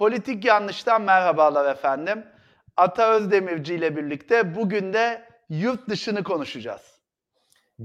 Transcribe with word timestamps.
Politik 0.00 0.44
Yanlış'tan 0.44 1.02
merhabalar 1.02 1.72
efendim. 1.72 2.24
Ata 2.76 3.12
Özdemirci 3.12 3.74
ile 3.74 3.96
birlikte 3.96 4.54
bugün 4.54 4.92
de 4.92 5.22
yurt 5.48 5.88
dışını 5.88 6.24
konuşacağız. 6.24 7.00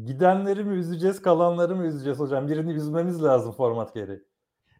Gidenleri 0.06 0.64
mi 0.64 0.76
üzeceğiz, 0.76 1.22
kalanları 1.22 1.76
mı 1.76 1.86
üzeceğiz 1.86 2.20
hocam? 2.20 2.48
Birini 2.48 2.74
üzmemiz 2.74 3.24
lazım 3.24 3.52
format 3.52 3.94
gereği. 3.94 4.24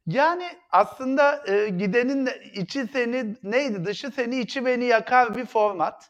Yani 0.08 0.48
aslında 0.72 1.44
e, 1.48 1.70
gidenin 1.70 2.30
içi 2.54 2.88
seni 2.88 3.36
neydi 3.44 3.86
dışı 3.86 4.12
seni 4.12 4.40
içi 4.40 4.66
beni 4.66 4.86
yakar 4.86 5.36
bir 5.36 5.46
format. 5.46 6.10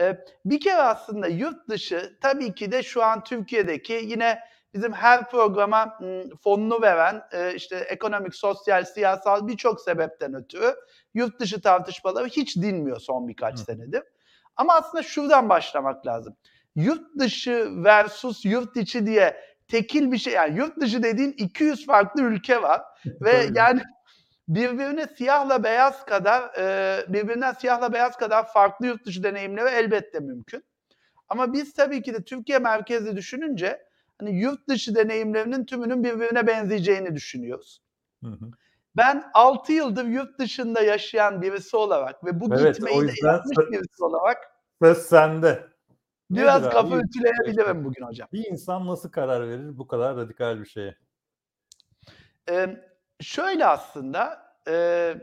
E, 0.00 0.18
bir 0.44 0.60
kere 0.60 0.82
aslında 0.82 1.26
yurt 1.26 1.68
dışı 1.68 2.18
tabii 2.20 2.54
ki 2.54 2.72
de 2.72 2.82
şu 2.82 3.02
an 3.02 3.24
Türkiye'deki 3.24 3.92
yine 3.92 4.38
bizim 4.76 4.92
her 4.92 5.30
programa 5.30 5.98
fonunu 6.44 6.82
veren 6.82 7.22
e, 7.32 7.54
işte 7.54 7.76
ekonomik, 7.76 8.34
sosyal, 8.34 8.84
siyasal 8.84 9.46
birçok 9.46 9.80
sebepten 9.80 10.34
ötürü 10.34 10.74
yurt 11.14 11.40
dışı 11.40 11.60
tartışmaları 11.60 12.26
hiç 12.26 12.56
dinmiyor 12.56 13.00
son 13.00 13.28
birkaç 13.28 13.54
Hı. 13.54 13.64
senedir. 13.64 14.02
Ama 14.56 14.74
aslında 14.74 15.02
şuradan 15.02 15.48
başlamak 15.48 16.06
lazım. 16.06 16.36
Yurt 16.74 17.18
dışı 17.18 17.68
versus 17.84 18.44
yurt 18.44 18.76
içi 18.76 19.06
diye 19.06 19.36
tekil 19.68 20.12
bir 20.12 20.18
şey 20.18 20.32
yani 20.32 20.58
yurt 20.58 20.80
dışı 20.80 21.02
dediğin 21.02 21.32
200 21.32 21.86
farklı 21.86 22.22
ülke 22.22 22.62
var 22.62 22.82
ve 23.20 23.48
yani 23.54 23.82
birbirine 24.48 25.06
siyahla 25.06 25.64
beyaz 25.64 26.04
kadar 26.04 26.42
e, 26.58 27.04
birbirinden 27.08 27.52
siyahla 27.52 27.92
beyaz 27.92 28.16
kadar 28.16 28.52
farklı 28.52 28.86
yurt 28.86 29.06
dışı 29.06 29.22
deneyimleri 29.22 29.68
elbette 29.68 30.20
mümkün. 30.20 30.64
Ama 31.28 31.52
biz 31.52 31.74
tabii 31.74 32.02
ki 32.02 32.14
de 32.14 32.22
Türkiye 32.22 32.58
merkezli 32.58 33.16
düşününce 33.16 33.85
hani 34.18 34.40
yurt 34.40 34.68
dışı 34.68 34.94
deneyimlerinin 34.94 35.64
tümünün 35.64 36.04
birbirine 36.04 36.46
benzeyeceğini 36.46 37.14
düşünüyoruz. 37.14 37.82
Hı 38.24 38.30
hı. 38.30 38.50
Ben 38.96 39.30
6 39.34 39.72
yıldır 39.72 40.04
yurt 40.04 40.38
dışında 40.38 40.80
yaşayan 40.80 41.42
birisi 41.42 41.76
olarak 41.76 42.24
ve 42.24 42.40
bu 42.40 42.54
evet, 42.54 42.76
gitmeyi 42.76 43.08
de 43.08 43.12
yapmış 43.22 43.58
birisi 43.58 44.04
olarak 44.04 44.38
söz 44.82 44.98
sende. 44.98 45.66
Biraz 46.30 46.62
Nedir 46.62 46.72
kafa 46.72 46.94
abi? 46.94 47.04
ütüleyebilirim 47.04 47.84
bugün 47.84 48.06
hocam. 48.06 48.28
Bir 48.32 48.44
insan 48.50 48.86
nasıl 48.86 49.10
karar 49.10 49.48
verir 49.48 49.78
bu 49.78 49.86
kadar 49.86 50.16
radikal 50.16 50.60
bir 50.60 50.66
şeye? 50.66 50.96
Ee, 52.50 52.76
şöyle 53.20 53.66
aslında 53.66 54.52
e, 54.68 55.14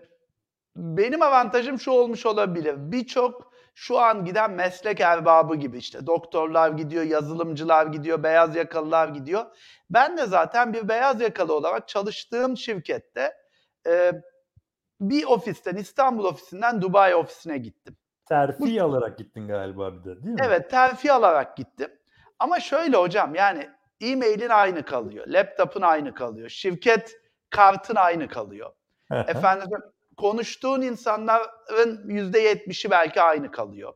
benim 0.76 1.22
avantajım 1.22 1.80
şu 1.80 1.92
olmuş 1.92 2.26
olabilir. 2.26 2.76
Birçok 2.78 3.53
şu 3.74 4.00
an 4.00 4.26
giden 4.26 4.52
meslek 4.52 5.02
erbabı 5.02 5.56
gibi 5.56 5.78
işte 5.78 6.08
doktorlar 6.08 6.70
gidiyor, 6.72 7.04
yazılımcılar 7.04 7.86
gidiyor, 7.86 8.24
beyaz 8.24 8.56
yakalılar 8.56 9.08
gidiyor. 9.08 9.46
Ben 9.90 10.18
de 10.18 10.26
zaten 10.26 10.74
bir 10.74 10.88
beyaz 10.88 11.22
yakalı 11.22 11.54
olarak 11.54 11.88
çalıştığım 11.88 12.58
şirkette 12.58 13.34
e, 13.88 14.12
bir 15.02 15.24
ofisten 15.26 15.76
İstanbul 15.76 16.26
ofisinden 16.26 16.82
Dubai 16.82 17.16
ofisine 17.16 17.58
gittim. 17.58 17.98
Terfi 18.26 18.80
Bu, 18.80 18.84
alarak 18.84 19.18
gittin 19.18 19.48
galiba 19.48 19.94
bir 19.94 20.04
de 20.04 20.24
değil 20.24 20.36
mi? 20.36 20.42
Evet 20.44 20.70
terfi 20.70 21.12
alarak 21.12 21.58
gittim. 21.58 21.90
Ama 22.40 22.60
şöyle 22.60 22.98
hocam 22.98 23.36
yani 23.36 23.70
e-mailin 24.02 24.50
aynı 24.50 24.86
kalıyor, 24.86 25.28
laptopun 25.28 25.82
aynı 25.82 26.14
kalıyor, 26.14 26.50
şirket 26.50 27.22
kartın 27.50 27.96
aynı 27.96 28.28
kalıyor. 28.28 28.72
Efendim 29.12 29.68
konuştuğun 30.18 30.82
insanların 30.82 32.10
yüzde 32.10 32.40
yetmişi 32.40 32.92
belki 32.92 33.22
aynı 33.22 33.52
kalıyor. 33.52 33.94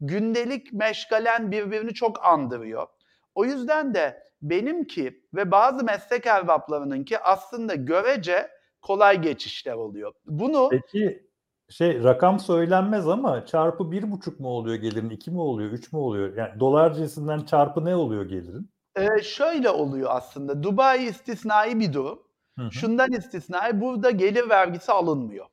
Gündelik 0.00 0.72
meşgalen 0.72 1.50
birbirini 1.50 1.94
çok 1.94 2.26
andırıyor. 2.26 2.86
O 3.34 3.44
yüzden 3.44 3.94
de 3.94 4.22
benimki 4.42 5.24
ve 5.34 5.50
bazı 5.50 5.84
meslek 5.84 6.26
erbaplarınınki 6.26 7.18
aslında 7.18 7.74
görece 7.74 8.50
kolay 8.82 9.22
geçişler 9.22 9.74
oluyor. 9.74 10.12
Bunu 10.26 10.68
Peki 10.70 11.30
şey 11.68 12.04
rakam 12.04 12.40
söylenmez 12.40 13.08
ama 13.08 13.46
çarpı 13.46 13.92
bir 13.92 14.10
buçuk 14.10 14.40
mu 14.40 14.48
oluyor 14.48 14.76
gelirin, 14.76 15.10
iki 15.10 15.30
mi 15.30 15.40
oluyor, 15.40 15.70
üç 15.70 15.92
mü 15.92 15.98
oluyor? 15.98 16.36
Yani 16.36 16.60
dolar 16.60 16.94
cinsinden 16.94 17.40
çarpı 17.40 17.84
ne 17.84 17.96
oluyor 17.96 18.24
gelirin? 18.24 18.70
Ee, 18.96 19.22
şöyle 19.22 19.70
oluyor 19.70 20.08
aslında. 20.12 20.62
Dubai 20.62 21.04
istisnai 21.04 21.80
bir 21.80 21.92
durum. 21.92 22.22
Hı 22.58 22.64
hı. 22.64 22.72
Şundan 22.72 23.12
istisnai 23.12 23.80
burada 23.80 24.10
gelir 24.10 24.48
vergisi 24.50 24.92
alınmıyor. 24.92 25.46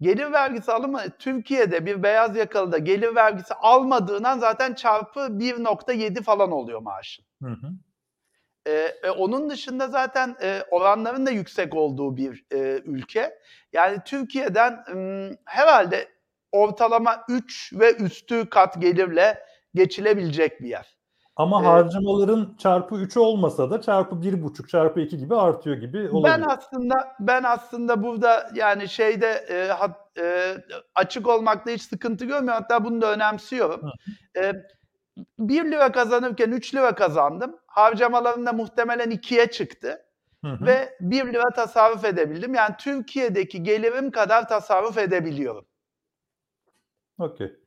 Gelir 0.00 0.32
vergisi 0.32 0.72
alımı 0.72 1.00
Türkiye'de 1.18 1.86
bir 1.86 2.02
beyaz 2.02 2.36
yakalıda 2.36 2.78
gelir 2.78 3.14
vergisi 3.14 3.54
almadığından 3.54 4.38
zaten 4.38 4.74
çarpı 4.74 5.20
1.7 5.20 6.22
falan 6.22 6.52
oluyor 6.52 6.80
maaşın. 6.80 7.24
Hı 7.42 7.50
hı. 7.50 7.72
Ee, 8.66 8.72
e, 9.02 9.10
onun 9.10 9.50
dışında 9.50 9.88
zaten 9.88 10.36
e, 10.42 10.62
oranların 10.70 11.26
da 11.26 11.30
yüksek 11.30 11.74
olduğu 11.74 12.16
bir 12.16 12.44
e, 12.52 12.82
ülke. 12.84 13.38
Yani 13.72 13.98
Türkiye'den 14.04 14.84
e, 14.96 15.30
herhalde 15.44 16.08
ortalama 16.52 17.24
3 17.28 17.72
ve 17.72 17.94
üstü 17.94 18.50
kat 18.50 18.80
gelirle 18.80 19.46
geçilebilecek 19.74 20.62
bir 20.62 20.68
yer. 20.68 20.95
Ama 21.36 21.62
ee, 21.62 21.64
harcamaların 21.64 22.54
çarpı 22.58 22.94
3 22.94 23.16
olmasa 23.16 23.70
da 23.70 23.80
çarpı 23.80 24.22
1,5 24.22 24.68
çarpı 24.68 25.00
2 25.00 25.18
gibi 25.18 25.36
artıyor 25.36 25.76
gibi 25.76 26.10
olabilir. 26.10 26.24
Ben 26.24 26.48
aslında 26.48 26.94
ben 27.20 27.42
aslında 27.42 28.02
burada 28.02 28.50
yani 28.54 28.88
şeyde 28.88 29.26
e, 29.48 29.68
hat, 29.68 30.18
e, 30.18 30.54
açık 30.94 31.28
olmakta 31.28 31.70
hiç 31.70 31.82
sıkıntı 31.82 32.24
görmüyorum. 32.24 32.62
Hatta 32.62 32.84
bunu 32.84 33.02
da 33.02 33.12
önemsiyorum. 33.12 33.80
E, 34.36 34.52
1 35.38 35.64
lira 35.64 35.92
kazanırken 35.92 36.50
3 36.50 36.74
lira 36.74 36.94
kazandım. 36.94 37.56
Harcamalarım 37.66 38.46
da 38.46 38.52
muhtemelen 38.52 39.10
2'ye 39.10 39.50
çıktı. 39.50 40.02
Hı 40.44 40.52
hı. 40.52 40.66
Ve 40.66 40.96
1 41.00 41.32
lira 41.32 41.50
tasarruf 41.50 42.04
edebildim. 42.04 42.54
Yani 42.54 42.74
Türkiye'deki 42.78 43.62
gelirim 43.62 44.10
kadar 44.10 44.48
tasarruf 44.48 44.98
edebiliyorum. 44.98 45.66
Okey. 47.18 47.65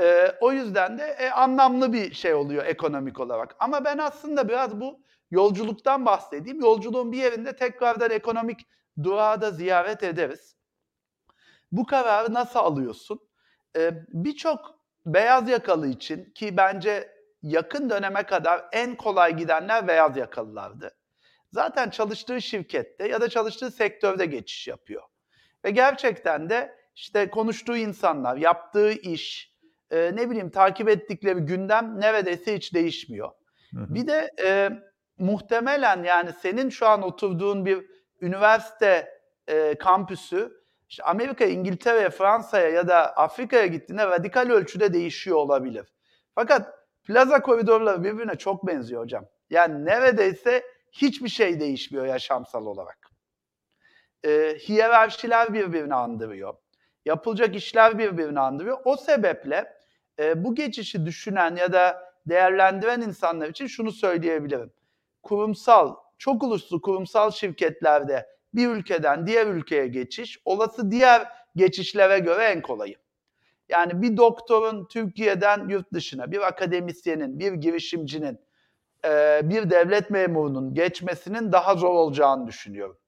E, 0.00 0.34
o 0.40 0.52
yüzden 0.52 0.98
de 0.98 1.04
e, 1.04 1.30
anlamlı 1.30 1.92
bir 1.92 2.14
şey 2.14 2.34
oluyor 2.34 2.64
ekonomik 2.66 3.20
olarak. 3.20 3.56
Ama 3.58 3.84
ben 3.84 3.98
aslında 3.98 4.48
biraz 4.48 4.80
bu 4.80 5.00
yolculuktan 5.30 6.06
bahsedeyim. 6.06 6.60
Yolculuğun 6.60 7.12
bir 7.12 7.18
yerinde 7.18 7.56
tekrardan 7.56 8.10
ekonomik 8.10 8.66
durağı 9.02 9.40
da 9.40 9.50
ziyaret 9.50 10.02
ederiz. 10.02 10.56
Bu 11.72 11.86
kararı 11.86 12.34
nasıl 12.34 12.58
alıyorsun? 12.58 13.20
E, 13.76 14.04
Birçok 14.08 14.78
beyaz 15.06 15.48
yakalı 15.48 15.86
için 15.86 16.24
ki 16.24 16.56
bence 16.56 17.12
yakın 17.42 17.90
döneme 17.90 18.22
kadar 18.22 18.64
en 18.72 18.96
kolay 18.96 19.36
gidenler 19.36 19.88
beyaz 19.88 20.16
yakalılardı. 20.16 20.96
Zaten 21.52 21.90
çalıştığı 21.90 22.42
şirkette 22.42 23.08
ya 23.08 23.20
da 23.20 23.28
çalıştığı 23.28 23.70
sektörde 23.70 24.26
geçiş 24.26 24.68
yapıyor. 24.68 25.02
Ve 25.64 25.70
gerçekten 25.70 26.50
de 26.50 26.76
işte 26.96 27.30
konuştuğu 27.30 27.76
insanlar, 27.76 28.36
yaptığı 28.36 28.92
iş, 28.92 29.51
e, 29.92 30.16
ne 30.16 30.30
bileyim 30.30 30.50
takip 30.50 30.88
ettikleri 30.88 31.40
gündem 31.40 32.00
neredeyse 32.00 32.56
hiç 32.56 32.74
değişmiyor. 32.74 33.30
Hı 33.74 33.80
hı. 33.80 33.94
Bir 33.94 34.06
de 34.06 34.30
e, 34.44 34.70
muhtemelen 35.18 36.04
yani 36.04 36.30
senin 36.42 36.68
şu 36.68 36.86
an 36.86 37.02
oturduğun 37.02 37.66
bir 37.66 37.86
üniversite 38.20 39.08
e, 39.48 39.74
kampüsü 39.74 40.62
işte 40.88 41.04
Amerika, 41.04 41.44
İngiltere, 41.44 42.10
Fransa'ya 42.10 42.68
ya 42.68 42.88
da 42.88 43.16
Afrika'ya 43.16 43.66
gittiğinde 43.66 44.06
radikal 44.06 44.50
ölçüde 44.50 44.92
değişiyor 44.92 45.36
olabilir. 45.36 45.86
Fakat 46.34 46.74
plaza 47.04 47.42
koridorları 47.42 48.04
birbirine 48.04 48.34
çok 48.34 48.66
benziyor 48.66 49.02
hocam. 49.02 49.24
Yani 49.50 49.84
neredeyse 49.84 50.62
hiçbir 50.92 51.28
şey 51.28 51.60
değişmiyor 51.60 52.06
yaşamsal 52.06 52.66
olarak. 52.66 52.98
E, 54.24 54.56
hiyerarşiler 54.68 55.54
birbirini 55.54 55.94
andırıyor. 55.94 56.54
Yapılacak 57.04 57.56
işler 57.56 57.98
birbirini 57.98 58.40
andırıyor. 58.40 58.78
O 58.84 58.96
sebeple 58.96 59.81
e, 60.18 60.44
bu 60.44 60.54
geçişi 60.54 61.06
düşünen 61.06 61.56
ya 61.56 61.72
da 61.72 62.12
değerlendiren 62.26 63.00
insanlar 63.00 63.48
için 63.48 63.66
şunu 63.66 63.92
söyleyebilirim. 63.92 64.72
Kurumsal, 65.22 65.94
çok 66.18 66.42
uluslu 66.42 66.80
kurumsal 66.80 67.30
şirketlerde 67.30 68.26
bir 68.54 68.68
ülkeden 68.68 69.26
diğer 69.26 69.46
ülkeye 69.46 69.86
geçiş, 69.86 70.38
olası 70.44 70.90
diğer 70.90 71.28
geçişlere 71.56 72.18
göre 72.18 72.44
en 72.44 72.62
kolayı. 72.62 72.96
Yani 73.68 74.02
bir 74.02 74.16
doktorun 74.16 74.84
Türkiye'den 74.84 75.68
yurt 75.68 75.92
dışına, 75.92 76.32
bir 76.32 76.46
akademisyenin, 76.46 77.38
bir 77.38 77.52
girişimcinin, 77.52 78.38
e, 79.04 79.40
bir 79.44 79.70
devlet 79.70 80.10
memurunun 80.10 80.74
geçmesinin 80.74 81.52
daha 81.52 81.74
zor 81.74 81.94
olacağını 81.94 82.46
düşünüyorum. 82.46 82.98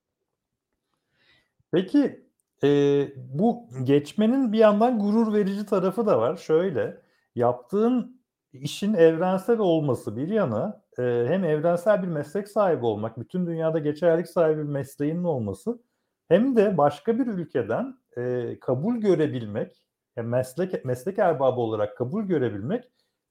Peki 1.72 2.23
Eee, 2.64 3.14
bu 3.34 3.68
geçmenin 3.84 4.52
bir 4.54 4.58
yandan 4.58 5.00
gurur 5.00 5.34
verici 5.34 5.66
tarafı 5.66 6.06
da 6.06 6.18
var. 6.20 6.36
Şöyle, 6.38 7.02
yaptığın 7.36 8.22
işin 8.54 8.94
evrensel 8.94 9.60
olması 9.60 10.16
bir 10.18 10.28
yana, 10.28 10.82
eee, 10.98 11.26
hem 11.28 11.44
evrensel 11.44 12.02
bir 12.04 12.08
meslek 12.08 12.48
sahibi 12.50 12.86
olmak, 12.86 13.20
bütün 13.20 13.46
dünyada 13.48 13.80
geçerlilik 13.80 14.28
sahibi 14.30 14.58
bir 14.58 14.64
mesleğinin 14.68 15.24
olması 15.24 15.80
hem 16.28 16.56
de 16.56 16.78
başka 16.78 17.18
bir 17.20 17.28
ülkeden, 17.28 17.96
eee, 18.18 18.58
kabul 18.60 18.96
görebilmek, 18.96 19.86
hem 20.16 20.28
meslek 20.28 20.86
meslek 20.86 21.20
erbabı 21.20 21.60
olarak 21.62 21.98
kabul 21.98 22.24
görebilmek 22.24 22.84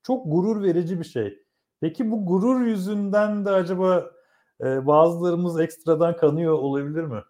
çok 0.03 0.25
gurur 0.33 0.63
verici 0.63 0.99
bir 1.01 1.05
şey. 1.05 1.39
Peki 1.81 2.11
bu 2.11 2.25
gurur 2.27 2.61
yüzünden 2.61 3.45
de 3.45 3.49
acaba, 3.51 4.11
eee, 4.63 4.87
bazılarımız 4.87 5.61
ekstradan 5.61 6.17
kanıyor 6.17 6.53
olabilir 6.53 7.03
mi? 7.05 7.21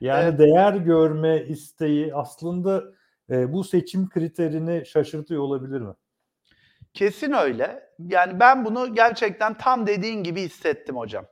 Yani 0.00 0.24
Evet. 0.24 0.38
değer 0.38 0.72
görme 0.72 1.42
isteği 1.42 2.14
aslında 2.14 2.84
e, 3.30 3.52
bu 3.52 3.64
seçim 3.64 4.08
kriterini 4.08 4.86
şaşırtıyor 4.86 5.42
olabilir 5.42 5.80
mi? 5.80 5.94
Kesin 6.94 7.32
öyle. 7.32 7.90
Yani 7.98 8.40
ben 8.40 8.64
bunu 8.64 8.94
gerçekten 8.94 9.58
tam 9.58 9.86
dediğin 9.86 10.22
gibi 10.22 10.42
hissettim 10.42 10.96
hocam. 10.96 11.26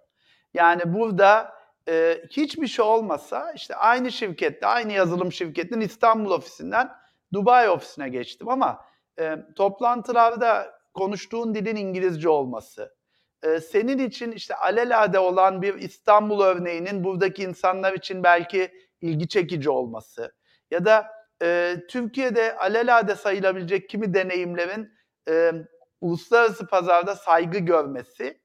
Yani 0.55 0.95
burada 0.95 1.53
e, 1.89 2.23
hiçbir 2.31 2.67
şey 2.67 2.85
olmasa 2.85 3.53
işte 3.53 3.77
aynı 3.77 4.13
şirkette, 4.13 4.67
aynı 4.67 4.93
yazılım 4.93 5.33
şirketinin 5.33 5.81
İstanbul 5.81 6.31
ofisinden 6.31 6.91
Dubai 7.33 7.69
ofisine 7.69 8.09
geçtim 8.09 8.49
ama 8.49 8.85
e, 9.19 9.37
toplantılarda 9.57 10.81
konuştuğun 10.95 11.55
dilin 11.55 11.77
İngilizce 11.77 12.29
olması, 12.29 12.96
e, 13.43 13.61
senin 13.61 13.99
için 13.99 14.33
işte 14.33 14.55
alelade 14.55 15.19
olan 15.19 15.63
bir 15.63 15.75
İstanbul 15.75 16.41
örneğinin 16.41 17.05
buradaki 17.05 17.43
insanlar 17.43 17.93
için 17.93 18.23
belki 18.23 18.71
ilgi 19.01 19.29
çekici 19.29 19.71
olması 19.71 20.33
ya 20.71 20.85
da 20.85 21.07
e, 21.43 21.77
Türkiye'de 21.89 22.57
alelade 22.57 23.15
sayılabilecek 23.15 23.89
kimi 23.89 24.15
deneyimlerin 24.15 24.93
e, 25.29 25.53
uluslararası 26.01 26.67
pazarda 26.67 27.17
saygı 27.17 27.59
görmesi 27.59 28.41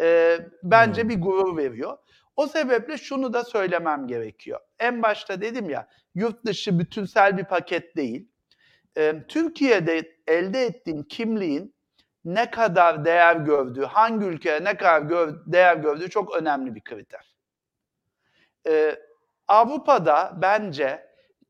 e, 0.00 0.38
bence 0.62 1.02
Hmm. 1.02 1.08
bir 1.08 1.20
gurur 1.20 1.56
veriyor. 1.56 1.98
O 2.36 2.46
sebeple 2.46 2.98
şunu 2.98 3.32
da 3.32 3.44
söylemem 3.44 4.06
gerekiyor. 4.06 4.60
En 4.78 5.02
başta 5.02 5.40
dedim 5.40 5.70
ya, 5.70 5.88
yurt 6.14 6.46
dışı 6.46 6.78
bütünsel 6.78 7.38
bir 7.38 7.44
paket 7.44 7.96
değil. 7.96 8.28
E, 8.96 9.24
Türkiye'de 9.28 10.18
elde 10.26 10.66
ettiğin 10.66 11.02
kimliğin 11.02 11.73
ne 12.24 12.50
kadar 12.50 13.04
değer 13.04 13.36
gördüğü, 13.36 13.84
hangi 13.84 14.26
ülkeye 14.26 14.64
ne 14.64 14.76
kadar 14.76 15.02
gör- 15.02 15.42
değer 15.46 15.76
gördüğü 15.76 16.10
çok 16.10 16.36
önemli 16.36 16.74
bir 16.74 16.80
kriter. 16.80 17.34
E, 18.68 18.96
Avrupa'da 19.48 20.32
bence 20.42 21.06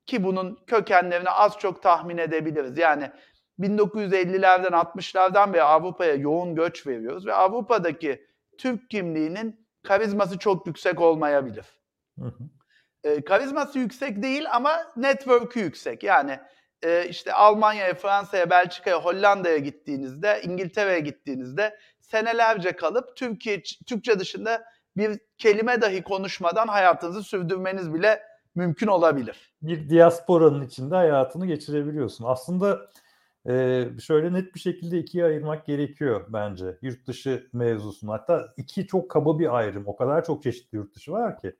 ki 0.06 0.24
bunun 0.24 0.58
kökenlerini 0.66 1.30
az 1.30 1.58
çok 1.58 1.82
tahmin 1.82 2.18
edebiliriz. 2.18 2.78
Yani 2.78 3.10
1950'lerden 3.58 4.72
60'lardan 4.72 5.52
beri 5.52 5.62
Avrupa'ya 5.62 6.14
yoğun 6.14 6.54
göç 6.54 6.86
veriyoruz 6.86 7.26
ve 7.26 7.34
Avrupa'daki 7.34 8.26
Türk 8.58 8.90
kimliğinin 8.90 9.66
karizması 9.82 10.38
çok 10.38 10.66
yüksek 10.66 11.00
olmayabilir. 11.00 11.66
Hı 12.18 12.24
hı. 12.24 12.44
E, 13.04 13.24
karizması 13.24 13.78
yüksek 13.78 14.22
değil 14.22 14.46
ama 14.52 14.92
network'ü 14.96 15.60
yüksek. 15.60 16.02
Yani 16.02 16.40
e, 16.84 17.08
işte 17.08 17.32
Almanya'ya, 17.32 17.94
Fransa'ya, 17.94 18.50
Belçika'ya, 18.50 19.00
Hollanda'ya 19.04 19.58
gittiğinizde, 19.58 20.40
İngiltere'ye 20.44 21.00
gittiğinizde 21.00 21.78
senelerce 22.00 22.72
kalıp 22.72 23.16
Türkiye 23.16 23.62
Türkçe 23.86 24.18
dışında 24.18 24.64
bir 24.96 25.20
kelime 25.38 25.82
dahi 25.82 26.02
konuşmadan 26.02 26.68
hayatınızı 26.68 27.22
sürdürmeniz 27.22 27.94
bile 27.94 28.22
mümkün 28.54 28.86
olabilir. 28.86 29.54
Bir 29.62 29.90
diasporanın 29.90 30.66
içinde 30.66 30.94
hayatını 30.94 31.46
geçirebiliyorsun. 31.46 32.24
Aslında 32.24 32.90
e, 33.48 33.84
şöyle 34.02 34.32
net 34.32 34.54
bir 34.54 34.60
şekilde 34.60 34.98
ikiye 34.98 35.24
ayırmak 35.24 35.66
gerekiyor 35.66 36.26
bence 36.28 36.78
yurt 36.82 37.06
dışı 37.06 37.48
mevzusunu. 37.52 38.12
Hatta 38.12 38.48
iki 38.56 38.86
çok 38.86 39.10
kaba 39.10 39.38
bir 39.38 39.56
ayrım. 39.56 39.82
O 39.86 39.96
kadar 39.96 40.24
çok 40.24 40.42
çeşitli 40.42 40.76
yurt 40.76 40.94
dışı 40.94 41.12
var 41.12 41.40
ki. 41.40 41.56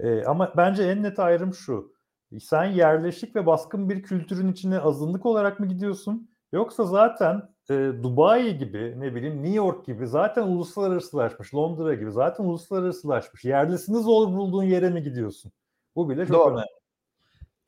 E, 0.00 0.24
ama 0.24 0.52
bence 0.56 0.82
en 0.82 1.02
net 1.02 1.18
ayrım 1.18 1.54
şu. 1.54 1.92
Sen 2.40 2.64
yerleşik 2.64 3.36
ve 3.36 3.46
baskın 3.46 3.90
bir 3.90 4.02
kültürün 4.02 4.52
içine 4.52 4.78
azınlık 4.78 5.26
olarak 5.26 5.60
mı 5.60 5.66
gidiyorsun? 5.66 6.30
Yoksa 6.52 6.84
zaten 6.84 7.42
e, 7.70 7.74
Dubai 7.74 8.58
gibi, 8.58 9.00
ne 9.00 9.14
bileyim 9.14 9.42
New 9.42 9.56
York 9.56 9.86
gibi 9.86 10.06
zaten 10.06 10.42
uluslararasılaşmış, 10.42 11.54
Londra 11.54 11.94
gibi 11.94 12.10
zaten 12.10 12.44
uluslararasılaşmış. 12.44 13.44
Yerlisini 13.44 14.02
zor 14.02 14.26
bulduğun 14.26 14.62
yere 14.62 14.90
mi 14.90 15.02
gidiyorsun? 15.02 15.52
Bu 15.96 16.10
bile 16.10 16.26
çok 16.26 16.36
Doğru. 16.36 16.54
önemli. 16.54 16.68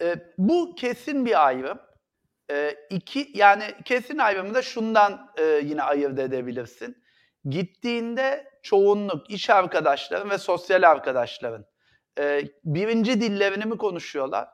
E, 0.02 0.32
bu 0.38 0.74
kesin 0.74 1.26
bir 1.26 1.46
ayrım. 1.46 1.78
E, 2.50 2.76
iki 2.90 3.30
yani 3.34 3.64
kesin 3.84 4.18
ayrımı 4.18 4.54
da 4.54 4.62
şundan 4.62 5.30
e, 5.36 5.42
yine 5.42 5.82
ayırt 5.82 6.18
edebilirsin. 6.18 7.04
Gittiğinde 7.44 8.44
çoğunluk 8.62 9.30
iş 9.30 9.50
arkadaşların 9.50 10.30
ve 10.30 10.38
sosyal 10.38 10.82
arkadaşların 10.82 11.66
e, 12.18 12.42
birinci 12.64 13.20
dillerini 13.20 13.64
mi 13.64 13.78
konuşuyorlar? 13.78 14.48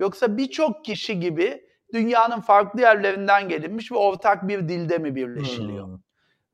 Yoksa 0.00 0.36
birçok 0.36 0.84
kişi 0.84 1.20
gibi 1.20 1.66
dünyanın 1.92 2.40
farklı 2.40 2.80
yerlerinden 2.80 3.48
gelinmiş 3.48 3.92
ve 3.92 3.96
ortak 3.96 4.48
bir 4.48 4.68
dilde 4.68 4.98
mi 4.98 5.14
birleşiliyor? 5.14 5.86
Hmm. 5.86 5.98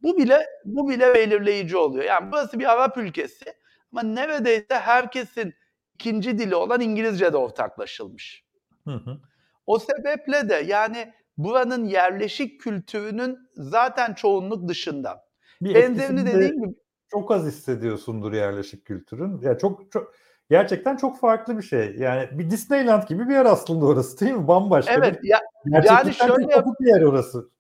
Bu 0.02 0.16
bile 0.19 0.46
bu 0.64 0.88
bile 0.88 1.14
belirleyici 1.14 1.76
oluyor. 1.76 2.04
Yani 2.04 2.32
burası 2.32 2.58
bir 2.58 2.72
Arap 2.72 2.96
ülkesi 2.98 3.54
ama 3.92 4.02
neredeyse 4.02 4.75
herkesin 4.75 5.54
ikinci 5.94 6.38
dili 6.38 6.54
olan 6.54 6.81
İngilizce 6.81 7.32
de 7.32 7.37
ortaklaşılmış. 7.37 8.44
Hı 8.84 8.94
hı. 8.94 9.19
O 9.66 9.78
sebeple 9.78 10.48
de 10.48 10.54
yani 10.54 11.12
buranın 11.37 11.84
yerleşik 11.84 12.60
kültürünün 12.60 13.38
zaten 13.54 14.14
çoğunluk 14.14 14.69
dışında. 14.69 15.25
Bir 15.62 15.75
Benzerini 15.75 16.26
dediğim 16.26 16.62
gibi 16.62 16.75
çok 17.10 17.31
az 17.31 17.46
hissediyorsundur 17.46 18.32
yerleşik 18.32 18.84
kültürün. 18.84 19.40
Ya 19.40 19.58
çok 19.58 19.92
çok 19.92 20.14
gerçekten 20.50 20.97
çok 20.97 21.20
farklı 21.20 21.58
bir 21.58 21.62
şey. 21.62 21.97
Yani 21.99 22.29
bir 22.32 22.50
Disneyland 22.50 23.02
gibi 23.08 23.29
bir 23.29 23.35
yer 23.35 23.47
aslında 23.47 23.87
orası 23.87 24.20
değil 24.20 24.32
mi? 24.32 24.49
Bambaşka 24.49 24.93
evet 24.93 25.23
bir 25.23 25.29
ya, 25.29 25.41
gerçeklikten 25.70 26.26
şöyle 26.26 26.55
çok 26.55 26.81
bir 26.81 26.87
yer 26.87 27.02
orası. 27.02 27.50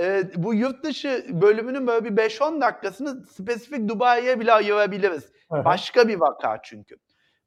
e, 0.00 0.22
bu 0.36 0.54
yurt 0.54 0.84
dışı 0.84 1.26
bölümünün 1.28 1.86
böyle 1.86 2.04
bir 2.04 2.22
5-10 2.22 2.60
dakikasını 2.60 3.26
spesifik 3.26 3.88
Dubai'ye 3.88 4.40
bile 4.40 4.52
ayırabiliriz. 4.52 5.32
Hı. 5.52 5.64
Başka 5.64 6.08
bir 6.08 6.20
vaka 6.20 6.62
çünkü. 6.62 6.96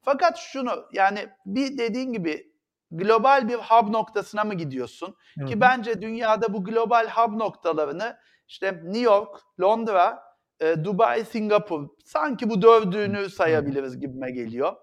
Fakat 0.01 0.37
şunu 0.37 0.85
yani 0.93 1.27
bir 1.45 1.77
dediğin 1.77 2.13
gibi 2.13 2.51
global 2.91 3.47
bir 3.47 3.55
hub 3.55 3.89
noktasına 3.89 4.43
mı 4.43 4.53
gidiyorsun? 4.53 5.15
Hı 5.39 5.43
hı. 5.43 5.49
Ki 5.49 5.61
bence 5.61 6.01
dünyada 6.01 6.53
bu 6.53 6.63
global 6.63 7.07
hub 7.07 7.39
noktalarını 7.39 8.17
işte 8.47 8.81
New 8.83 8.99
York, 8.99 9.41
Londra, 9.61 10.24
e, 10.59 10.83
Dubai, 10.83 11.25
Singapur 11.25 11.87
sanki 12.05 12.49
bu 12.49 12.61
dördüğünü 12.61 13.29
sayabiliriz 13.29 13.99
gibime 13.99 14.31
geliyor. 14.31 14.73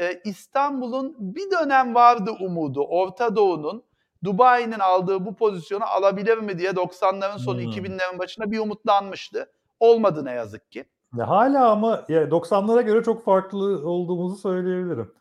E, 0.00 0.20
İstanbul'un 0.24 1.16
bir 1.18 1.50
dönem 1.50 1.94
vardı 1.94 2.30
umudu 2.40 2.84
Orta 2.84 3.36
Doğu'nun 3.36 3.84
Dubai'nin 4.24 4.78
aldığı 4.78 5.24
bu 5.24 5.36
pozisyonu 5.36 5.84
alabilir 5.84 6.38
mi 6.38 6.58
diye 6.58 6.70
90'ların 6.70 7.38
sonu 7.38 7.60
Hmm. 7.60 7.70
2000'lerin 7.70 8.18
başında 8.18 8.50
bir 8.50 8.58
umutlanmıştı. 8.58 9.52
Olmadı 9.80 10.24
ne 10.24 10.32
yazık 10.32 10.72
ki. 10.72 10.84
Ya 11.16 11.28
hala 11.28 11.70
ama 11.70 12.04
ya 12.08 12.22
90'lara 12.22 12.82
göre 12.82 13.02
çok 13.02 13.24
farklı 13.24 13.88
olduğumuzu 13.88 14.36
söyleyebilirim. 14.36 15.14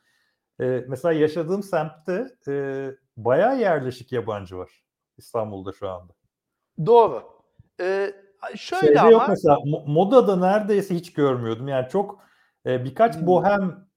Ee, 0.61 0.85
mesela 0.87 1.13
yaşadığım 1.13 1.63
semtte 1.63 2.27
e, 2.47 2.85
bayağı 3.17 3.59
yerleşik 3.59 4.11
yabancı 4.11 4.57
var 4.57 4.83
İstanbul'da 5.17 5.71
şu 5.71 5.89
anda. 5.89 6.13
Doğru. 6.85 7.23
E, 7.81 8.13
şöyle 8.55 8.85
Şeyde 8.87 9.01
ama 9.01 9.11
yok 9.11 9.23
mesela 9.29 9.55
mo- 9.55 9.93
modada 9.93 10.35
neredeyse 10.35 10.95
hiç 10.95 11.13
görmüyordum. 11.13 11.67
Yani 11.67 11.89
çok 11.89 12.19
e, 12.65 12.85
birkaç 12.85 13.15
Hmm. 13.15 13.27
bohem 13.27 13.87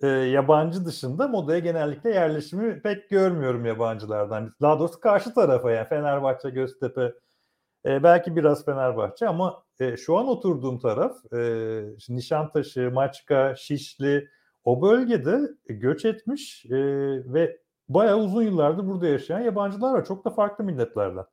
e, 0.00 0.06
yabancı 0.06 0.84
dışında 0.84 1.28
modaya 1.28 1.58
genellikle 1.58 2.10
yerleşimi 2.10 2.82
pek 2.82 3.10
görmüyorum 3.10 3.66
yabancılardan. 3.66 4.54
Daha 4.60 4.78
doğrusu 4.78 5.00
karşı 5.00 5.34
tarafa 5.34 5.70
yani 5.70 5.88
Fenerbahçe, 5.88 6.50
Göztepe, 6.50 7.12
e, 7.86 8.02
belki 8.02 8.36
biraz 8.36 8.64
Fenerbahçe 8.64 9.28
ama 9.28 9.62
e, 9.80 9.96
şu 9.96 10.18
an 10.18 10.28
oturduğum 10.28 10.78
taraf 10.78 11.32
e, 11.34 11.82
Nişantaşı, 12.08 12.90
Maçka, 12.90 13.56
Şişli 13.56 14.28
o 14.64 14.82
bölgede 14.82 15.40
göç 15.66 16.04
etmiş 16.04 16.66
e, 16.66 16.76
ve 17.32 17.58
bayağı 17.88 18.18
uzun 18.18 18.42
yıllardır 18.42 18.86
burada 18.86 19.06
yaşayan 19.06 19.40
yabancılar 19.40 19.94
var. 19.94 20.04
Çok 20.04 20.24
da 20.24 20.30
farklı 20.30 20.64
milletlerden. 20.64 21.24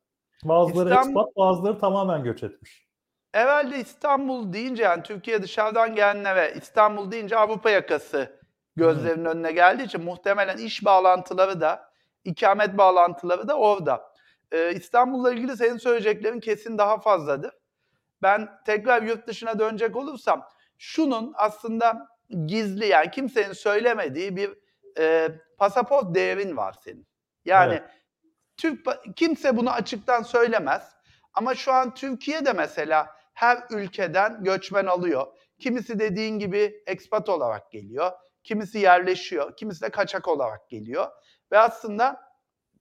Bazıları 0.44 0.90
İstanbul- 0.90 1.10
expat, 1.22 1.36
bazıları 1.36 1.80
tamamen 1.80 2.24
göç 2.24 2.44
etmiş. 2.44 2.88
Evvelde 3.34 3.78
İstanbul 3.80 4.54
deyince 4.54 4.84
yani 4.84 5.04
Türkiye 5.04 5.44
dışarıdan 5.44 5.96
gelenlere 5.96 6.54
İstanbul 6.56 7.12
deyince 7.12 7.38
Avrupa 7.38 7.70
yakası 7.70 8.40
gözlerinin 8.76 9.26
önüne 9.26 9.52
geldiği 9.52 9.84
için 9.84 10.04
muhtemelen 10.04 10.58
iş 10.58 10.86
bağlantıları 10.86 11.62
da 11.62 11.92
ikamet 12.24 12.78
bağlantıları 12.78 13.48
da 13.48 13.58
orada. 13.58 14.14
Ee, 14.52 14.74
İstanbul'la 14.74 15.34
ilgili 15.34 15.58
senin 15.58 15.78
söyleyeceklerin 15.78 16.40
kesin 16.40 16.78
daha 16.78 17.00
fazladır. 17.00 17.52
Ben 18.22 18.50
tekrar 18.66 19.02
yurt 19.02 19.28
dışına 19.28 19.60
dönecek 19.60 19.96
olursam 19.96 20.48
şunun 20.78 21.34
aslında 21.36 22.08
gizli 22.46 22.86
yani 22.86 23.12
kimsenin 23.12 23.54
söylemediği 23.54 24.36
bir 24.36 24.50
e, 25.00 25.30
pasaport 25.58 26.16
değerin 26.16 26.58
var 26.58 26.76
senin. 26.84 27.08
Yani 27.46 27.74
Evet. 27.74 27.84
Türk 28.60 28.88
kimse 29.16 29.58
bunu 29.58 29.72
açıktan 29.72 30.24
söylemez. 30.24 30.92
Ama 31.34 31.56
şu 31.56 31.74
an 31.74 31.94
Türkiye'de 31.94 32.54
mesela 32.54 33.16
her 33.34 33.58
ülkeden 33.70 34.44
göçmen 34.44 34.86
alıyor. 34.86 35.28
Kimisi 35.60 36.00
dediğin 36.00 36.40
gibi 36.40 36.84
ekspat 36.88 37.30
olarak 37.30 37.72
geliyor. 37.72 38.12
Kimisi 38.44 38.80
yerleşiyor. 38.80 39.56
Kimisi 39.58 39.82
de 39.82 39.90
kaçak 39.90 40.28
olarak 40.28 40.70
geliyor. 40.70 41.08
Ve 41.52 41.60
aslında 41.60 42.22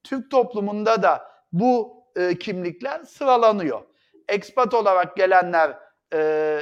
Türk 0.03 0.31
toplumunda 0.31 1.03
da 1.03 1.31
bu 1.51 2.03
e, 2.15 2.39
kimlikler 2.39 3.03
sıralanıyor. 3.03 3.81
Ekspat 4.27 4.73
olarak 4.73 5.17
gelenler 5.17 5.77
e, 6.13 6.19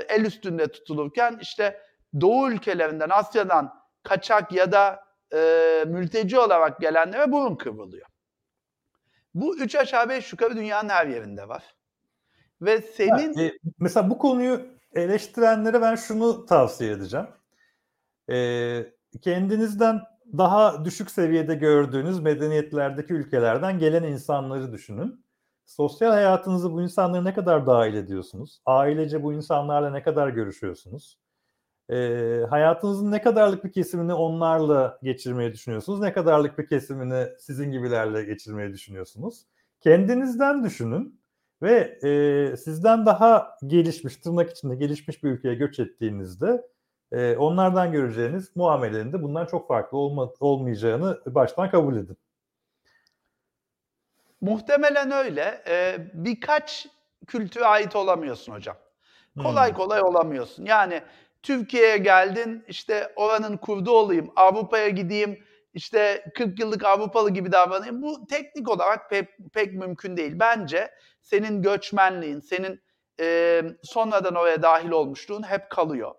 el 0.10 0.26
üstünde 0.26 0.68
tutulurken 0.68 1.38
işte 1.42 1.82
Doğu 2.22 2.52
ülkelerinden, 2.52 3.10
Asya'dan 3.10 3.74
kaçak 4.04 4.52
ya 4.52 4.72
da 4.72 5.04
e, 5.34 5.40
mülteci 5.88 6.40
olarak 6.40 6.80
gelenlere 6.80 7.32
burun 7.32 7.56
kıvrılıyor. 7.56 8.07
Bu 9.42 9.58
üç 9.58 9.76
aşağı 9.76 10.10
beş 10.10 10.32
yukarı 10.32 10.56
dünyanın 10.56 10.90
her 10.90 11.08
yerinde 11.08 11.50
var. 11.50 11.64
Ve 12.62 12.82
senin... 12.82 13.34
Ha, 13.34 13.42
e, 13.42 13.52
mesela 13.80 14.10
bu 14.10 14.18
konuyu 14.18 14.62
eleştirenlere 14.96 15.82
ben 15.82 15.96
şunu 15.96 16.46
tavsiye 16.46 16.92
edeceğim. 16.92 17.28
E, 18.30 18.38
kendinizden 19.22 20.02
daha 20.38 20.86
düşük 20.86 21.12
seviyede 21.12 21.56
gördüğünüz 21.56 22.20
medeniyetlerdeki 22.20 23.14
ülkelerden 23.14 23.80
gelen 23.80 24.04
insanları 24.04 24.72
düşünün. 24.72 25.26
Sosyal 25.66 26.12
hayatınızı 26.12 26.74
bu 26.74 26.82
insanlara 26.82 27.22
ne 27.22 27.34
kadar 27.34 27.68
dahil 27.68 27.94
ediyorsunuz? 27.94 28.62
Ailece 28.66 29.24
bu 29.24 29.34
insanlarla 29.34 29.90
ne 29.90 30.04
kadar 30.04 30.30
görüşüyorsunuz? 30.30 31.18
E, 31.92 31.96
hayatınızın 32.50 33.12
ne 33.12 33.22
kadarlık 33.22 33.64
bir 33.66 33.72
kesimini 33.72 34.14
onlarla 34.14 35.00
geçirmeyi 35.04 35.54
düşünüyorsunuz? 35.54 36.00
Ne 36.00 36.14
kadarlık 36.14 36.58
bir 36.58 36.68
kesimini 36.68 37.28
sizin 37.40 37.72
gibilerle 37.72 38.24
geçirmeyi 38.24 38.74
düşünüyorsunuz? 38.74 39.46
Kendinizden 39.82 40.64
düşünün 40.64 41.22
ve 41.62 42.00
e, 42.04 42.58
sizden 42.58 43.06
daha 43.06 43.58
gelişmiş, 43.68 44.18
tırnak 44.18 44.52
içinde 44.52 44.76
gelişmiş 44.76 45.24
bir 45.24 45.30
ülkeye 45.32 45.56
göç 45.56 45.80
ettiğinizde 45.80 46.68
e, 47.12 47.36
onlardan 47.38 47.92
göreceğiniz 47.92 48.56
muamelenin 48.56 49.14
de 49.14 49.24
bundan 49.24 49.46
çok 49.46 49.68
farklı 49.68 49.98
olma, 49.98 50.30
olmayacağını 50.40 51.22
baştan 51.26 51.70
kabul 51.70 51.96
edin. 51.98 52.18
Muhtemelen 54.42 55.12
öyle. 55.12 55.64
Ee, 55.68 55.98
birkaç 56.14 56.88
kültüre 57.28 57.66
ait 57.66 57.96
olamıyorsun 57.96 58.54
hocam. 58.54 58.76
Kolay 59.42 59.70
Hmm. 59.70 59.78
kolay 59.78 60.02
olamıyorsun. 60.02 60.66
Yani 60.66 61.02
Türkiye'ye 61.48 61.98
geldin, 61.98 62.66
işte 62.68 63.14
oranın 63.16 63.58
kurdu 63.58 63.92
olayım, 63.92 64.32
Avrupa'ya 64.36 64.90
gideyim, 64.90 65.44
işte 65.74 66.26
40 66.36 66.60
yıllık 66.60 66.86
Avrupalı 66.86 67.30
gibi 67.30 67.52
davranayım. 67.52 68.02
Bu 68.02 68.28
teknik 68.28 68.70
olarak 68.70 69.10
pek, 69.10 69.30
pek 69.54 69.74
mümkün 69.74 70.18
değil. 70.18 70.32
Bence 70.36 70.92
senin 71.22 71.62
göçmenliğin, 71.62 72.40
senin 72.40 72.82
e, 73.20 73.62
sonradan 73.84 74.36
oraya 74.36 74.62
dahil 74.62 74.90
olmuşluğun 74.90 75.44
hep 75.44 75.70
kalıyor. 75.70 76.16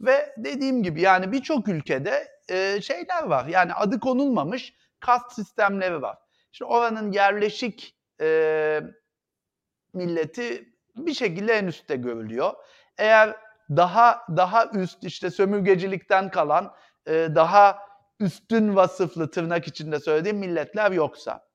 Ve 0.00 0.34
dediğim 0.36 0.82
gibi 0.82 1.00
yani 1.00 1.32
birçok 1.32 1.68
ülkede 1.68 2.28
e, 2.48 2.80
şeyler 2.80 3.22
var. 3.22 3.46
Yani 3.46 3.72
adı 3.74 4.00
konulmamış 4.00 4.74
kast 5.00 5.32
sistemleri 5.32 6.02
var. 6.02 6.18
İşte 6.52 6.64
oranın 6.64 7.12
yerleşik 7.12 7.96
e, 8.20 8.80
milleti 9.94 10.74
bir 10.96 11.14
şekilde 11.14 11.52
en 11.52 11.66
üstte 11.66 11.96
görülüyor. 11.96 12.52
Eğer 12.98 13.36
daha 13.76 14.20
daha 14.36 14.66
üst 14.66 15.04
işte 15.04 15.30
sömürgecilikten 15.30 16.30
kalan 16.30 16.74
e, 17.06 17.28
daha 17.34 17.78
üstün 18.20 18.76
vasıflı 18.76 19.30
tırnak 19.30 19.68
içinde 19.68 20.00
söylediğim 20.00 20.38
milletler 20.38 20.92
yoksa. 20.92 21.46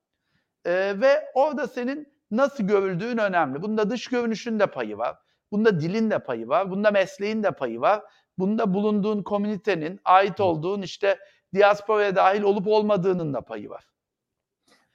E, 0.65 1.01
ve 1.01 1.25
orada 1.33 1.67
senin 1.67 2.13
nasıl 2.31 2.63
görüldüğün 2.63 3.17
önemli. 3.17 3.61
Bunda 3.61 3.89
dış 3.89 4.07
görünüşün 4.07 4.59
de 4.59 4.67
payı 4.67 4.97
var. 4.97 5.17
Bunda 5.51 5.79
dilin 5.79 6.11
de 6.11 6.19
payı 6.19 6.47
var. 6.47 6.71
Bunda 6.71 6.91
mesleğin 6.91 7.43
de 7.43 7.51
payı 7.51 7.81
var. 7.81 8.03
Bunda 8.37 8.73
bulunduğun 8.73 9.23
komünitenin, 9.23 9.99
ait 10.05 10.39
olduğun 10.39 10.81
işte 10.81 11.19
diasporaya 11.53 12.15
dahil 12.15 12.41
olup 12.41 12.67
olmadığının 12.67 13.33
da 13.33 13.41
payı 13.41 13.69
var. 13.69 13.87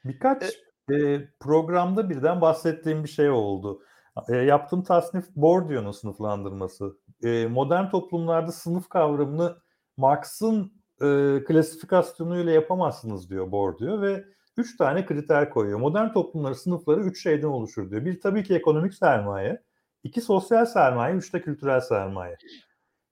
Birkaç 0.05 0.43
e, 0.91 1.29
programda 1.41 2.11
birden 2.11 2.41
bahsettiğim 2.41 3.05
bir 3.05 3.09
şey 3.09 3.31
oldu. 3.31 3.83
E, 4.29 4.37
yaptığım 4.37 4.83
tasnif 4.83 5.29
Bourdieu'nun 5.37 5.91
sınıflandırması. 5.91 6.97
E, 7.23 7.47
modern 7.47 7.91
toplumlarda 7.91 8.53
sınıf 8.53 8.89
kavramını 8.89 9.57
Marx'ın 9.97 10.73
e, 11.03 11.39
klasifikasyonuyla 11.45 12.53
yapamazsınız 12.53 13.31
diyor 13.31 13.53
Bourdieu 13.53 14.01
ve 14.01 14.25
üç 14.57 14.77
tane 14.77 15.07
kriter 15.07 15.51
koyuyor. 15.51 15.79
Modern 15.79 16.13
toplumları 16.13 16.55
sınıfları 16.55 17.01
üç 17.01 17.23
şeyden 17.23 17.47
oluşur 17.47 17.91
diyor. 17.91 18.05
Bir 18.05 18.21
tabii 18.21 18.45
ki 18.45 18.55
ekonomik 18.55 18.95
sermaye, 18.95 19.63
iki 20.05 20.21
sosyal 20.21 20.67
sermaye, 20.67 21.15
üç 21.15 21.35
de 21.35 21.43
kültürel 21.43 21.81
sermaye. 21.81 22.37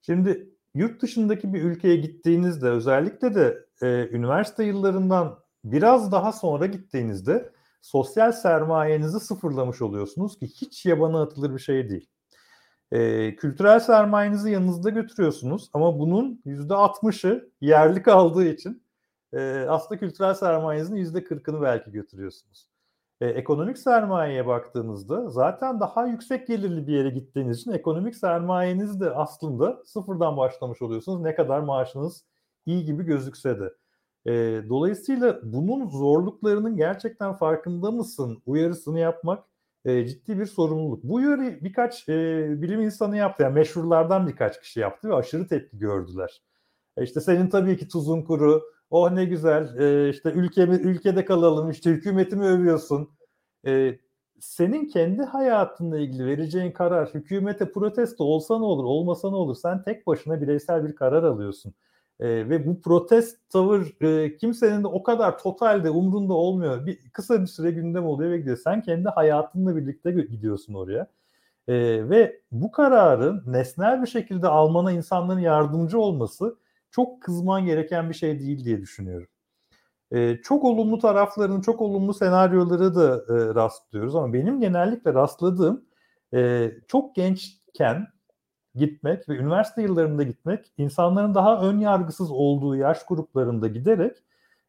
Şimdi 0.03 0.51
yurt 0.75 1.03
dışındaki 1.03 1.55
bir 1.55 1.63
ülkeye 1.63 1.97
gittiğinizde 1.97 2.69
özellikle 2.69 3.35
de 3.35 3.67
e, 3.83 4.09
üniversite 4.09 4.65
yıllarından 4.65 5.39
biraz 5.65 6.13
daha 6.13 6.33
sonra 6.33 6.67
gittiğinizde 6.67 7.53
sosyal 7.83 8.33
sermayenizi 8.33 9.21
sıfırlamış 9.21 9.83
oluyorsunuz 9.83 10.39
ki 10.39 10.47
hiç 10.47 10.87
yabana 10.87 11.23
atılır 11.23 11.55
bir 11.55 11.61
şey 11.61 11.89
değil. 11.91 12.09
E, 12.93 13.37
kültürel 13.37 13.81
sermayenizi 13.81 14.51
yanınızda 14.51 14.91
götürüyorsunuz 14.91 15.71
ama 15.73 15.99
bunun 15.99 16.43
%60'ı 16.47 17.51
yerli 17.61 18.03
kaldığı 18.03 18.45
için 18.45 18.83
e, 19.33 19.67
aslında 19.69 20.01
kültürel 20.01 20.35
sermayenizin 20.35 20.97
%40'ını 20.97 21.63
belki 21.63 21.91
götürüyorsunuz. 21.93 22.69
E, 23.21 23.27
ekonomik 23.27 23.79
sermayeye 23.79 24.47
baktığınızda 24.47 25.31
zaten 25.31 25.81
daha 25.81 26.07
yüksek 26.07 26.47
gelirli 26.47 26.87
bir 26.87 26.93
yere 26.93 27.11
gittiğiniz 27.11 27.61
için 27.61 27.73
ekonomik 27.73 28.17
sermayeniz 28.17 29.01
de 29.01 29.11
aslında 29.11 29.83
sıfırdan 29.85 30.37
başlamış 30.37 30.83
oluyorsunuz. 30.83 31.21
Ne 31.21 31.35
kadar 31.35 31.61
maaşınız 31.61 32.25
iyi 32.67 32.85
gibi 32.85 33.05
gözükse 33.05 33.61
de. 33.61 33.75
E, 34.27 34.33
dolayısıyla 34.69 35.41
bunun 35.43 35.89
zorluklarının 35.89 36.77
gerçekten 36.77 37.33
farkında 37.33 37.91
mısın 37.91 38.43
uyarısını 38.47 39.01
yapmak 39.01 39.45
e, 39.85 40.07
ciddi 40.07 40.39
bir 40.39 40.47
sorumluluk. 40.47 41.05
Bu 41.05 41.15
uyarı 41.15 41.59
birkaç 41.63 42.09
e, 42.09 42.47
bilim 42.63 42.81
insanı 42.81 43.17
yaptı. 43.17 43.43
Yani 43.43 43.55
meşhurlardan 43.55 44.29
birkaç 44.29 44.61
kişi 44.61 44.81
yaptı 44.81 45.09
ve 45.09 45.15
aşırı 45.15 45.49
tepki 45.49 45.79
gördüler. 45.79 46.43
E, 46.97 47.05
işte 47.05 47.21
senin 47.21 47.49
tabii 47.49 47.77
ki 47.79 47.89
tuzun 47.89 48.23
kuru, 48.23 48.63
oh 48.91 49.11
ne 49.11 49.25
güzel, 49.25 49.79
e, 49.79 50.11
işte 50.11 50.31
ülkemi, 50.33 50.75
ülkede 50.75 51.25
kalalım, 51.25 51.71
işte 51.71 51.91
hükümetimi 51.91 52.45
övüyorsun. 52.45 53.11
E, 53.67 53.99
senin 54.41 54.89
kendi 54.89 55.23
hayatınla 55.23 55.99
ilgili 55.99 56.27
vereceğin 56.27 56.73
karar 56.73 57.15
hükümete 57.15 57.73
protesto 57.73 58.25
olsa 58.25 58.59
ne 58.59 58.65
olur, 58.65 58.85
olmasa 58.85 59.31
ne 59.31 59.37
olur? 59.37 59.57
Sen 59.57 59.83
tek 59.83 60.07
başına 60.07 60.41
bireysel 60.41 60.85
bir 60.89 60.95
karar 60.95 61.23
alıyorsun. 61.23 61.75
E, 62.21 62.49
ve 62.49 62.67
bu 62.67 62.81
protest 62.81 63.51
tavır 63.51 64.03
e, 64.03 64.37
kimsenin 64.37 64.83
de 64.83 64.87
o 64.87 65.03
kadar 65.03 65.39
totalde 65.39 65.91
umrunda 65.91 66.35
olmuyor. 66.35 66.87
Bir 66.87 67.11
kısa 67.13 67.41
bir 67.41 67.47
süre 67.47 67.71
gündem 67.71 68.07
oluyor 68.07 68.31
ve 68.31 68.39
gidiyor. 68.39 68.57
Sen 68.65 68.83
kendi 68.83 69.09
hayatınla 69.09 69.77
birlikte 69.77 70.11
gidiyorsun 70.11 70.75
oraya. 70.75 71.07
E, 71.69 71.75
ve 72.11 72.41
bu 72.53 72.71
kararı 72.71 73.53
nesnel 73.53 74.03
bir 74.03 74.07
şekilde 74.07 74.49
almana 74.49 74.93
insanların 74.93 75.41
yardımcı 75.41 75.99
olması 76.01 76.57
çok 76.91 77.23
kızman 77.23 77.67
gereken 77.67 78.09
bir 78.09 78.15
şey 78.15 78.41
değil 78.41 78.65
diye 78.65 78.81
düşünüyorum. 78.81 79.29
E, 80.13 80.37
çok 80.37 80.65
olumlu 80.65 80.99
taraflarını, 80.99 81.63
çok 81.63 81.81
olumlu 81.81 82.15
senaryoları 82.15 82.95
da 82.95 83.15
e, 83.17 83.55
rastlıyoruz 83.55 84.17
ama 84.17 84.33
benim 84.33 84.61
genellikle 84.61 85.15
rastladığım 85.15 85.85
e, 86.35 86.71
çok 86.89 87.15
gençken 87.15 88.07
gitmek 88.75 89.29
ve 89.29 89.37
üniversite 89.37 89.83
yıllarında 89.83 90.23
gitmek 90.23 90.73
insanların 90.79 91.35
daha 91.35 91.63
ön 91.63 91.79
yargısız 91.79 92.31
olduğu 92.31 92.77
yaş 92.77 93.07
gruplarında 93.07 93.69
giderek 93.69 94.17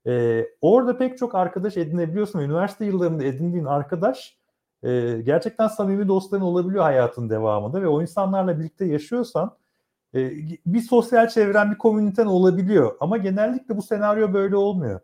e, 0.07 0.45
orada 0.61 0.97
pek 0.97 1.17
çok 1.17 1.35
arkadaş 1.35 1.77
edinebiliyorsun. 1.77 2.39
Üniversite 2.39 2.85
yıllarında 2.85 3.23
edindiğin 3.23 3.65
arkadaş 3.65 4.37
e, 4.83 5.21
gerçekten 5.21 5.67
samimi 5.67 6.07
dostların 6.07 6.43
olabiliyor 6.43 6.83
hayatın 6.83 7.29
devamında 7.29 7.81
ve 7.81 7.87
o 7.87 8.01
insanlarla 8.01 8.59
birlikte 8.59 8.85
yaşıyorsan 8.85 9.55
e, 10.15 10.31
bir 10.65 10.81
sosyal 10.81 11.27
çevren, 11.27 11.71
bir 11.71 11.77
komüniten 11.77 12.25
olabiliyor. 12.25 12.95
Ama 12.99 13.17
genellikle 13.17 13.77
bu 13.77 13.81
senaryo 13.81 14.33
böyle 14.33 14.55
olmuyor. 14.55 14.99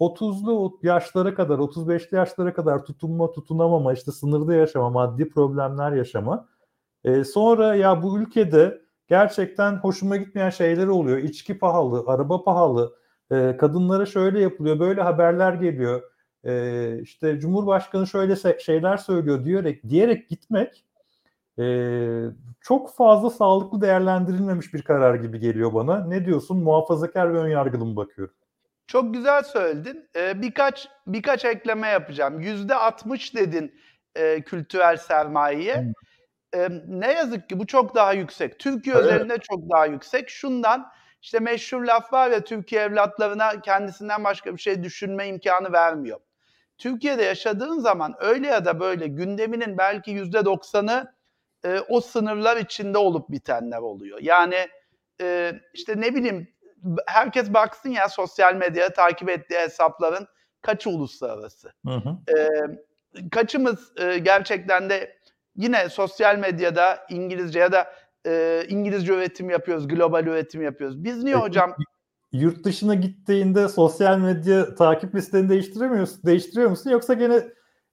30'lu 0.00 0.78
yaşlara 0.82 1.34
kadar, 1.34 1.58
35'li 1.58 2.16
yaşlara 2.16 2.54
kadar 2.54 2.84
tutunma, 2.84 3.32
tutunamama, 3.32 3.92
işte 3.92 4.12
sınırda 4.12 4.54
yaşama, 4.54 4.90
maddi 4.90 5.28
problemler 5.28 5.92
yaşama. 5.92 6.48
Ee, 7.04 7.24
sonra 7.24 7.74
ya 7.74 8.02
bu 8.02 8.18
ülkede 8.18 8.82
gerçekten 9.08 9.76
hoşuma 9.76 10.16
gitmeyen 10.16 10.50
şeyler 10.50 10.86
oluyor. 10.86 11.18
İçki 11.18 11.58
pahalı, 11.58 12.04
araba 12.06 12.44
pahalı, 12.44 12.96
e, 13.30 13.56
kadınlara 13.56 14.06
şöyle 14.06 14.40
yapılıyor, 14.40 14.78
böyle 14.78 15.02
haberler 15.02 15.52
geliyor. 15.52 16.02
E, 16.44 16.98
işte 17.02 17.40
Cumhurbaşkanı 17.40 18.06
şöyle 18.06 18.58
şeyler 18.60 18.96
söylüyor 18.96 19.44
diyerek 19.44 19.88
diyerek 19.88 20.28
gitmek 20.28 20.84
e, 21.58 21.64
çok 22.60 22.94
fazla 22.94 23.30
sağlıklı 23.30 23.80
değerlendirilmemiş 23.80 24.74
bir 24.74 24.82
karar 24.82 25.14
gibi 25.14 25.38
geliyor 25.38 25.74
bana. 25.74 26.04
Ne 26.04 26.26
diyorsun? 26.26 26.58
Muhafazakar 26.62 27.34
ve 27.34 27.38
önyargılı 27.38 27.84
mı 27.84 27.96
bakıyorum? 27.96 28.34
Çok 28.86 29.14
güzel 29.14 29.42
söyledin. 29.42 30.08
Ee, 30.16 30.42
birkaç 30.42 30.88
birkaç 31.06 31.44
ekleme 31.44 31.88
yapacağım. 31.88 32.40
Yüzde 32.40 32.74
60 32.74 33.34
dedin 33.34 33.74
e, 34.14 34.42
kültürel 34.42 34.96
sermayeye. 34.96 35.76
Hmm. 35.76 35.92
E, 36.54 36.68
ne 36.88 37.12
yazık 37.12 37.48
ki 37.48 37.58
bu 37.58 37.66
çok 37.66 37.94
daha 37.94 38.12
yüksek. 38.12 38.58
Türkiye 38.58 38.96
evet. 38.96 39.04
özelinde 39.04 39.38
çok 39.38 39.70
daha 39.70 39.86
yüksek. 39.86 40.30
Şundan 40.30 40.92
işte 41.22 41.38
meşhur 41.38 41.84
laf 41.84 42.12
var 42.12 42.30
ya 42.30 42.44
Türkiye 42.44 42.82
evlatlarına 42.82 43.60
kendisinden 43.60 44.24
başka 44.24 44.54
bir 44.54 44.60
şey 44.60 44.82
düşünme 44.82 45.28
imkanı 45.28 45.72
vermiyor. 45.72 46.20
Türkiye'de 46.78 47.22
yaşadığın 47.22 47.78
zaman 47.78 48.14
öyle 48.20 48.46
ya 48.46 48.64
da 48.64 48.80
böyle 48.80 49.06
gündeminin 49.06 49.78
belki 49.78 50.10
yüzde 50.10 50.44
doksanı 50.44 51.14
e, 51.64 51.80
o 51.88 52.00
sınırlar 52.00 52.56
içinde 52.56 52.98
olup 52.98 53.30
bitenler 53.30 53.78
oluyor. 53.78 54.18
Yani 54.22 54.68
e, 55.20 55.52
işte 55.74 56.00
ne 56.00 56.14
bileyim 56.14 56.48
herkes 57.06 57.54
baksın 57.54 57.90
ya 57.90 58.08
sosyal 58.08 58.54
medyada 58.54 58.92
takip 58.92 59.30
ettiği 59.30 59.58
hesapların 59.58 60.26
kaçı 60.62 60.90
uluslararası. 60.90 61.72
Hı 61.86 61.94
hı. 61.94 62.18
Eee, 62.28 62.84
kaçımız, 63.30 63.92
eee, 63.98 64.18
gerçekten 64.18 64.90
de 64.90 65.16
yine 65.56 65.88
sosyal 65.88 66.38
medyada 66.38 66.98
İngilizce 67.10 67.58
ya 67.58 67.72
da, 67.72 67.86
eee, 68.26 68.66
İngilizce 68.68 69.12
üretim 69.12 69.50
yapıyoruz, 69.50 69.88
global 69.88 70.26
üretim 70.26 70.62
yapıyoruz. 70.62 71.04
Biz 71.04 71.22
niye 71.22 71.34
Peki, 71.34 71.46
hocam 71.46 71.74
yurt 72.32 72.64
dışına 72.64 72.94
gittiğinde 72.94 73.68
sosyal 73.68 74.18
medya 74.18 74.74
takip 74.74 75.14
listeni 75.14 75.48
değiştiremiyorsun 75.48 76.22
değiştiriyor 76.24 76.70
musun 76.70 76.90
yoksa 76.90 77.14
gene 77.14 77.42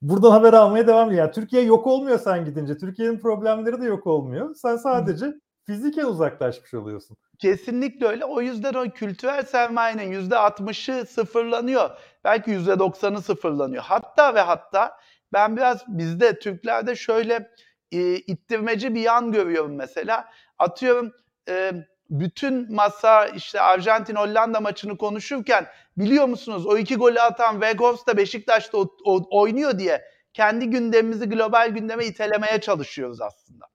buradan 0.02 0.30
haber 0.30 0.52
almaya 0.52 0.86
devam 0.86 1.08
ediyor? 1.08 1.24
Yani 1.24 1.32
Türkiye 1.34 1.62
yok 1.62 1.86
olmuyor 1.86 2.18
sen 2.18 2.44
gidince. 2.44 2.78
Türkiye'nin 2.78 3.18
problemleri 3.18 3.80
de 3.80 3.84
yok 3.84 4.06
olmuyor. 4.06 4.54
Sen 4.54 4.76
sadece 4.76 5.26
fiziken 5.66 6.04
uzaklaşmış 6.04 6.74
oluyorsun. 6.74 7.16
Kesinlikle 7.38 8.06
öyle. 8.06 8.24
O 8.24 8.40
yüzden 8.40 8.74
o 8.74 8.90
kültürel 8.90 9.42
sermayenin 9.42 10.12
%60'ı 10.30 11.06
sıfırlanıyor. 11.06 11.90
Belki 12.24 12.50
%90'ı 12.50 13.22
sıfırlanıyor. 13.22 13.82
Hatta 13.82 14.34
ve 14.34 14.40
hatta 14.40 14.92
ben 15.32 15.56
biraz 15.56 15.84
bizde 15.88 16.38
Türklerde 16.38 16.96
şöyle, 16.96 17.50
eee, 17.90 18.14
ittirmeci 18.16 18.94
bir 18.94 19.00
yan 19.00 19.32
görüyorum 19.32 19.74
mesela. 19.76 20.28
Atıyorum, 20.58 21.12
eee, 21.48 21.88
bütün 22.10 22.74
masa 22.74 23.26
işte 23.26 23.58
Arjantin-Hollanda 23.60 24.60
maçını 24.60 24.96
konuşurken 24.98 25.66
biliyor 25.96 26.26
musunuz 26.26 26.66
o 26.66 26.76
2 26.78 26.96
golü 26.96 27.20
atan 27.20 27.52
Weghorst 27.60 28.06
da 28.08 28.16
Beşiktaş'ta 28.16 28.78
o 28.78 28.88
o 29.04 29.40
oynuyor 29.40 29.78
diye 29.78 30.02
kendi 30.32 30.70
gündemimizi 30.70 31.28
global 31.28 31.68
gündeme 31.70 32.06
itelemeye 32.06 32.60
çalışıyoruz 32.60 33.20
aslında. 33.20 33.66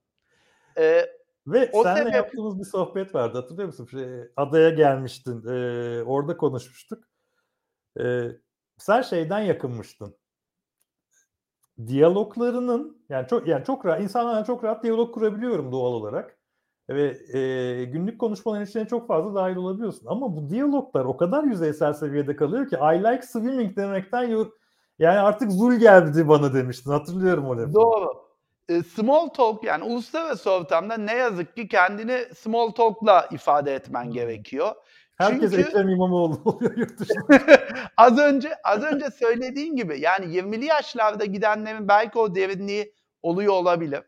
Eee, 0.78 1.10
Ve 1.48 1.70
o 1.72 1.84
seninle 1.84 2.12
sebep 2.12 2.14
yaptığımız 2.14 2.60
bir 2.60 2.64
sohbet 2.66 3.16
vardı 3.16 3.38
hatırlıyor 3.38 3.68
musun? 3.68 3.86
Şey, 3.86 4.06
adaya 4.36 4.70
gelmiştin. 4.70 5.44
Eee, 5.48 6.04
orada 6.04 6.38
konuşmuştuk. 6.38 7.04
Eee, 8.00 8.42
sen 8.78 9.02
şeyden 9.02 9.40
yakınmıştın. 9.40 10.18
Diyaloglarının 11.88 12.98
yani 13.10 13.28
çok 13.28 13.48
yani 13.48 13.66
çok 13.66 13.86
rahat 13.86 14.02
insanlarla 14.02 14.46
çok 14.46 14.64
rahat 14.64 14.84
diyalog 14.84 15.14
kurabiliyorum 15.14 15.72
doğal 15.72 15.92
olarak. 15.94 16.38
Ve, 16.90 17.18
eee, 17.34 17.86
günlük 17.86 18.20
konuşmaların 18.20 18.66
içine 18.66 18.88
çok 18.88 19.08
fazla 19.08 19.36
dâhil 19.36 19.56
olabiliyorsun 19.56 20.08
ama 20.08 20.36
bu 20.38 20.50
diyaloglar 20.50 21.06
o 21.06 21.18
kadar 21.18 21.44
yüzeysel 21.44 21.94
seviyede 21.94 22.36
kalıyor 22.36 22.70
ki 22.70 22.76
"I 22.76 23.04
like 23.04 23.22
swimming" 23.22 23.78
demekten 23.78 24.24
yor 24.24 24.46
yani 25.00 25.20
artık 25.20 25.52
zul 25.52 25.74
geldi 25.74 26.28
bana 26.28 26.54
demiştin. 26.54 26.92
Hatırlıyorum 26.92 27.46
o 27.46 27.58
lafı. 27.58 27.74
Doğru. 27.74 28.08
Small 28.96 29.28
talk 29.28 29.64
yani 29.64 29.84
uluslararası 29.84 30.52
ortamda 30.52 30.98
ne 30.98 31.14
yazık 31.14 31.56
ki 31.56 31.68
kendini 31.68 32.26
small 32.36 32.72
talk'la 32.72 33.28
ifade 33.32 33.76
etmen 33.76 34.12
gerekiyor. 34.12 34.76
Herkes 35.16 35.52
Çünkü 35.52 35.68
Ekrem 35.68 35.90
İmamoğlu 35.90 36.42
oluyor 36.46 36.78
yurt 36.78 37.00
dışında. 37.00 37.40
az 37.98 38.20
önce 38.20 38.56
az 38.64 38.84
önce 38.84 39.10
söylediğin 39.12 39.76
gibi 39.76 40.00
yani 40.00 40.26
20'li 40.26 40.66
yaşlarda 40.66 41.26
gidenlerin 41.26 41.88
belki 41.88 42.20
o 42.20 42.36
derinliği 42.36 42.94
oluyor 43.22 43.54
olabilir. 43.54 44.02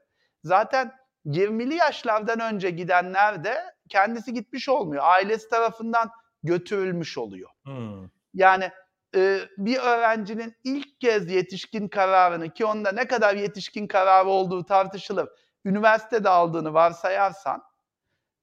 Zaten 0.43 0.91
20'li 1.25 1.75
yaşlardan 1.75 2.39
önce 2.39 2.69
gidenler 2.69 3.43
de 3.43 3.57
kendisi 3.89 4.33
gitmiş 4.33 4.69
olmuyor. 4.69 5.03
Ailesi 5.05 5.49
tarafından 5.49 6.09
götürülmüş 6.43 7.17
oluyor. 7.17 7.49
Hımm. 7.65 8.11
Yani, 8.33 8.71
eee, 9.15 9.39
bir 9.57 9.77
öğrencinin 9.77 10.55
ilk 10.63 10.99
kez 11.01 11.31
yetişkin 11.31 11.87
kararını 11.87 12.49
ki 12.53 12.65
onda 12.65 12.91
ne 12.91 13.07
kadar 13.07 13.35
yetişkin 13.35 13.87
kararı 13.87 14.27
olduğu 14.29 14.65
tartışılır, 14.65 15.29
üniversitede 15.65 16.29
aldığını 16.29 16.73
varsayarsan, 16.73 17.63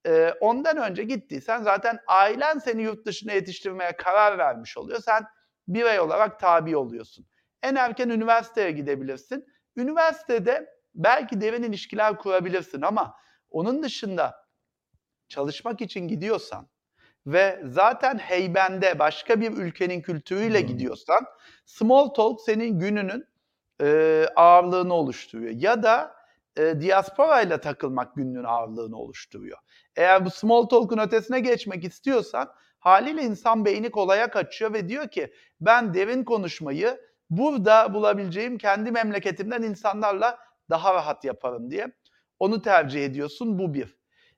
eee, 0.07 0.35
ondan 0.41 0.77
önce 0.77 1.05
gittiysen 1.05 1.63
zaten 1.63 1.99
ailen 2.07 2.59
seni 2.59 2.83
yurt 2.83 3.07
dışına 3.07 3.33
yetiştirmeye 3.33 3.97
karar 3.97 4.39
vermiş 4.39 4.79
oluyor. 4.79 5.01
Sen 5.01 5.25
birey 5.69 6.01
olarak 6.01 6.41
tabi 6.41 6.77
oluyorsun. 6.77 7.27
En 7.63 7.75
erken 7.75 8.09
üniversiteye 8.09 8.71
gidebilirsin. 8.71 9.47
Üniversitede 9.77 10.71
belki 10.95 11.41
derin 11.41 11.63
ilişkiler 11.63 12.19
kurabilirsin 12.19 12.83
ama 12.83 13.15
onun 13.51 13.83
dışında 13.83 14.45
çalışmak 15.29 15.81
için 15.81 16.09
gidiyorsan 16.09 16.69
ve 17.27 17.63
zaten 17.67 18.19
heybende 18.19 18.99
başka 18.99 19.41
bir 19.43 19.53
ülkenin 19.53 20.03
kültürüyle 20.03 20.61
Hımm. 20.61 20.63
gidiyorsan 20.63 21.27
small 21.67 22.09
talk 22.09 22.41
senin 22.41 22.79
gününün, 22.81 23.27
eee, 23.83 24.29
ağırlığını 24.37 24.95
oluşturuyor 24.95 25.53
ya 25.57 25.83
da, 25.83 26.17
eee, 26.59 26.81
diasporayla 26.83 27.61
takılmak 27.61 28.17
gününün 28.17 28.45
ağırlığını 28.45 28.97
oluşturuyor. 28.99 29.59
Eğer 29.97 30.25
bu 30.25 30.31
small 30.31 30.63
talk'un 30.63 30.99
ötesine 30.99 31.41
geçmek 31.41 31.85
istiyorsan 31.85 32.53
hâliyle 32.79 33.23
insan 33.23 33.65
beyni 33.65 33.91
kolaya 33.91 34.31
kaçıyor 34.31 34.73
ve 34.73 34.89
diyor 34.89 35.09
ki 35.09 35.33
ben 35.61 35.95
derin 35.95 36.25
konuşmayı 36.25 37.01
burada 37.31 37.95
bulabileceğim 37.95 38.59
kendi 38.59 38.91
memleketimden 38.91 39.63
insanlarla 39.63 40.39
daha 40.71 40.95
rahat 40.95 41.25
yaparım 41.25 41.71
diye 41.71 41.93
onu 42.39 42.63
tercih 42.63 43.05
ediyorsun. 43.05 43.59
Bu 43.59 43.75
bir. 43.75 43.97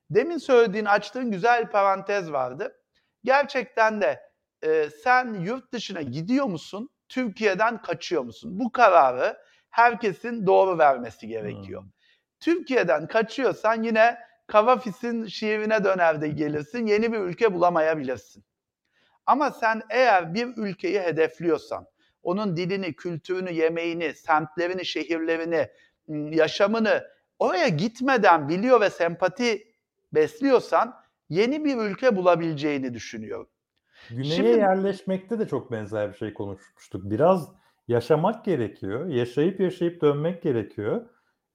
Demin 0.09 0.37
söylediğin, 0.37 0.85
açtığın 0.85 1.31
güzel 1.31 1.69
parantez 1.71 2.31
vardı. 2.31 2.77
Gerçekten 3.23 4.01
de, 4.01 4.19
eee, 4.63 4.89
sen 5.03 5.33
yurt 5.33 5.73
dışına 5.73 6.01
gidiyor 6.01 6.45
musun, 6.45 6.89
Türkiye'den 7.09 7.81
kaçıyor 7.81 8.23
musun? 8.23 8.59
Bu 8.59 8.71
kararı 8.71 9.37
herkesin 9.69 10.45
doğru 10.47 10.77
vermesi 10.77 11.27
gerekiyor. 11.27 11.81
Hımm. 11.81 11.91
Türkiye'den 12.39 13.07
kaçıyorsan 13.07 13.83
yine 13.83 14.17
Kavafis'in 14.47 15.25
şiirine 15.25 15.83
döner 15.83 16.21
de 16.21 16.27
gelirsin, 16.27 16.85
yeni 16.85 17.13
bir 17.13 17.19
ülke 17.19 17.53
bulamayabilirsin. 17.53 18.43
Ama 19.25 19.51
sen 19.51 19.81
eğer 19.89 20.33
bir 20.33 20.47
ülkeyi 20.57 20.99
hedefliyorsan, 20.99 21.85
onun 22.23 22.57
dilini, 22.57 22.93
kültürünü, 22.93 23.51
yemeğini, 23.51 24.13
semtlerini, 24.13 24.85
şehirlerini, 24.85 25.67
ımm, 26.09 26.31
yaşamını 26.31 27.03
oraya 27.39 27.67
gitmeden 27.67 28.49
biliyor 28.49 28.81
ve 28.81 28.89
sempati 28.89 29.73
besliyorsan 30.13 30.95
yeni 31.29 31.65
bir 31.65 31.77
ülke 31.77 32.15
bulabileceğini 32.15 32.93
düşünüyorum. 32.93 33.49
Güneye 34.09 34.35
Şimdi 34.35 34.49
yerleşmekte 34.49 35.39
de 35.39 35.47
çok 35.47 35.71
benzer 35.71 36.09
bir 36.13 36.17
şey 36.17 36.33
konuşmuştuk. 36.33 37.01
Biraz 37.03 37.51
yaşamak 37.87 38.45
gerekiyor. 38.45 39.07
Yaşayıp 39.07 39.59
yaşayıp 39.59 40.01
dönmek 40.01 40.43
gerekiyor. 40.43 41.05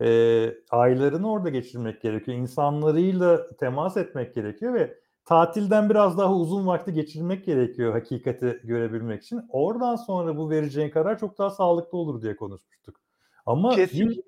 Eee, 0.03 0.59
aylarını 0.71 1.33
orada 1.33 1.51
geçirmek 1.51 2.03
gerekiyor. 2.03 2.39
İnsanlarıyla 2.39 3.57
temas 3.57 3.99
etmek 3.99 4.35
gerekiyor 4.37 4.75
ve 4.75 4.99
tatilden 5.27 5.91
biraz 5.91 6.19
daha 6.19 6.35
uzun 6.37 6.69
vakti 6.69 6.95
geçirmek 6.95 7.47
gerekiyor 7.47 7.93
hakikati 7.93 8.61
görebilmek 8.65 9.25
için. 9.25 9.43
Oradan 9.51 9.97
sonra 9.97 10.39
bu 10.39 10.51
vereceğin 10.51 10.91
karar 10.91 11.19
çok 11.19 11.39
daha 11.39 11.51
sağlıklı 11.51 11.99
olur 11.99 12.23
diye 12.23 12.37
konuşmuştuk. 12.37 13.01
Ama 13.47 13.89
bir, 13.93 14.23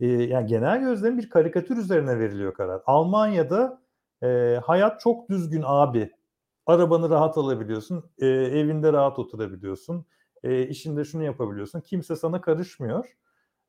eee, 0.00 0.08
yani 0.24 0.46
genel 0.46 0.80
gözlem 0.80 1.18
bir 1.18 1.30
karikatür 1.30 1.76
üzerine 1.78 2.18
veriliyor 2.20 2.54
karar. 2.54 2.82
Almanya'da, 2.86 3.82
eee, 4.22 4.60
hayat 4.64 5.00
çok 5.00 5.30
düzgün 5.30 5.62
abi. 5.66 6.12
Arabanı 6.66 7.10
rahat 7.10 7.38
alabiliyorsun, 7.38 8.10
eee, 8.18 8.28
evinde 8.28 8.92
rahat 8.92 9.18
oturabiliyorsun, 9.18 10.06
eee, 10.44 10.62
işinde 10.68 11.04
şunu 11.04 11.24
yapabiliyorsun. 11.24 11.80
Kimse 11.80 12.16
sana 12.16 12.40
karışmıyor, 12.40 13.06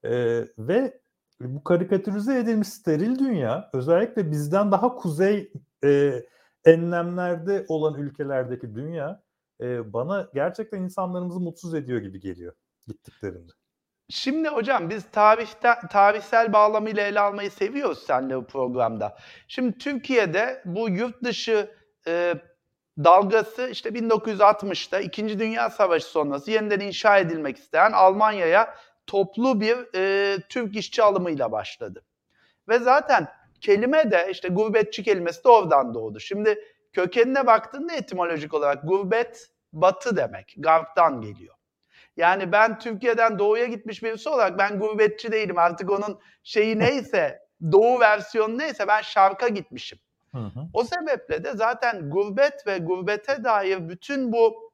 eee, 0.04 0.48
ve 0.60 1.02
bu 1.42 1.64
karikatürize 1.64 2.40
edilmiş 2.40 2.68
steril 2.68 3.20
dünya 3.20 3.70
özellikle 3.74 4.32
bizden 4.32 4.72
daha 4.72 4.96
kuzey, 4.96 5.52
eee, 5.84 6.26
enlemlerde 6.66 7.66
olan 7.68 7.94
ülkelerdeki 7.96 8.76
dünya, 8.76 9.24
eee, 9.62 9.94
bana 9.94 10.28
gerçekten 10.34 10.82
insanlarımızı 10.82 11.40
mutsuz 11.40 11.74
ediyor 11.76 12.02
gibi 12.02 12.20
geliyor 12.20 12.54
gittiklerinde. 12.88 13.52
Şimdi 14.10 14.50
hocam 14.50 14.90
biz 14.90 15.04
tarihte 15.12 15.74
tarihsel 15.92 16.54
bağlamıyla 16.54 17.04
ele 17.04 17.20
almayı 17.20 17.52
seviyoruz 17.52 18.00
seninle 18.08 18.38
bu 18.38 18.48
programda. 18.48 19.18
Şimdi 19.48 19.78
Türkiye'de 19.78 20.62
bu 20.66 20.90
yurt 20.90 21.24
dışı, 21.24 21.72
eee, 22.08 22.42
dalgası 23.04 23.70
işte 23.72 23.94
1960'ta 23.94 25.00
2. 25.00 25.40
Dünya 25.40 25.70
Savaşı 25.70 26.06
sonrası 26.06 26.52
yeniden 26.52 26.80
inşa 26.80 27.18
edilmek 27.20 27.58
isteyen 27.58 27.92
Almanya'ya 27.92 28.76
toplu 29.10 29.62
bir, 29.62 29.78
eee, 29.94 30.38
Türk 30.50 30.76
işçi 30.76 31.04
alımıyla 31.04 31.52
başladı. 31.52 32.04
Ve 32.68 32.80
zaten 32.80 33.28
kelime 33.62 34.12
de 34.12 34.28
işte 34.32 34.48
gurbetçi 34.48 35.04
kelimesi 35.04 35.44
de 35.44 35.50
oradan 35.50 35.94
doğdu. 35.94 36.20
Şimdi 36.20 36.64
kökenine 36.94 37.48
baktığında 37.48 37.94
etimolojik 37.94 38.54
olarak 38.54 38.84
gurbet 38.88 39.50
batı 39.74 40.18
demek, 40.18 40.56
Garp'tan 40.58 41.22
geliyor. 41.22 41.56
Yani 42.18 42.52
ben 42.52 42.80
Türkiye'den 42.80 43.40
doğuya 43.40 43.66
gitmiş 43.66 44.04
birisi 44.04 44.30
olarak 44.30 44.60
ben 44.60 44.80
gurbetçi 44.80 45.32
değilim. 45.32 45.58
Artık 45.58 45.92
onun 45.92 46.20
şeyi 46.44 46.80
neyse, 46.80 47.40
doğu 47.72 48.00
versiyonu 48.00 48.58
neyse 48.58 48.88
ben 48.88 49.02
şarka 49.02 49.48
gitmişim. 49.48 50.00
Hı 50.32 50.38
hı. 50.38 50.60
O 50.74 50.84
sebeple 50.84 51.44
de 51.44 51.54
zaten 51.56 52.10
gurbet 52.10 52.68
ve 52.68 52.78
gurbete 52.78 53.44
dair 53.44 53.90
bütün 53.90 54.32
bu, 54.34 54.72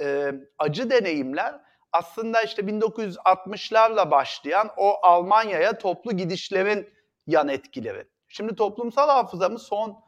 eee, 0.00 0.34
acı 0.58 0.90
deneyimler 0.90 1.65
aslında 1.96 2.42
işte 2.42 2.62
1960'larla 2.62 4.10
başlayan 4.10 4.70
o 4.76 4.98
Almanya'ya 5.02 5.78
toplu 5.78 6.16
gidişlerin 6.16 6.90
yan 7.26 7.48
etkileri. 7.48 8.04
Şimdi 8.28 8.54
toplumsal 8.56 9.08
hafızamız 9.08 9.62
son 9.62 10.04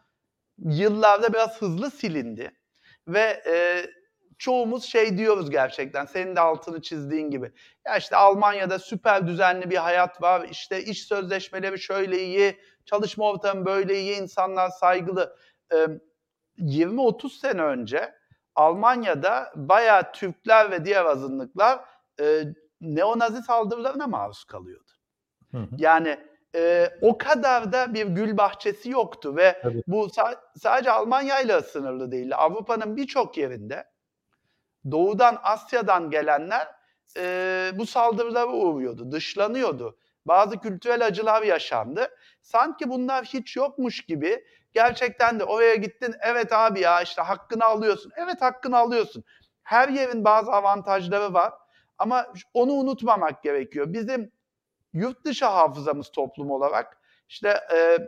yıllarda 0.59 1.33
biraz 1.33 1.63
hızlı 1.63 1.91
silindi 1.91 2.53
ve 3.09 3.43
e, 3.47 3.87
çoğumuz 4.39 4.85
şey 4.85 5.19
diyoruz 5.19 5.51
gerçekten 5.51 6.05
senin 6.05 6.37
de 6.37 6.41
altını 6.41 6.83
çizdiğin 6.83 7.31
gibi. 7.31 7.53
Ya 7.87 7.97
işte 7.97 8.17
Almanya'da 8.17 8.79
süper 8.79 9.27
düzenli 9.27 9.71
bir 9.71 9.77
hayat 9.77 10.23
var. 10.23 10.49
işte 10.51 10.85
iş 10.85 11.07
sözleşmeleri 11.07 11.79
şöyle 11.79 12.23
iyi, 12.23 12.59
çalışma 12.85 13.29
ortamı 13.31 13.67
böyle 13.67 14.01
iyi, 14.01 14.21
insanlar 14.21 14.69
saygılı. 14.69 15.37
E, 15.73 15.77
20-30 16.59 17.41
sene 17.41 17.63
önce 17.63 18.18
Almanya'da 18.59 19.53
bayağı 19.57 20.13
Türkler 20.13 20.71
ve 20.71 20.85
diğer 20.85 21.05
azınlıklar 21.05 21.81
e, 22.21 22.43
neonazi 22.81 23.43
saldırılarına 23.43 24.07
maruz 24.07 24.45
kalıyordu. 24.45 24.91
Hı 25.51 25.59
hı. 25.59 25.67
Yani 25.79 26.19
e, 26.55 26.91
o 27.01 27.19
kadar 27.19 27.73
da 27.73 27.95
bir 27.95 28.07
gül 28.07 28.37
bahçesi 28.37 28.91
yoktu 28.91 29.37
ve 29.37 29.61
Tabii. 29.63 29.83
bu 29.87 30.07
sa- 30.07 30.39
sadece 30.57 30.91
Almanya 30.91 31.41
ile 31.41 31.61
sınırlı 31.63 32.13
değil. 32.13 32.37
Avrupa'nın 32.37 32.97
birçok 32.97 33.37
yerinde 33.39 33.85
Doğudan 34.91 35.39
Asya'dan 35.43 36.11
gelenler 36.11 36.69
e, 37.17 37.71
bu 37.75 37.87
saldırılara 37.87 38.53
uğruyordu, 38.53 39.13
dışlanıyordu. 39.13 39.99
Bazı 40.27 40.59
kültürel 40.59 41.07
acılar 41.07 41.43
yaşandı. 41.43 42.09
Sanki 42.41 42.91
bunlar 42.91 43.25
hiç 43.25 43.57
yokmuş 43.57 44.01
gibi 44.07 44.45
gerçekten 44.79 45.41
de 45.41 45.45
oraya 45.45 45.75
gittin 45.75 46.15
evet 46.21 46.53
abi 46.53 46.81
ya 46.81 47.03
işte 47.03 47.23
hakkını 47.23 47.65
alıyorsun. 47.65 48.13
Evet 48.17 48.43
hakkını 48.43 48.79
alıyorsun. 48.79 49.25
Her 49.63 49.89
yerin 49.89 50.25
bazı 50.25 50.53
avantajları 50.53 51.35
var 51.35 51.53
ama 51.99 52.27
onu 52.55 52.73
unutmamak 52.73 53.43
gerekiyor. 53.43 53.93
Bizim 53.93 54.33
yurt 54.93 55.25
dışı 55.25 55.47
hafızamız 55.47 56.11
toplum 56.11 56.51
olarak 56.51 56.99
işte 57.29 57.49
e, 57.49 57.99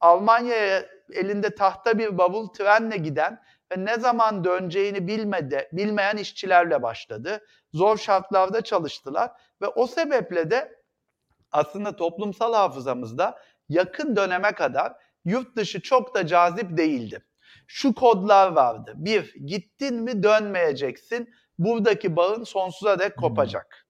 Almanya'ya 0.00 0.86
elinde 1.12 1.54
tahta 1.54 1.98
bir 1.98 2.18
bavul 2.18 2.48
trenle 2.48 2.96
giden 2.96 3.42
ve 3.72 3.84
ne 3.84 3.98
zaman 3.98 4.44
döneceğini 4.44 5.06
bilmedi, 5.06 5.68
bilmeyen 5.72 6.16
işçilerle 6.16 6.82
başladı. 6.82 7.46
Zor 7.72 7.98
şartlarda 7.98 8.60
çalıştılar 8.60 9.30
ve 9.62 9.66
o 9.66 9.86
sebeple 9.86 10.50
de 10.50 10.82
aslında 11.52 11.96
toplumsal 11.96 12.54
hafızamızda 12.54 13.38
yakın 13.68 14.16
döneme 14.16 14.52
kadar 14.52 15.05
yurt 15.26 15.56
dışı 15.56 15.80
çok 15.80 16.14
da 16.14 16.26
cazip 16.26 16.76
değildi. 16.76 17.24
Şu 17.66 17.94
kodlar 17.94 18.52
vardı. 18.52 18.92
Bir, 18.96 19.34
gittin 19.46 20.02
mi 20.02 20.22
dönmeyeceksin. 20.22 21.30
Buradaki 21.58 22.16
bağın 22.16 22.44
sonsuza 22.44 22.98
dek 22.98 23.16
kopacak. 23.16 23.86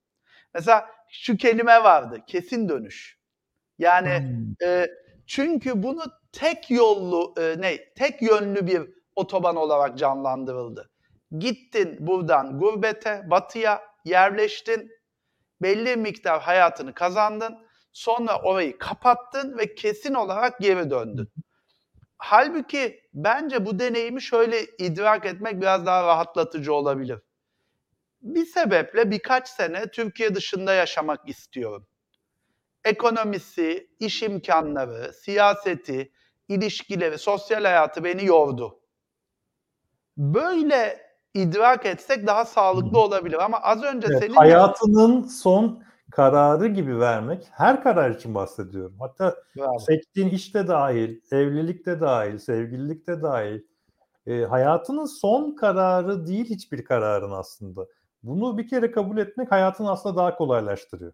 Mesela 0.55 0.88
şu 1.11 1.37
kelime 1.37 1.85
vardı. 1.85 2.20
Kesin 2.27 2.68
dönüş. 2.68 3.18
Yani 3.79 4.18
Hmm. 4.18 4.68
e, 4.68 4.87
çünkü 5.27 5.83
bunu 5.83 6.03
tek 6.33 6.70
yollu 6.70 7.35
e, 7.38 7.55
ne 7.59 7.94
tek 7.94 8.22
yönlü 8.22 8.66
bir 8.66 8.83
otoban 9.16 9.57
olarak 9.57 9.99
canlandırıldı. 9.99 10.90
Gittin 11.38 11.96
buradan 12.01 12.59
gurbete, 12.59 13.31
batıya 13.31 13.83
yerleştin. 14.05 14.90
Belli 15.62 15.96
miktar 15.96 16.40
hayatını 16.40 16.94
kazandın. 16.94 17.65
Sonra 17.96 18.40
orayı 18.42 18.78
kapattın 18.78 19.59
ve 19.59 19.74
kesin 19.74 20.14
olarak 20.14 20.61
geri 20.61 20.90
döndün. 20.90 21.28
Halbuki 22.18 23.00
bence 23.14 23.66
bu 23.66 23.78
deneyimi 23.78 24.22
şöyle 24.22 24.64
idrak 24.78 25.26
etmek 25.26 25.61
biraz 25.61 25.87
daha 25.87 26.06
rahatlatıcı 26.06 26.74
olabilir. 26.74 27.18
Bir 28.22 28.46
sebeple 28.46 29.11
birkaç 29.11 29.48
sene 29.48 29.90
Türkiye 29.90 30.35
dışında 30.35 30.74
yaşamak 30.74 31.28
istiyorum 31.28 31.87
ekonomisi, 32.85 33.90
iş 34.00 34.22
imkanları, 34.22 35.12
siyaseti, 35.12 36.12
ilişkileri, 36.48 37.18
sosyal 37.18 37.64
hayatı 37.64 38.04
beni 38.04 38.24
yordu. 38.24 38.80
Böyle 40.16 41.00
idrak 41.35 41.87
etsek 41.87 42.26
daha 42.26 42.44
sağlıklı 42.44 42.98
olabilir 42.98 43.44
ama 43.44 43.59
az 43.59 43.82
önce 43.82 44.06
Evet, 44.11 44.18
senin 44.18 44.35
hayatının 44.35 45.22
son 45.22 45.87
kararı 46.10 46.66
gibi 46.66 47.00
vermek, 47.00 47.48
her 47.50 47.82
karar 47.82 48.10
için 48.10 48.34
bahsediyorum. 48.34 48.96
Hatta 49.00 49.36
Bravo. 49.56 49.78
seçtiğin 49.78 50.28
işte 50.28 50.68
dahil, 50.68 51.20
evlilikte 51.32 52.00
dahil, 52.00 52.38
sevgililikte 52.38 53.22
dahil. 53.22 53.62
E, 54.26 54.44
hayatının 54.44 55.04
son 55.06 55.56
kararı 55.56 56.26
değil 56.26 56.44
hiçbir 56.44 56.84
kararın 56.84 57.30
aslında. 57.30 57.86
Bunu 58.22 58.58
bir 58.58 58.68
kere 58.68 58.90
kabul 58.90 59.18
etmek 59.18 59.52
hayatını 59.52 59.90
aslında 59.90 60.16
daha 60.16 60.36
kolaylaştırıyor. 60.36 61.12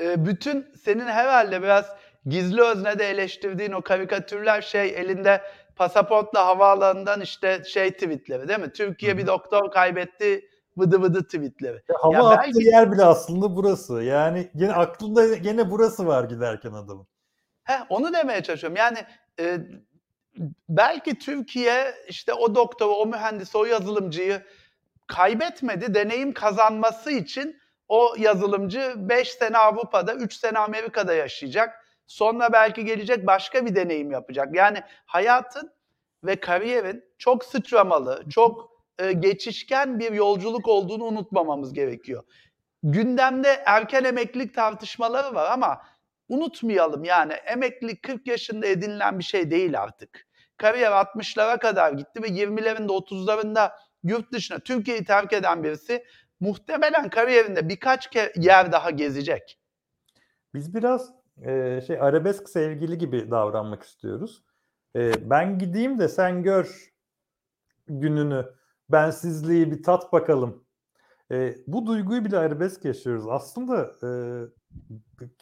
e, 0.00 0.26
bütün 0.26 0.66
senin 0.84 1.06
herhalde 1.06 1.62
biraz 1.62 1.96
gizli 2.26 2.62
öznede 2.62 3.10
eleştirdiğin 3.10 3.72
o 3.72 3.82
karikatürler 3.82 4.62
şey 4.62 4.88
elinde 4.88 5.42
pasaportla 5.76 6.46
havaalanından 6.46 7.20
işte 7.20 7.62
şey 7.64 7.90
tweetleri 7.92 8.48
değil 8.48 8.60
mi? 8.60 8.72
Türkiye 8.72 9.18
bir 9.18 9.26
doktor 9.26 9.70
kaybetti 9.70 10.47
vıdı 10.78 11.02
vıdı 11.02 11.24
tweetleri. 11.24 11.82
Ya 11.88 11.96
hava 12.00 12.14
Ya 12.14 12.24
attığı 12.24 12.42
belki- 12.54 12.64
yer 12.68 12.92
bile 12.92 13.04
aslında 13.04 13.56
burası. 13.56 14.02
Yani 14.02 14.50
gene 14.56 14.72
aklında 14.72 15.34
gene 15.36 15.70
burası 15.70 16.06
var 16.06 16.24
giderken 16.24 16.72
adamın. 16.72 17.06
Heh, 17.64 17.86
onu 17.88 18.12
demeye 18.12 18.42
çalışıyorum. 18.42 18.76
Yani 18.76 18.98
e, 19.40 19.58
belki 20.68 21.18
Türkiye 21.18 21.94
işte 22.08 22.32
o 22.32 22.54
doktoru, 22.54 22.90
o 22.94 23.06
mühendisi, 23.06 23.58
o 23.58 23.64
yazılımcıyı 23.64 24.42
kaybetmedi. 25.06 25.94
Deneyim 25.94 26.32
kazanması 26.32 27.10
için 27.10 27.58
o 27.88 28.14
yazılımcı 28.18 28.94
5 28.96 29.28
sene 29.32 29.58
Avrupa'da, 29.58 30.14
3 30.14 30.34
sene 30.34 30.58
Amerika'da 30.58 31.14
yaşayacak. 31.14 31.84
Sonra 32.06 32.52
belki 32.52 32.84
gelecek 32.84 33.26
başka 33.26 33.66
bir 33.66 33.74
deneyim 33.74 34.10
yapacak. 34.10 34.54
Yani 34.54 34.78
hayatın 35.06 35.70
ve 36.24 36.36
kariyerin 36.36 37.04
çok 37.18 37.44
sıçramalı, 37.44 38.22
çok 38.30 38.70
e, 38.98 39.12
geçişken 39.12 39.98
bir 39.98 40.12
yolculuk 40.12 40.68
olduğunu 40.68 41.04
unutmamamız 41.04 41.72
gerekiyor. 41.72 42.22
Gündemde 42.82 43.62
erken 43.66 44.04
emeklilik 44.04 44.54
tartışmaları 44.54 45.34
var 45.34 45.50
ama 45.50 45.82
unutmayalım 46.28 47.04
yani 47.04 47.32
emeklilik 47.32 48.02
40 48.02 48.26
yaşında 48.26 48.66
edinilen 48.66 49.18
bir 49.18 49.24
şey 49.24 49.50
değil 49.50 49.80
artık. 49.80 50.26
Kariyer 50.56 50.92
60'lara 50.92 51.58
kadar 51.58 51.92
gitti 51.92 52.22
ve 52.22 52.26
20'lerinde 52.26 52.92
30'larında 52.92 53.72
yurt 54.02 54.32
dışına 54.32 54.58
Türkiye'yi 54.58 55.04
terk 55.04 55.32
eden 55.32 55.64
birisi 55.64 56.04
muhtemelen 56.40 57.10
kariyerinde 57.10 57.68
birkaç 57.68 58.08
yer 58.36 58.72
daha 58.72 58.90
gezecek. 58.90 59.58
Biz 60.54 60.74
biraz 60.74 61.12
e, 61.42 61.80
şey 61.86 62.00
arabesk 62.00 62.48
sevgili 62.48 62.98
gibi 62.98 63.30
davranmak 63.30 63.82
istiyoruz. 63.82 64.42
E, 64.96 65.30
ben 65.30 65.58
gideyim 65.58 65.98
de 65.98 66.08
sen 66.08 66.42
gör 66.42 66.92
gününü, 67.86 68.46
bensizliği 68.90 69.70
bir 69.70 69.82
tat 69.82 70.12
bakalım. 70.12 70.64
E, 71.32 71.56
bu 71.66 71.86
duyguyu 71.86 72.24
bile 72.24 72.38
arabesk 72.38 72.84
yaşıyoruz. 72.84 73.24
Aslında 73.28 73.92
e, 74.02 74.08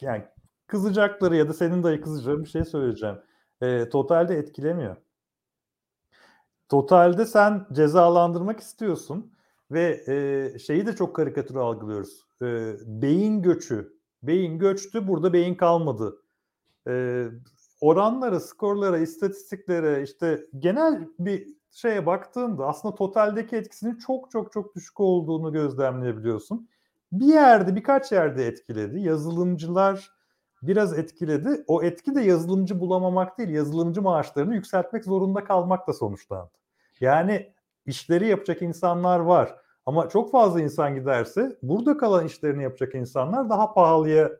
yani 0.01 0.25
kızacakları 0.67 1.35
ya 1.35 1.49
da 1.49 1.53
senin 1.53 1.83
dayı 1.83 2.01
kızacağı 2.01 2.39
bir 2.43 2.49
şey 2.49 2.65
söyleyeceğim. 2.65 3.15
E, 3.61 3.89
totalde 3.89 4.35
etkilemiyor. 4.37 4.95
Totalde 6.69 7.25
sen 7.25 7.67
cezalandırmak 7.71 8.59
istiyorsun 8.59 9.33
ve 9.71 10.03
e, 10.07 10.59
şeyi 10.59 10.85
de 10.85 10.95
çok 10.95 11.15
karikatür 11.15 11.55
algılıyoruz. 11.55 12.25
E, 12.41 12.75
beyin 12.85 13.41
göçü. 13.41 13.97
Beyin 14.23 14.59
göçtü, 14.59 15.07
burada 15.07 15.33
beyin 15.33 15.55
kalmadı. 15.55 16.21
E, 16.87 17.25
oranlara, 17.81 18.39
skorlara, 18.39 18.97
istatistiklere, 18.97 20.03
işte 20.03 20.45
genel 20.59 21.07
bir 21.19 21.56
şeye 21.71 22.05
baktığında 22.05 22.67
aslında 22.67 22.95
totaldeki 22.95 23.55
etkisinin 23.55 23.95
çok 23.97 24.31
çok 24.31 24.51
çok 24.51 24.75
düşük 24.75 24.99
olduğunu 24.99 25.53
gözlemleyebiliyorsun. 25.53 26.69
Bir 27.11 27.25
yerde, 27.25 27.75
birkaç 27.75 28.11
yerde 28.11 28.47
etkiledi. 28.47 28.99
Yazılımcılar 28.99 30.11
biraz 30.61 30.99
etkiledi. 30.99 31.63
O 31.67 31.83
etki 31.83 32.15
de 32.15 32.21
yazılımcı 32.21 32.79
bulamamak 32.79 33.37
değil, 33.37 33.49
yazılımcı 33.49 34.01
maaşlarını 34.01 34.55
yükseltmek 34.55 35.05
zorunda 35.05 35.43
kalmakla 35.43 35.93
sonuçlandı. 35.93 36.51
Yani 36.99 37.53
işleri 37.85 38.27
yapacak 38.27 38.61
insanlar 38.61 39.19
var. 39.19 39.55
Ama 39.85 40.09
çok 40.09 40.31
fazla 40.31 40.61
insan 40.61 40.95
giderse 40.95 41.57
burada 41.61 41.97
kalan 41.97 42.25
işlerini 42.25 42.63
yapacak 42.63 42.95
insanlar 42.95 43.49
daha 43.49 43.73
pahalıya 43.73 44.31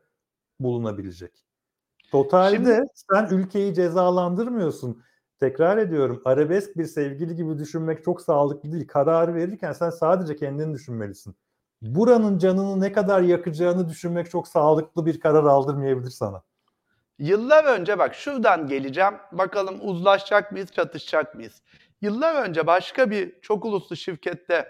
bulunabilecek. 0.60 1.44
Totalde 2.10 2.56
Şimdi- 2.56 2.80
sen 2.94 3.28
ülkeyi 3.36 3.74
cezalandırmıyorsun. 3.74 5.02
Tekrar 5.40 5.78
ediyorum 5.78 6.22
arabesk 6.24 6.76
bir 6.76 6.84
sevgili 6.84 7.36
gibi 7.36 7.58
düşünmek 7.58 8.04
çok 8.04 8.22
sağlıklı 8.22 8.72
değil. 8.72 8.86
Kararı 8.86 9.34
verirken 9.34 9.72
sen 9.72 9.90
sadece 9.90 10.36
kendini 10.36 10.74
düşünmelisin. 10.74 11.36
Buranın 11.82 12.38
canını 12.38 12.80
ne 12.80 12.92
kadar 12.92 13.20
yakacağını 13.20 13.88
düşünmek 13.88 14.30
çok 14.30 14.48
sağlıklı 14.48 15.06
bir 15.06 15.20
karar 15.20 15.44
aldırmayabilir 15.44 16.10
sana. 16.10 16.42
Yıllar 17.18 17.64
önce 17.64 17.98
bak 17.98 18.14
şuradan 18.14 18.66
geleceğim. 18.66 19.14
Bakalım 19.32 19.78
uzlaşacak 19.82 20.52
mıyız, 20.52 20.72
çatışacak 20.72 21.34
mıyız? 21.34 21.62
Yıllar 22.00 22.48
önce 22.48 22.66
başka 22.66 23.10
bir 23.10 23.40
çok 23.40 23.64
uluslu 23.64 23.96
şirkette 23.96 24.68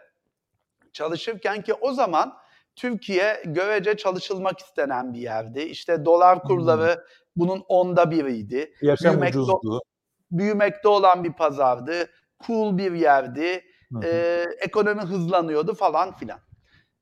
çalışırken 0.93 1.63
ki 1.63 1.75
o 1.75 1.93
zaman 1.93 2.37
Türkiye 2.77 3.43
görece 3.47 3.97
çalışılmak 3.97 4.59
istenen 4.59 5.15
bir 5.15 5.19
yerdi. 5.19 5.61
İşte 5.61 6.05
dolar 6.05 6.43
kurları 6.43 7.05
bunun 7.37 7.65
onda 7.69 8.11
biriydi. 8.11 8.75
Yaşam 8.83 9.13
Büyümek 9.13 9.35
ucuzdu. 9.35 9.81
Büyümekte 10.31 10.89
olan 10.89 11.25
bir 11.25 11.33
pazardı. 11.33 12.11
Cool 12.47 12.79
bir 12.79 12.93
yerdi. 12.93 13.65
Hı 13.93 13.99
hı. 13.99 14.07
E, 14.07 14.45
ekonomi 14.61 15.03
hızlanıyordu 15.03 15.75
falan 15.75 16.17
filan. 16.17 16.41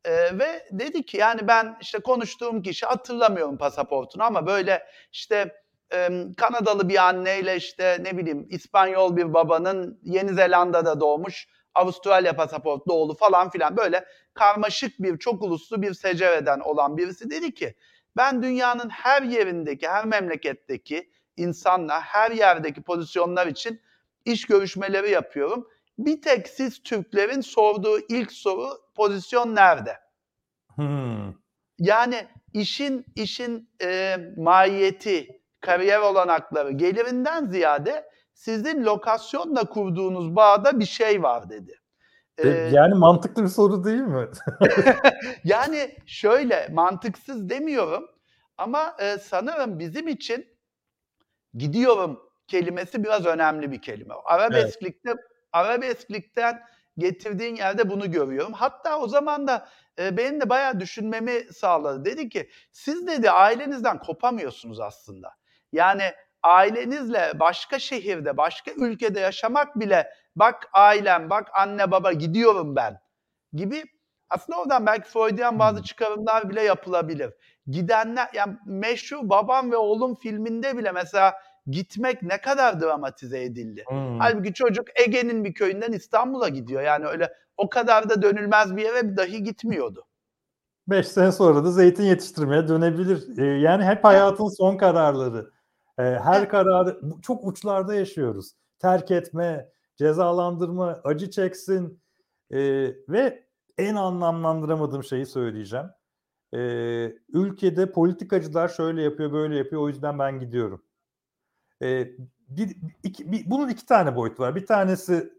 E, 0.04 0.38
ve 0.38 0.66
dedi 0.72 1.06
ki 1.06 1.16
yani 1.16 1.48
ben 1.48 1.76
işte 1.80 1.98
konuştuğum 1.98 2.62
kişi 2.62 2.86
hatırlamıyorum 2.86 3.58
pasaportunu 3.58 4.22
ama 4.22 4.46
böyle 4.46 4.82
işte 5.12 5.54
e, 5.92 6.08
Kanadalı 6.36 6.88
bir 6.88 7.08
anneyle 7.08 7.56
işte 7.56 7.98
ne 8.00 8.16
bileyim 8.18 8.46
İspanyol 8.50 9.16
bir 9.16 9.34
babanın 9.34 10.00
Yeni 10.02 10.34
Zelanda'da 10.34 11.00
doğmuş 11.00 11.48
Avustralya 11.74 12.36
pasaportlu 12.36 12.92
oğlu 12.92 13.14
falan 13.14 13.50
filan 13.50 13.76
böyle 13.76 14.04
karmaşık 14.34 14.98
bir 14.98 15.18
çok 15.18 15.42
uluslu 15.42 15.82
bir 15.82 15.94
secereden 15.94 16.60
olan 16.60 16.96
birisi 16.96 17.30
dedi 17.30 17.54
ki 17.54 17.74
ben 18.16 18.42
dünyanın 18.42 18.88
her 18.88 19.22
yerindeki 19.22 19.88
her 19.88 20.04
memleketteki 20.04 21.10
insanla 21.36 22.00
her 22.00 22.30
yerdeki 22.30 22.82
pozisyonlar 22.82 23.46
için 23.46 23.80
iş 24.24 24.46
görüşmeleri 24.46 25.10
yapıyorum. 25.10 25.68
Bir 25.98 26.22
tek 26.22 26.48
siz 26.48 26.82
Türklerin 26.82 27.40
sorduğu 27.40 27.98
ilk 28.08 28.32
soru 28.32 28.68
pozisyon 28.94 29.54
nerede? 29.54 29.96
Hmm. 30.74 31.34
Yani 31.78 32.26
işin 32.52 33.06
işin 33.14 33.70
e, 33.82 34.16
mahiyeti, 34.36 35.40
kariyer 35.60 36.00
olanakları, 36.00 36.72
gelirinden 36.72 37.46
ziyade 37.46 38.04
sizin 38.34 38.84
lokasyonla 38.84 39.64
kurduğunuz 39.64 40.36
bağda 40.36 40.80
bir 40.80 40.84
şey 40.86 41.22
var 41.22 41.50
dedi. 41.50 41.80
Ee, 42.38 42.48
Yani 42.48 42.94
mantıklı 42.94 43.42
bir 43.42 43.48
soru 43.48 43.84
değil 43.84 44.00
mi? 44.00 44.28
yani 45.44 45.96
şöyle 46.06 46.68
mantıksız 46.72 47.48
demiyorum 47.50 48.08
ama 48.58 48.96
e, 49.00 49.18
sanırım 49.18 49.78
bizim 49.78 50.08
için 50.08 50.46
gidiyorum 51.56 52.20
kelimesi 52.48 53.04
biraz 53.04 53.26
önemli 53.26 53.72
bir 53.72 53.82
kelime. 53.82 54.14
Arabesklikte 54.24 55.14
arabesklikten 55.52 56.62
getirdiğin 56.98 57.56
yerde 57.56 57.90
bunu 57.90 58.10
görüyorum. 58.10 58.52
Hatta 58.52 58.98
o 59.00 59.08
zaman 59.08 59.46
da 59.46 59.68
e, 59.98 60.16
benim 60.16 60.40
de 60.40 60.48
bayağı 60.48 60.80
düşünmemi 60.80 61.44
sağladı. 61.52 62.04
Dedi 62.04 62.28
ki 62.28 62.50
siz 62.72 63.06
dedi 63.06 63.30
ailenizden 63.30 63.98
kopamıyorsunuz 63.98 64.80
aslında. 64.80 65.32
Yani 65.72 66.12
ailenizle 66.42 67.32
başka 67.40 67.78
şehirde, 67.78 68.36
başka 68.36 68.70
ülkede 68.70 69.20
yaşamak 69.20 69.80
bile 69.80 70.10
bak 70.36 70.68
ailem, 70.72 71.30
bak 71.30 71.48
anne 71.54 71.90
baba 71.90 72.12
gidiyorum 72.12 72.76
ben 72.76 73.00
gibi 73.52 73.84
aslında 74.30 74.60
oradan 74.60 74.86
belki 74.86 75.08
Freudian 75.08 75.58
bazı 75.58 75.76
Hmm. 75.76 75.82
çıkarımlar 75.82 76.50
bile 76.50 76.62
yapılabilir. 76.62 77.34
Gidenler 77.68 78.28
yani 78.34 78.56
meşhur 78.66 79.28
Babam 79.28 79.72
ve 79.72 79.76
Oğlum 79.76 80.14
filminde 80.14 80.78
bile 80.78 80.92
mesela 80.92 81.34
gitmek 81.66 82.22
ne 82.22 82.40
kadar 82.40 82.80
dramatize 82.80 83.42
edildi. 83.42 83.84
Hmm. 83.88 84.18
Halbuki 84.18 84.54
çocuk 84.54 84.86
Ege'nin 85.06 85.44
bir 85.44 85.54
köyünden 85.54 85.92
İstanbul'a 85.92 86.48
gidiyor. 86.48 86.82
Yani 86.82 87.06
öyle 87.06 87.32
o 87.56 87.68
kadar 87.68 88.08
da 88.08 88.22
dönülmez 88.22 88.76
bir 88.76 88.82
yere 88.82 89.16
dahi 89.16 89.42
gitmiyordu. 89.42 90.04
5 90.88 91.08
sene 91.08 91.32
sonra 91.32 91.64
da 91.64 91.70
zeytin 91.70 92.04
yetiştirmeye 92.04 92.68
dönebilir. 92.68 93.38
Ee, 93.38 93.44
yani 93.44 93.84
hep 93.84 94.04
hayatın 94.04 94.48
son 94.48 94.76
kararları. 94.76 95.50
Ee, 95.98 96.02
her 96.02 96.48
kararı 96.48 97.00
çok 97.22 97.46
uçlarda 97.46 97.94
yaşıyoruz. 97.94 98.52
Terk 98.78 99.10
etme, 99.10 99.68
cezalandırma, 99.96 101.00
acı 101.04 101.30
çeksin 101.30 102.00
Ee, 102.50 102.94
ve 103.08 103.46
en 103.78 103.94
anlamlandıramadığım 103.94 105.04
şeyi 105.04 105.26
söyleyeceğim. 105.26 105.86
Ee, 106.56 107.16
ülkede 107.32 107.92
politikacılar 107.92 108.68
şöyle 108.68 109.02
yapıyor, 109.02 109.32
böyle 109.32 109.56
yapıyor. 109.56 109.82
O 109.82 109.88
yüzden 109.88 110.18
ben 110.18 110.40
gidiyorum. 110.40 110.82
Ee, 111.82 112.08
bir, 112.48 112.76
iki, 113.02 113.32
bir- 113.32 113.50
bunun 113.50 113.68
iki 113.68 113.86
tane 113.86 114.16
boyutu 114.16 114.42
var. 114.42 114.54
Bir 114.56 114.66
tanesi 114.66 115.32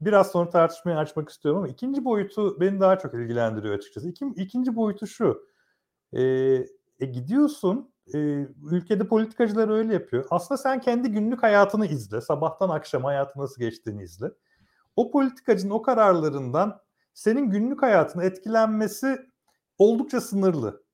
biraz 0.00 0.30
sonra 0.32 0.50
tartışmaya 0.50 0.98
açmak 0.98 1.28
istiyorum 1.28 1.58
ama 1.58 1.68
ikinci 1.68 2.04
boyutu 2.04 2.60
beni 2.60 2.80
daha 2.80 2.98
çok 2.98 3.14
ilgilendiriyor 3.14 3.74
açıkçası. 3.74 4.08
İki, 4.08 4.26
ikinci 4.36 4.76
boyutu 4.76 5.06
şu. 5.06 5.46
Ee, 6.12 6.22
e, 7.00 7.06
gidiyorsun, 7.06 7.92
e, 8.14 8.18
ülkede 8.70 9.08
politikacılar 9.08 9.68
öyle 9.68 9.94
yapıyor. 9.94 10.26
Aslında 10.30 10.58
sen 10.58 10.80
kendi 10.80 11.10
günlük 11.10 11.42
hayatını 11.42 11.86
izle. 11.86 12.20
Sabahtan 12.20 12.68
akşama 12.68 13.08
hayatı 13.08 13.40
nasıl 13.40 13.60
geçtiğini 13.60 14.02
izle. 14.02 14.26
O 14.96 15.10
politikacının 15.10 15.70
o 15.70 15.82
kararlarından 15.82 16.80
senin 17.14 17.50
günlük 17.50 17.82
hayatına 17.82 18.24
etkilenmesi 18.24 19.31
oldukça 19.82 20.20
sınırlı. 20.20 20.84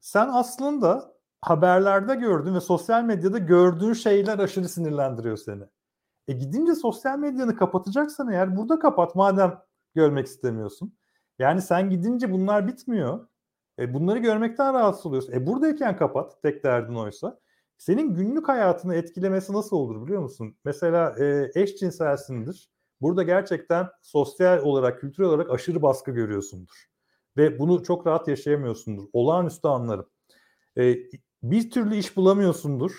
Sen 0.00 0.28
aslında 0.32 1.14
haberlerde 1.40 2.14
gördüğün 2.14 2.54
ve 2.54 2.60
sosyal 2.60 3.04
medyada 3.04 3.38
gördüğün 3.38 3.92
şeyler 3.92 4.38
aşırı 4.38 4.68
sinirlendiriyor 4.68 5.36
seni. 5.36 5.62
E 6.28 6.32
gidince 6.32 6.74
sosyal 6.74 7.18
medyanı 7.18 7.56
kapatacaksan 7.56 8.28
eğer 8.32 8.56
burada 8.56 8.78
kapat 8.78 9.14
madem 9.14 9.58
görmek 9.94 10.26
istemiyorsun. 10.26 10.94
Yani 11.38 11.62
sen 11.62 11.90
gidince 11.90 12.32
bunlar 12.32 12.68
bitmiyor. 12.68 13.28
E 13.78 13.94
bunları 13.94 14.18
görmekten 14.18 14.74
rahatsız 14.74 15.06
oluyorsun. 15.06 15.32
E 15.32 15.46
buradayken 15.46 15.96
kapat 15.96 16.42
tek 16.42 16.64
derdin 16.64 16.94
oysa. 16.94 17.40
Senin 17.78 18.14
günlük 18.14 18.48
hayatını 18.48 18.94
etkilemesi 18.94 19.52
nasıl 19.52 19.76
olur 19.76 20.06
biliyor 20.06 20.22
musun? 20.22 20.56
Mesela 20.64 21.14
e, 21.18 21.50
eşcinselsindir. 21.54 22.70
Burada 23.00 23.22
gerçekten 23.22 23.88
sosyal 24.02 24.58
olarak, 24.62 25.00
kültürel 25.00 25.28
olarak 25.28 25.50
aşırı 25.50 25.82
baskı 25.82 26.10
görüyorsundur. 26.10 26.88
Ve 27.38 27.58
bunu 27.58 27.82
çok 27.82 28.06
rahat 28.06 28.28
yaşayamıyorsundur. 28.28 29.04
Olağanüstü 29.12 29.68
anlarım. 29.68 30.06
E, 30.78 30.96
bir 31.42 31.70
türlü 31.70 31.96
iş 31.96 32.16
bulamıyorsundur. 32.16 32.92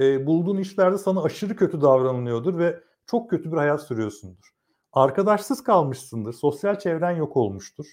E, 0.00 0.26
bulduğun 0.26 0.56
işlerde 0.56 0.98
sana 0.98 1.22
aşırı 1.22 1.56
kötü 1.56 1.80
davranılıyordur 1.80 2.58
ve 2.58 2.80
çok 3.06 3.30
kötü 3.30 3.52
bir 3.52 3.56
hayat 3.56 3.82
sürüyorsundur. 3.82 4.50
Arkadaşsız 4.92 5.62
kalmışsındır. 5.62 6.32
Sosyal 6.32 6.78
çevren 6.78 7.16
yok 7.16 7.36
olmuştur. 7.36 7.86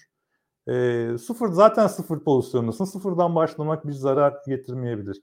E, 0.68 1.08
sıfır 1.18 1.48
zaten 1.48 1.86
sıfır 1.86 2.20
pozisyondasın. 2.24 2.84
Sıfırdan 2.84 3.34
başlamak 3.34 3.86
bir 3.86 3.92
zarar 3.92 4.34
getirmeyebilir. 4.46 5.22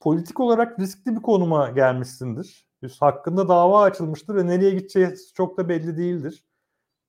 Politik 0.00 0.40
olarak 0.40 0.80
riskli 0.80 1.16
bir 1.16 1.22
konuma 1.22 1.70
gelmişsindir. 1.70 2.66
Üst 2.82 3.02
hakkında 3.02 3.48
dava 3.48 3.82
açılmıştır 3.82 4.34
ve 4.34 4.46
nereye 4.46 4.70
gideceği 4.70 5.14
çok 5.34 5.58
da 5.58 5.68
belli 5.68 5.96
değildir. 5.96 6.44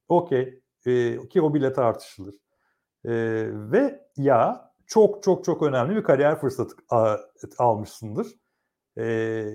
Okey. 0.09 0.61
E, 0.85 1.27
ki 1.27 1.41
o 1.41 1.53
bile 1.53 1.73
tartışılır. 1.73 2.35
E, 3.05 3.11
ve 3.71 4.07
ya 4.17 4.71
çok 4.87 5.23
çok 5.23 5.45
çok 5.45 5.63
önemli 5.63 5.95
bir 5.95 6.03
kariyer 6.03 6.39
fırsatı 6.39 6.75
a, 6.89 7.17
almışsındır. 7.57 8.27
E, 8.97 9.05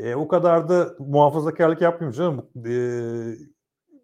e, 0.02 0.14
o 0.14 0.28
kadar 0.28 0.68
da 0.68 0.96
muhafazakarlık 0.98 1.80
yapmayayım 1.80 2.12
canım. 2.16 2.50
E, 2.66 2.74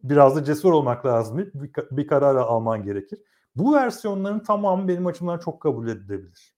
biraz 0.02 0.36
da 0.36 0.44
cesur 0.44 0.72
olmak 0.72 1.06
lazım. 1.06 1.38
Bir, 1.38 1.52
bir 1.90 2.06
karar 2.06 2.36
alman 2.36 2.82
gerekir. 2.82 3.18
Bu 3.56 3.74
versiyonların 3.74 4.40
tamamı 4.40 4.88
benim 4.88 5.06
açımdan 5.06 5.38
çok 5.38 5.60
kabul 5.60 5.88
edilebilir. 5.88 6.54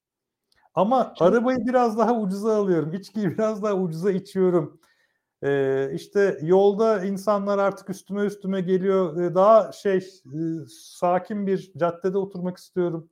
Ama 0.73 1.13
Şimdi, 1.17 1.31
arabayı 1.31 1.57
biraz 1.67 1.97
daha 1.97 2.19
ucuza 2.19 2.55
alıyorum. 2.57 2.93
İçkiyi 2.93 3.29
biraz 3.31 3.63
daha 3.63 3.73
ucuza 3.73 4.11
içiyorum. 4.11 4.79
Ee, 5.43 5.89
işte 5.93 6.37
yolda 6.41 7.05
insanlar 7.05 7.57
artık 7.57 7.89
üstüme 7.89 8.21
üstüme 8.25 8.61
geliyor. 8.61 9.21
Ee, 9.21 9.35
daha 9.35 9.71
şey 9.71 9.97
e, 9.97 10.39
sakin 10.69 11.47
bir 11.47 11.71
caddede 11.77 12.17
oturmak 12.17 12.57
istiyorum. 12.57 13.09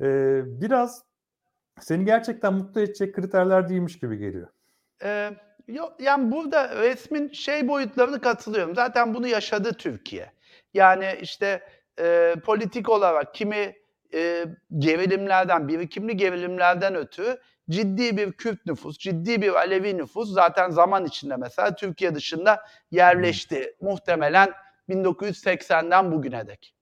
Ee, 0.00 0.42
biraz 0.44 1.04
seni 1.80 2.04
gerçekten 2.04 2.54
mutlu 2.54 2.80
edecek 2.80 3.14
kriterler 3.14 3.68
değilmiş 3.68 3.98
gibi 3.98 4.18
geliyor. 4.18 4.48
Ee, 5.04 5.30
yok, 5.68 5.92
yani 6.00 6.32
burada 6.32 6.76
resmin 6.82 7.28
şey 7.32 7.68
boyutlarını 7.68 8.20
katılıyorum. 8.20 8.74
Zaten 8.74 9.14
bunu 9.14 9.26
yaşadı 9.26 9.72
Türkiye. 9.72 10.32
Yani 10.74 11.06
işte 11.20 11.62
e, 12.00 12.34
politik 12.44 12.88
olarak 12.88 13.34
kimi 13.34 13.76
e, 14.14 14.44
gerilimlerden, 14.78 15.68
birikimli 15.68 16.16
gerilimlerden 16.16 16.94
ötürü 16.94 17.38
ciddi 17.70 18.16
bir 18.16 18.32
Kürt 18.32 18.66
nüfus, 18.66 18.98
ciddi 18.98 19.42
bir 19.42 19.54
Alevi 19.54 19.96
nüfus 19.96 20.32
zaten 20.32 20.70
zaman 20.70 21.04
içinde 21.04 21.36
mesela 21.36 21.74
Türkiye 21.74 22.14
dışında 22.14 22.62
yerleşti. 22.90 23.76
Muhtemelen 23.80 24.52
1980'den 24.88 26.12
bugüne 26.12 26.46
dek. 26.46 26.74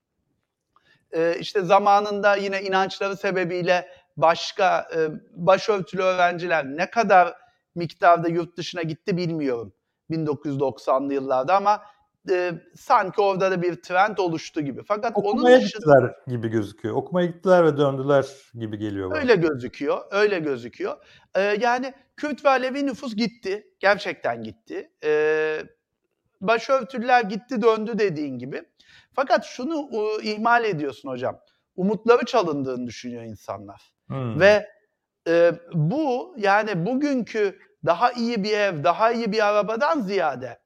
Ee, 1.12 1.36
işte 1.40 1.60
zamanında 1.60 2.36
yine 2.36 2.62
inançları 2.62 3.16
sebebiyle 3.16 3.88
başka 4.16 4.88
e, 4.96 5.08
başörtülü 5.32 6.02
öğrenciler 6.02 6.64
ne 6.64 6.90
kadar 6.90 7.34
miktarda 7.74 8.28
yurt 8.28 8.56
dışına 8.56 8.82
gitti 8.82 9.16
bilmiyorum 9.16 9.72
1990'lı 10.10 11.14
yıllarda 11.14 11.56
ama 11.56 11.82
e, 12.30 12.52
sanki 12.76 13.20
orada 13.20 13.50
da 13.50 13.62
bir 13.62 13.82
trend 13.82 14.18
oluştu 14.18 14.60
gibi. 14.60 14.82
Fakat 14.82 15.12
Okumaya 15.16 15.56
onun 15.56 15.64
dışında, 15.64 15.78
gittiler 15.78 16.14
gibi 16.26 16.48
gözüküyor. 16.48 16.94
Okumaya 16.94 17.26
gittiler 17.26 17.64
ve 17.64 17.76
döndüler 17.76 18.26
gibi 18.54 18.78
geliyor 18.78 19.10
bana. 19.10 19.18
Öyle 19.18 19.34
gözüküyor, 19.34 19.98
öyle 20.10 20.38
gözüküyor. 20.38 20.96
Ee, 21.34 21.40
yani 21.40 21.94
Kürt 22.16 22.44
ve 22.44 22.48
Alevi 22.48 22.86
nüfus 22.86 23.16
gitti, 23.16 23.66
gerçekten 23.80 24.42
gitti. 24.42 24.90
Ee, 25.04 25.62
başörtüler 26.40 27.24
gitti 27.24 27.62
döndü 27.62 27.98
dediğin 27.98 28.38
gibi. 28.38 28.62
Fakat 29.12 29.44
şunu 29.44 29.90
e, 29.92 30.22
ihmal 30.22 30.64
ediyorsun 30.64 31.08
hocam. 31.08 31.38
Umutları 31.76 32.24
çalındığını 32.24 32.86
düşünüyor 32.86 33.22
insanlar. 33.22 33.92
Hmm. 34.06 34.40
Ve 34.40 34.66
e, 35.28 35.52
bu 35.74 36.34
yani 36.38 36.86
bugünkü 36.86 37.58
daha 37.86 38.12
iyi 38.12 38.44
bir 38.44 38.52
ev, 38.52 38.84
daha 38.84 39.12
iyi 39.12 39.32
bir 39.32 39.46
arabadan 39.48 40.00
ziyade 40.00 40.58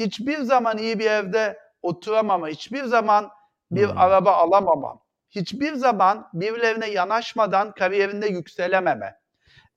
hiçbir 0.00 0.38
zaman 0.38 0.78
iyi 0.78 0.98
bir 0.98 1.10
evde 1.10 1.58
oturamama, 1.82 2.48
hiçbir 2.48 2.84
zaman 2.84 3.30
bir 3.70 3.84
Hmm. 3.88 3.98
araba 3.98 4.32
alamamam, 4.32 5.00
hiçbir 5.30 5.74
zaman 5.74 6.28
birilerine 6.34 6.90
yanaşmadan 6.90 7.72
kariyerinde 7.72 8.26
yükselememe, 8.26 9.16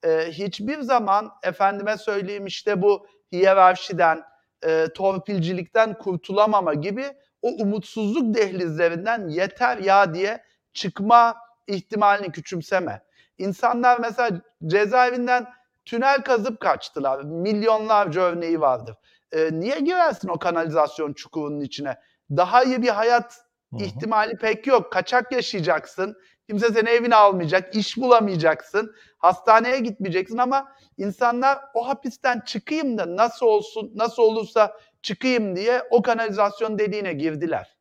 e, 0.04 0.26
hiçbir 0.30 0.80
zaman 0.80 1.30
efendime 1.42 1.96
söyleyeyim 1.98 2.46
işte 2.46 2.82
bu 2.82 3.06
hiyerarşiden, 3.32 4.22
e, 4.64 4.86
torpilcilikten 4.94 5.98
kurtulamama 5.98 6.74
gibi 6.74 7.04
o 7.42 7.48
umutsuzluk 7.48 8.34
dehlizlerinden 8.34 9.28
yeter 9.28 9.78
ya 9.78 10.14
diye 10.14 10.44
çıkma 10.74 11.36
ihtimalini 11.66 12.32
küçümseme. 12.32 13.02
İnsanlar 13.38 13.98
mesela 14.00 14.40
cezaevinden 14.66 15.46
tünel 15.84 16.22
kazıp 16.22 16.60
kaçtılar. 16.60 17.22
Milyonlarca 17.24 18.20
örneği 18.22 18.60
vardır. 18.60 18.96
E, 19.32 19.60
niye 19.60 19.80
girersin 19.80 20.28
o 20.28 20.38
kanalizasyon 20.38 21.12
çukurunun 21.12 21.60
içine? 21.60 21.96
Daha 22.30 22.64
iyi 22.64 22.82
bir 22.82 22.88
hayat 22.88 23.36
Hı 23.70 23.76
hı. 23.76 23.82
ihtimali 23.82 24.36
pek 24.36 24.66
yok. 24.66 24.92
Kaçak 24.92 25.32
yaşayacaksın. 25.32 26.16
Kimse 26.48 26.72
seni 26.72 26.88
evine 26.88 27.16
almayacak. 27.16 27.76
iş 27.76 27.96
bulamayacaksın. 27.96 28.94
Hastaneye 29.18 29.80
gitmeyeceksin 29.80 30.38
ama 30.38 30.68
insanlar 30.98 31.58
o 31.74 31.88
hapisten 31.88 32.40
çıkayım 32.40 32.98
da 32.98 33.16
nasıl 33.16 33.46
olsun, 33.46 33.92
nasıl 33.94 34.22
olursa 34.22 34.76
çıkayım 35.02 35.56
diye 35.56 35.82
o 35.90 36.02
kanalizasyon 36.02 36.78
deliğine 36.78 37.12
girdiler. 37.12 37.76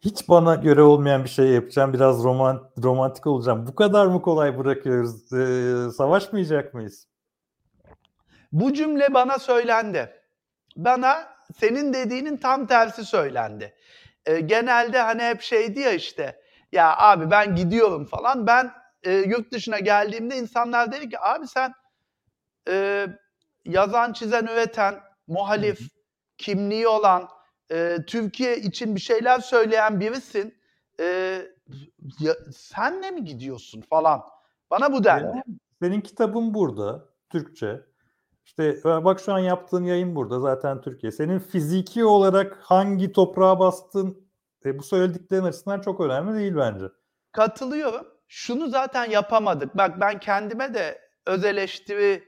Hiç 0.00 0.28
bana 0.28 0.54
göre 0.54 0.82
olmayan 0.82 1.24
bir 1.24 1.28
şey 1.28 1.46
yapacağım. 1.46 1.92
Biraz 1.92 2.24
roman, 2.24 2.70
romantik 2.82 3.26
olacağım. 3.26 3.66
Bu 3.66 3.74
kadar 3.74 4.06
mı 4.06 4.22
kolay 4.22 4.58
bırakıyoruz? 4.58 5.32
Ee, 5.32 5.90
savaşmayacak 5.96 6.74
mıyız? 6.74 7.06
Bu 8.52 8.74
cümle 8.74 9.14
bana 9.14 9.38
söylendi. 9.38 10.22
Bana 10.76 11.28
senin 11.54 11.92
dediğinin 11.92 12.36
tam 12.36 12.66
tersi 12.66 13.04
söylendi. 13.04 13.74
E, 14.26 14.40
genelde 14.40 15.00
hani 15.00 15.22
hep 15.22 15.42
şeydi 15.42 15.80
ya 15.80 15.92
işte 15.92 16.40
ya 16.72 16.96
abi 16.98 17.30
ben 17.30 17.54
gidiyorum 17.56 18.04
falan. 18.04 18.46
Ben 18.46 18.72
e, 19.02 19.12
yurt 19.12 19.52
dışına 19.52 19.78
geldiğimde 19.78 20.36
insanlar 20.36 20.92
dedi 20.92 21.08
ki 21.08 21.20
abi 21.20 21.46
sen 21.46 21.72
e, 22.68 23.06
yazan, 23.64 24.12
çizen, 24.12 24.44
üreten, 24.46 25.00
muhalif, 25.26 25.80
kimliği 26.38 26.88
olan, 26.88 27.28
e, 27.72 27.98
Türkiye 28.06 28.56
için 28.56 28.94
bir 28.94 29.00
şeyler 29.00 29.38
söyleyen 29.38 30.00
birisin. 30.00 30.54
E, 31.00 31.04
ya, 32.20 32.34
senle 32.52 33.10
mi 33.10 33.24
gidiyorsun 33.24 33.80
falan. 33.80 34.22
Bana 34.70 34.92
bu 34.92 35.04
dendi. 35.04 35.36
Ya, 35.36 35.44
senin 35.82 36.00
kitabın 36.00 36.54
burada, 36.54 37.04
Türkçe. 37.30 37.80
İşte 38.46 38.76
bak 38.84 39.20
şu 39.20 39.32
an 39.32 39.38
yaptığın 39.38 39.84
yayın 39.84 40.16
burada 40.16 40.40
zaten 40.40 40.80
Türkiye. 40.80 41.12
Senin 41.12 41.38
fiziki 41.38 42.04
olarak 42.04 42.58
hangi 42.62 43.12
toprağa 43.12 43.58
bastın 43.58 44.28
e, 44.64 44.78
bu 44.78 44.82
söylediklerin 44.82 45.42
açısından 45.44 45.80
çok 45.80 46.00
önemli 46.00 46.38
değil 46.38 46.56
bence. 46.56 46.84
Katılıyorum. 47.32 48.06
Şunu 48.28 48.68
zaten 48.68 49.10
yapamadık. 49.10 49.76
Bak 49.76 50.00
ben 50.00 50.20
kendime 50.20 50.74
de 50.74 50.98
öz 51.26 51.44
eleştiri 51.44 52.24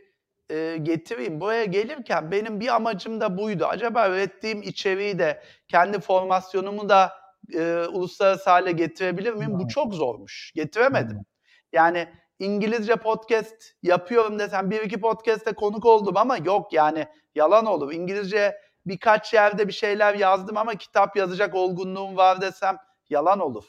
e, 0.50 0.76
getireyim. 0.82 1.40
Buraya 1.40 1.64
gelirken 1.64 2.30
benim 2.30 2.60
bir 2.60 2.74
amacım 2.74 3.20
da 3.20 3.38
buydu. 3.38 3.64
Acaba 3.64 4.08
ürettiğim 4.08 4.62
içeriği 4.62 5.18
de 5.18 5.42
kendi 5.68 6.00
formasyonumu 6.00 6.88
da 6.88 7.12
e, 7.54 7.84
uluslararası 7.92 8.50
hale 8.50 8.72
getirebilir 8.72 9.32
miyim? 9.32 9.54
Bu 9.54 9.60
Hmm. 9.60 9.66
çok 9.68 9.94
zormuş. 9.94 10.52
Getiremedim. 10.54 11.16
Hmm. 11.16 11.24
Yani 11.72 12.08
İngilizce 12.38 12.96
podcast 12.96 13.74
yapıyorum 13.82 14.38
desem 14.38 14.70
bir 14.70 14.82
iki 14.82 15.00
podcast'te 15.00 15.52
konuk 15.52 15.84
oldum 15.86 16.16
ama 16.16 16.36
yok 16.36 16.72
yani 16.72 17.06
yalan 17.34 17.66
olur. 17.66 17.92
İngilizce 17.92 18.56
birkaç 18.86 19.34
yerde 19.34 19.68
bir 19.68 19.72
şeyler 19.72 20.14
yazdım 20.14 20.56
ama 20.56 20.74
kitap 20.74 21.16
yazacak 21.16 21.54
olgunluğum 21.54 22.16
var 22.16 22.40
desem 22.40 22.76
yalan 23.10 23.40
olur. 23.40 23.64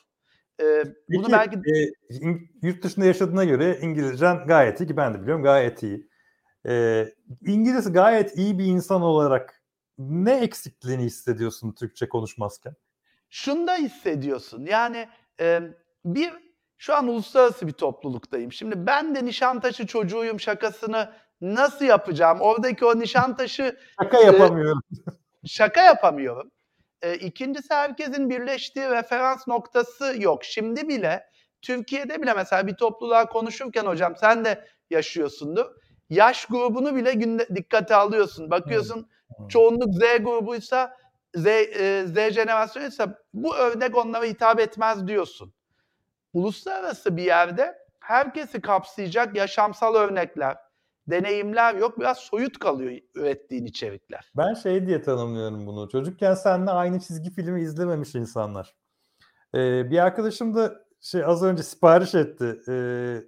Ee, 0.62 0.84
bunu 1.10 1.28
Peki 1.28 1.32
belki 1.32 1.56
e, 1.58 1.92
yurt 2.62 2.84
dışında 2.84 3.06
yaşadığına 3.06 3.44
göre 3.44 3.80
İngilizcen 3.82 4.48
gayet 4.48 4.82
iyi 4.82 4.88
ki 4.88 4.98
ben 4.98 5.14
de 5.14 5.22
biliyorum 5.22 5.44
gayet 5.44 5.84
iyi. 5.84 6.10
E, 6.68 7.06
İngiliz 7.46 7.94
gayet 7.94 8.38
iyi 8.38 8.60
bir 8.60 8.66
insan 8.66 9.02
olarak 9.02 9.64
ne 9.98 10.40
eksikliğini 10.40 11.04
hissediyorsun 11.04 11.72
Türkçe 11.72 12.10
konuşmazken? 12.10 12.76
şunu 13.30 13.68
da 13.68 13.76
hissediyorsun. 13.76 14.66
Yani 14.66 15.10
e, 15.40 15.62
bir 16.06 16.34
şu 16.80 16.96
an 16.96 17.08
uluslararası 17.08 17.68
bir 17.68 17.72
topluluktayım. 17.72 18.52
Şimdi 18.52 18.86
ben 18.88 19.16
de 19.16 19.26
Nişantaşı 19.26 19.88
çocuğuyum 19.88 20.40
şakasını 20.40 21.12
nasıl 21.42 21.86
yapacağım? 21.86 22.42
Oradaki 22.42 22.86
o 22.86 23.00
Nişantaşı 23.00 23.78
Şaka 24.04 24.20
yapamıyorum. 24.20 24.82
şaka 25.46 25.82
yapamıyorum. 25.84 26.52
E, 27.02 27.16
ikincisi 27.16 27.74
herkesin 27.74 28.30
birleştiği 28.30 28.90
referans 28.90 29.48
noktası 29.48 30.16
yok. 30.18 30.44
Şimdi 30.44 30.88
bile 30.88 31.24
Türkiye'de 31.62 32.22
bile 32.22 32.34
mesela 32.34 32.68
bir 32.68 32.76
topluluğa 32.76 33.26
konuşurken 33.26 33.86
hocam 33.86 34.16
sen 34.16 34.46
de 34.46 34.66
yaşıyorsundur. 34.90 35.66
Yaş 36.10 36.46
grubunu 36.46 36.96
bile 36.96 37.14
günde 37.14 37.48
dikkate 37.56 37.96
alıyorsun. 37.96 38.52
Bakıyorsun 38.52 39.10
Hmm. 39.38 39.48
çoğunluk 39.48 39.94
Z 39.94 40.00
grubuysa 40.00 40.98
Z, 41.36 41.46
e, 41.46 42.06
Z 42.08 42.34
jenerasyonuysa 42.34 43.18
bu 43.34 43.56
örnek 43.56 43.98
onlara 43.98 44.26
hitap 44.26 44.60
etmez 44.60 45.08
diyorsun. 45.08 45.54
Uluslararası 46.34 47.18
bir 47.18 47.24
yerde 47.24 47.78
herkesi 48.00 48.62
kapsayacak 48.62 49.36
yaşamsal 49.36 49.96
örnekler, 49.96 50.58
deneyimler 51.08 51.76
yok. 51.76 52.00
Biraz 52.00 52.18
soyut 52.18 52.60
kalıyor 52.60 53.00
ürettiğin 53.16 53.66
içerikler. 53.66 54.32
Ben 54.38 54.54
şey 54.54 54.88
diye 54.88 55.02
tanımlıyorum 55.02 55.68
bunu. 55.68 55.90
Çocukken 55.90 56.34
seninle 56.34 56.72
aynı 56.72 57.00
çizgi 57.00 57.30
filmi 57.30 57.62
izlememiş 57.62 58.16
insanlar. 58.16 58.76
Ee, 59.56 59.92
bir 59.92 60.00
arkadaşım 60.00 60.56
da 60.56 60.86
şey 61.02 61.26
az 61.26 61.44
önce 61.44 61.64
sipariş 61.64 62.16
etti. 62.16 62.62
Ee, 62.68 62.74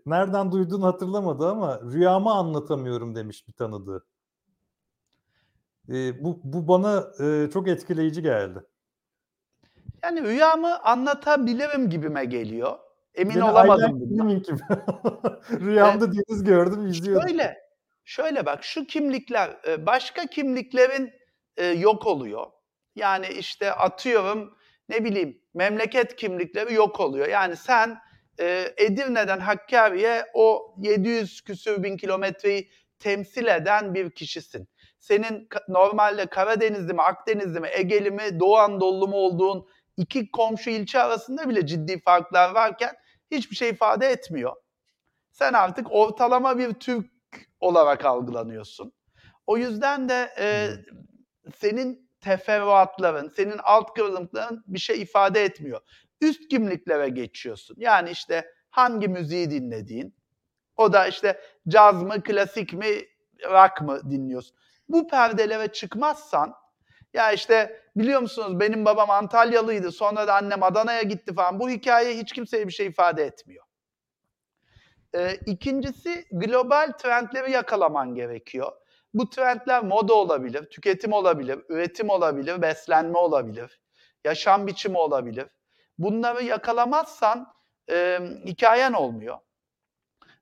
nereden 0.05 0.51
duyduğunu 0.51 0.85
hatırlamadı 0.85 1.47
ama 1.47 1.81
rüyamı 1.81 2.31
anlatamıyorum 2.31 3.15
demiş 3.15 3.47
bir 3.47 3.53
tanıdığı. 3.53 4.05
Ee, 5.89 6.23
bu, 6.23 6.39
bu 6.43 6.67
bana 6.67 7.07
e, 7.19 7.49
çok 7.53 7.67
etkileyici 7.67 8.21
geldi. 8.21 8.59
Yani 10.03 10.23
rüyamı 10.23 10.79
anlatabilirim 10.79 11.89
gibime 11.89 12.25
geliyor. 12.25 12.77
Emin 13.15 13.33
Gene 13.33 13.43
olamadım 13.43 13.99
bundan. 13.99 14.43
Gibi. 14.43 14.57
Rüyamda 15.59 16.11
deniz 16.13 16.43
gördüm 16.43 16.87
izliyordum. 16.87 17.29
Şöyle, 17.29 17.57
şöyle 18.03 18.45
bak 18.45 18.63
şu 18.63 18.85
kimlikler 18.85 19.57
e, 19.67 19.85
başka 19.85 20.25
kimliklerin 20.25 21.11
e, 21.57 21.65
yok 21.65 22.07
oluyor. 22.07 22.47
Yani 22.95 23.27
işte 23.27 23.73
atıyorum 23.73 24.57
ne 24.89 25.03
bileyim 25.03 25.41
memleket 25.53 26.15
kimlikleri 26.15 26.73
yok 26.73 26.99
oluyor. 26.99 27.27
Yani 27.27 27.55
sen 27.55 27.97
e, 28.39 28.73
Edirne'den 28.77 29.39
Hakkari'ye 29.39 30.25
o 30.33 30.75
700 30.77 31.41
küsür 31.41 31.83
bin 31.83 31.97
kilometreyi 31.97 32.69
temsil 32.99 33.47
eden 33.47 33.93
bir 33.93 34.11
kişisin. 34.11 34.67
Senin 34.99 35.49
normalde 35.67 36.25
Karadenizli 36.25 36.93
mi, 36.93 37.01
Akdenizli 37.01 37.59
mi, 37.59 37.67
Egeli 37.71 38.11
mi, 38.11 38.39
Doğu 38.39 38.57
Anadolu 38.57 39.07
mu 39.07 39.15
olduğun 39.15 39.67
iki 39.97 40.31
komşu 40.31 40.69
ilçe 40.69 40.99
arasında 40.99 41.49
bile 41.49 41.65
ciddi 41.65 42.01
farklar 42.01 42.51
varken 42.51 42.95
hiçbir 43.31 43.55
şey 43.55 43.69
ifade 43.69 44.07
etmiyor. 44.07 44.55
Sen 45.31 45.53
artık 45.53 45.87
ortalama 45.91 46.57
bir 46.57 46.73
Türk 46.73 47.11
olarak 47.59 48.05
algılanıyorsun. 48.05 48.93
O 49.47 49.57
yüzden 49.57 50.09
de 50.09 50.33
e, 50.37 50.69
senin 51.55 52.09
teferruatların, 52.21 53.29
senin 53.29 53.57
alt 53.63 53.93
kırılımların 53.93 54.63
bir 54.67 54.79
şey 54.79 55.01
ifade 55.01 55.43
etmiyor. 55.43 55.81
Üst 56.21 56.47
kimliklere 56.47 57.09
geçiyorsun. 57.09 57.75
Yani 57.79 58.09
işte 58.09 58.45
hangi 58.69 59.07
müziği 59.07 59.51
dinlediğin, 59.51 60.15
o 60.77 60.93
da 60.93 61.07
işte 61.07 61.41
caz 61.67 62.03
mı, 62.03 62.23
klasik 62.23 62.73
mi, 62.73 62.87
rock 63.43 63.81
mı 63.81 64.11
dinliyorsun. 64.11 64.57
Bu 64.89 65.07
perdelere 65.07 65.67
çıkmazsan, 65.67 66.53
ya 67.13 67.31
işte 67.31 67.81
biliyor 67.95 68.21
musunuz 68.21 68.59
benim 68.59 68.85
babam 68.85 69.09
Antalyalıydı, 69.09 69.91
sonra 69.91 70.27
da 70.27 70.35
annem 70.35 70.63
Adana'ya 70.63 71.01
gitti 71.01 71.33
falan. 71.33 71.59
Bu 71.59 71.69
hikaye 71.69 72.17
hiç 72.17 72.33
kimseye 72.33 72.67
bir 72.67 72.73
şey 72.73 72.87
ifade 72.87 73.23
etmiyor. 73.23 73.65
Ee, 75.15 75.35
ikincisi 75.45 76.25
global 76.31 76.91
trendleri 76.91 77.51
yakalaman 77.51 78.15
gerekiyor. 78.15 78.71
Bu 79.13 79.29
trendler 79.29 79.83
moda 79.83 80.13
olabilir, 80.13 80.69
tüketim 80.69 81.13
olabilir, 81.13 81.59
üretim 81.69 82.09
olabilir, 82.09 82.61
beslenme 82.61 83.17
olabilir, 83.17 83.81
yaşam 84.25 84.67
biçimi 84.67 84.97
olabilir. 84.97 85.47
Bunları 85.97 86.43
yakalamazsan 86.43 87.53
e, 87.89 88.19
hikayen 88.45 88.93
olmuyor. 88.93 89.37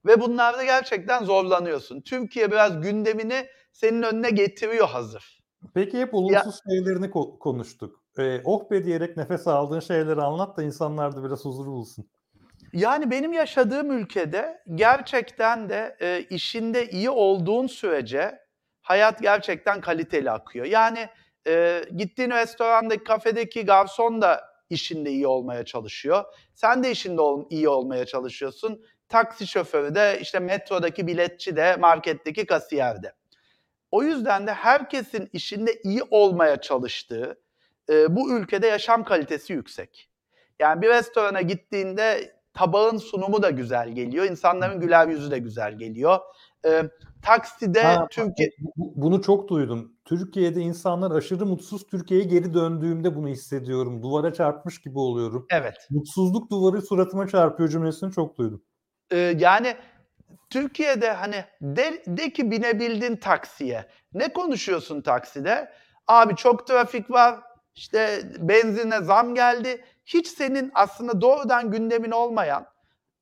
Ve 0.06 0.22
bunlarda 0.22 0.64
gerçekten 0.64 1.24
zorlanıyorsun. 1.24 2.02
Türkiye 2.02 2.52
biraz 2.52 2.82
gündemini 2.82 3.48
senin 3.72 4.04
önüne 4.04 4.30
getiriyor 4.30 4.88
hazır. 4.88 5.39
Peki 5.74 6.00
hep 6.00 6.14
olumsuz 6.14 6.60
şeylerini 6.70 7.06
ko- 7.06 7.40
konuştuk. 7.40 8.04
Ee, 8.20 8.42
oh 8.46 8.72
be 8.72 8.86
diyerek 8.86 9.18
nefes 9.18 9.48
aldığın 9.48 9.80
şeyleri 9.80 10.22
anlat 10.22 10.58
da 10.58 10.64
insanlar 10.64 11.16
da 11.16 11.24
biraz 11.24 11.46
huzur 11.46 11.66
bulsun. 11.66 12.10
Yani 12.74 13.12
benim 13.12 13.34
yaşadığım 13.34 13.92
ülkede 13.92 14.64
gerçekten 14.76 15.70
de 15.70 15.98
e, 16.02 16.26
işinde 16.30 16.90
iyi 16.90 17.10
olduğun 17.10 17.68
sürece 17.68 18.40
hayat 18.82 19.22
gerçekten 19.22 19.82
kaliteli 19.82 20.32
akıyor. 20.32 20.66
Yani 20.66 21.10
e, 21.48 21.82
gittiğin 21.98 22.30
restorandaki, 22.32 23.04
kafedeki 23.04 23.66
garson 23.66 24.22
da 24.22 24.42
işinde 24.70 25.12
iyi 25.12 25.28
olmaya 25.28 25.66
çalışıyor. 25.66 26.24
Sen 26.54 26.84
de 26.84 26.92
işinde 26.92 27.22
ol- 27.22 27.46
iyi 27.50 27.70
olmaya 27.70 28.06
çalışıyorsun. 28.06 28.84
Taksi 29.10 29.48
şoförü 29.48 29.96
de, 29.96 30.18
işte 30.22 30.40
metrodaki 30.40 31.08
biletçi 31.08 31.56
de, 31.56 31.76
marketteki 31.76 32.46
kasiyer 32.46 33.04
de. 33.04 33.14
O 33.92 34.04
yüzden 34.04 34.48
de 34.48 34.54
herkesin 34.54 35.30
işinde 35.34 35.80
iyi 35.84 36.02
olmaya 36.12 36.62
çalıştığı 36.62 37.40
e, 37.90 38.16
bu 38.16 38.32
ülkede 38.40 38.68
yaşam 38.68 39.04
kalitesi 39.04 39.54
yüksek. 39.54 40.10
Yani 40.60 40.82
bir 40.82 40.90
restorana 40.90 41.42
gittiğinde 41.42 42.36
tabağın 42.54 42.98
sunumu 42.98 43.44
da 43.44 43.50
güzel 43.50 43.90
geliyor, 43.90 44.26
insanların 44.26 44.80
güler 44.80 45.08
yüzü 45.08 45.32
de 45.32 45.40
güzel 45.40 45.78
geliyor. 45.78 46.20
E, 46.66 46.84
takside 47.22 47.82
Ha, 47.84 48.08
Türkiye 48.12 48.50
bu- 48.60 48.72
bu- 48.78 48.94
bunu 49.02 49.22
çok 49.22 49.48
duydum. 49.50 49.94
Türkiye'de 50.06 50.62
insanlar 50.62 51.12
aşırı 51.12 51.46
mutsuz. 51.46 51.88
Türkiye'ye 51.88 52.26
geri 52.26 52.54
döndüğümde 52.54 53.16
bunu 53.16 53.28
hissediyorum. 53.28 54.04
Duvara 54.04 54.34
çarpmış 54.34 54.82
gibi 54.82 55.00
oluyorum. 55.00 55.46
evet 55.52 55.76
Mutsuzluk 55.90 56.52
duvarı 56.52 56.82
suratıma 56.82 57.28
çarpıyor 57.28 57.70
cümlesini 57.70 58.12
çok 58.12 58.38
duydum. 58.38 58.64
e, 59.12 59.18
yani 59.18 59.76
Türkiye'de 60.50 61.12
hani 61.12 61.46
de, 61.62 62.04
de 62.08 62.30
ki 62.34 62.52
binebildin 62.52 63.16
taksiye. 63.16 63.86
Ne 64.14 64.34
konuşuyorsun 64.34 65.02
takside? 65.02 65.72
Abi 66.08 66.36
çok 66.36 66.68
trafik 66.68 67.12
var. 67.12 67.40
İşte 67.76 68.22
benzine 68.38 69.02
zam 69.02 69.36
geldi. 69.36 69.86
Hiç 70.06 70.28
senin 70.28 70.72
aslında 70.74 71.22
doğrudan 71.22 71.72
gündemin 71.72 72.12
olmayan, 72.12 72.66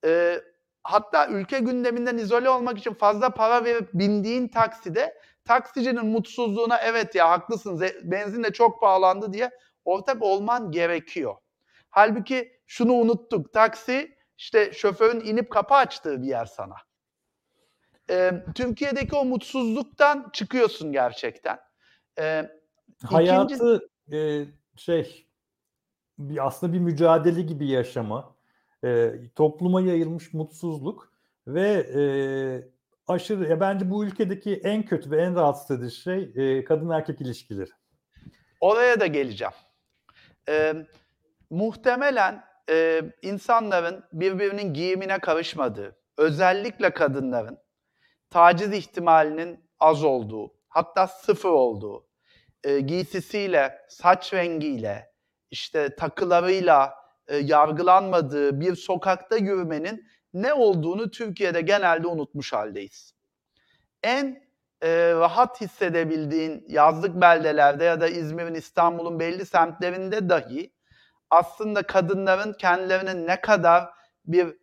e, 0.06 0.42
hatta 0.84 1.28
ülke 1.28 1.60
gündeminden 1.60 2.18
izole 2.18 2.50
olmak 2.50 2.78
için 2.78 2.94
fazla 2.94 3.30
para 3.30 3.64
verip 3.66 3.90
bindiğin 3.94 4.48
takside 4.48 5.14
taksicinin 5.46 6.06
mutsuzluğuna 6.06 6.78
evet 6.78 7.16
ya 7.16 7.30
haklısın 7.30 7.82
benzin 8.04 8.44
de 8.44 8.54
çok 8.54 8.82
pahalandı 8.82 9.34
diye 9.34 9.52
ortak 9.86 10.24
olman 10.24 10.72
gerekiyor. 10.72 11.36
Halbuki 11.90 12.52
şunu 12.68 12.94
unuttuk. 12.94 13.54
Taksi 13.54 14.18
işte 14.38 14.74
şoförün 14.74 15.20
inip 15.20 15.52
kapı 15.52 15.76
açtığı 15.76 16.22
bir 16.22 16.28
yer 16.28 16.46
sana. 16.46 16.76
Ee, 18.10 18.32
Türkiye'deki 18.56 19.16
o 19.16 19.26
mutsuzluktan 19.26 20.30
çıkıyorsun 20.34 20.92
gerçekten. 20.92 21.60
Ee, 22.20 22.50
Hayatı 23.06 23.90
e, 24.12 24.46
şey 24.76 25.28
bir, 26.20 26.48
aslında 26.48 26.74
bir 26.74 26.80
mücadele 26.80 27.42
gibi 27.42 27.68
yaşama, 27.68 28.36
e, 28.84 29.14
topluma 29.36 29.82
yayılmış 29.82 30.34
mutsuzluk 30.34 31.12
ve 31.48 31.70
e, 31.72 32.02
aşırı 33.08 33.50
ya 33.50 33.60
bence 33.60 33.92
bu 33.92 34.06
ülkedeki 34.06 34.62
en 34.64 34.86
kötü 34.86 35.12
ve 35.12 35.22
en 35.22 35.36
rahatsız 35.36 35.80
edici 35.80 35.96
şey 35.96 36.32
e, 36.36 36.64
kadın 36.64 36.90
erkek 36.90 37.22
ilişkileri. 37.22 37.70
Oraya 38.60 39.00
da 39.00 39.08
geleceğim. 39.08 39.54
Ee, 40.50 40.74
muhtemelen 41.50 42.44
e, 42.70 43.02
insanların 43.22 44.04
birbirinin 44.14 44.74
giyimine 44.74 45.20
karışmadığı, 45.20 45.96
özellikle 46.18 46.90
kadınların 46.90 47.58
taciz 48.30 48.74
ihtimalinin 48.74 49.70
az 49.80 50.04
olduğu, 50.04 50.54
hatta 50.70 51.08
sıfır 51.08 51.50
olduğu, 51.50 52.08
e, 52.64 52.80
giysisiyle, 52.80 53.86
saç 53.90 54.34
rengiyle, 54.34 55.12
işte 55.52 55.96
takılarıyla 55.96 56.94
e, 57.28 57.38
yargılanmadığı 57.38 58.60
bir 58.60 58.76
sokakta 58.76 59.38
yürümenin 59.38 60.08
ne 60.34 60.54
olduğunu 60.54 61.12
Türkiye'de 61.12 61.62
genelde 61.62 62.08
unutmuş 62.08 62.54
haldeyiz. 62.54 63.14
En 64.04 64.48
e, 64.82 65.12
rahat 65.14 65.62
hissedebildiğin 65.62 66.66
yazlık 66.68 67.22
beldelerde 67.22 67.84
ya 67.84 68.02
da 68.02 68.08
İzmir'in, 68.08 68.56
İstanbul'un 68.56 69.20
belli 69.20 69.46
semtlerinde 69.46 70.30
dahi 70.30 70.74
aslında 71.30 71.84
kadınların 71.84 72.54
kendilerine 72.54 73.26
ne 73.26 73.42
kadar 73.42 73.90
bir 74.26 74.58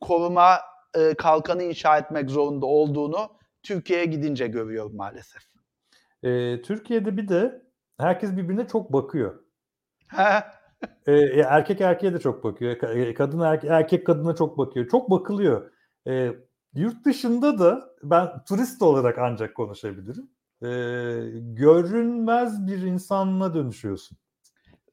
koruma 0.00 0.60
e, 0.96 1.14
kalkanı 1.14 1.62
inşa 1.62 1.98
etmek 1.98 2.30
zorunda 2.30 2.66
olduğunu 2.66 3.28
Türkiye'ye 3.62 4.04
gidince 4.06 4.46
görüyorum 4.46 4.96
maalesef. 4.96 5.42
E, 6.22 6.62
Türkiye'de 6.62 7.16
bir 7.16 7.28
de 7.28 7.62
herkes 7.98 8.32
birbirine 8.36 8.68
çok 8.68 8.92
bakıyor. 8.92 9.42
E, 11.06 11.12
e, 11.12 11.40
erkek 11.40 11.80
erkeğe 11.80 12.14
de 12.14 12.18
çok 12.20 12.44
bakıyor. 12.44 12.82
E, 12.82 13.14
Kadın 13.14 13.40
erkek, 13.40 13.70
erkek 13.70 14.06
kadına 14.06 14.34
çok 14.34 14.58
bakıyor. 14.58 14.88
Çok 14.88 15.10
bakılıyor. 15.10 15.70
E, 16.06 16.32
yurt 16.74 17.04
dışında 17.04 17.58
da 17.58 17.90
ben 18.02 18.44
turist 18.48 18.82
olarak 18.82 19.18
ancak 19.18 19.54
konuşabilirim. 19.54 20.30
E, 20.62 20.68
görünmez 21.40 22.66
bir 22.66 22.78
insanla 22.82 23.54
dönüşüyorsun. 23.54 24.18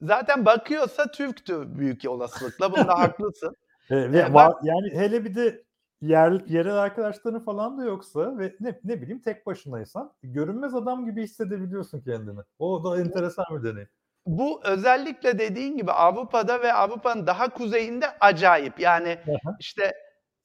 Zaten 0.02 0.44
bakıyorsa 0.46 1.10
Türktür 1.10 1.78
büyük 1.78 2.08
olasılıkla. 2.08 2.72
Bunda 2.72 2.98
haklısın. 2.98 3.56
E, 3.90 3.96
ve 3.96 4.18
E, 4.18 4.22
ben- 4.22 4.32
va- 4.32 4.58
yani 4.62 4.90
hele 4.94 5.24
bir 5.24 5.34
de 5.34 5.62
yer, 6.08 6.40
yerel 6.46 6.76
arkadaşların 6.76 7.44
falan 7.44 7.78
da 7.78 7.84
yoksa 7.84 8.38
ve 8.38 8.54
ne, 8.60 8.80
ne 8.84 9.02
bileyim 9.02 9.22
tek 9.22 9.46
başınaysan 9.46 10.12
görünmez 10.22 10.74
adam 10.74 11.04
gibi 11.04 11.22
hissedebiliyorsun 11.22 12.00
kendini. 12.00 12.40
O 12.58 12.84
da 12.84 13.00
enteresan 13.00 13.44
bir 13.50 13.62
deneyim. 13.70 13.88
Bu 14.26 14.60
özellikle 14.64 15.38
dediğin 15.38 15.76
gibi 15.76 15.92
Avrupa'da 15.92 16.62
ve 16.62 16.72
Avrupa'nın 16.72 17.26
daha 17.26 17.48
kuzeyinde 17.48 18.06
acayip. 18.20 18.80
Yani 18.80 19.18
işte 19.60 19.92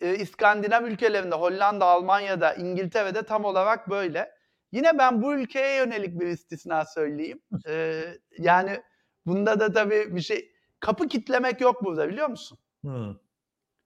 e, 0.01 0.15
İskandinav 0.15 0.83
ülkelerinde, 0.83 1.35
Hollanda, 1.35 1.85
Almanya'da, 1.85 2.53
İngiltere'de 2.53 3.23
tam 3.23 3.45
olarak 3.45 3.89
böyle. 3.89 4.31
Yine 4.71 4.97
ben 4.97 5.21
bu 5.21 5.33
ülkeye 5.33 5.77
yönelik 5.77 6.19
bir 6.19 6.27
istisna 6.27 6.85
söyleyeyim. 6.85 7.41
E, 7.67 8.03
yani 8.37 8.81
bunda 9.25 9.59
da 9.59 9.71
tabii 9.71 10.15
bir 10.15 10.21
şey 10.21 10.51
kapı 10.79 11.07
kitlemek 11.07 11.61
yok 11.61 11.83
burada 11.83 12.09
biliyor 12.09 12.27
musun? 12.27 12.57
Hmm. 12.81 13.15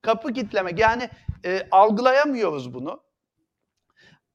Kapı 0.03 0.33
kitlemek 0.33 0.79
yani 0.79 1.09
e, 1.45 1.67
algılayamıyoruz 1.71 2.73
bunu. 2.73 3.03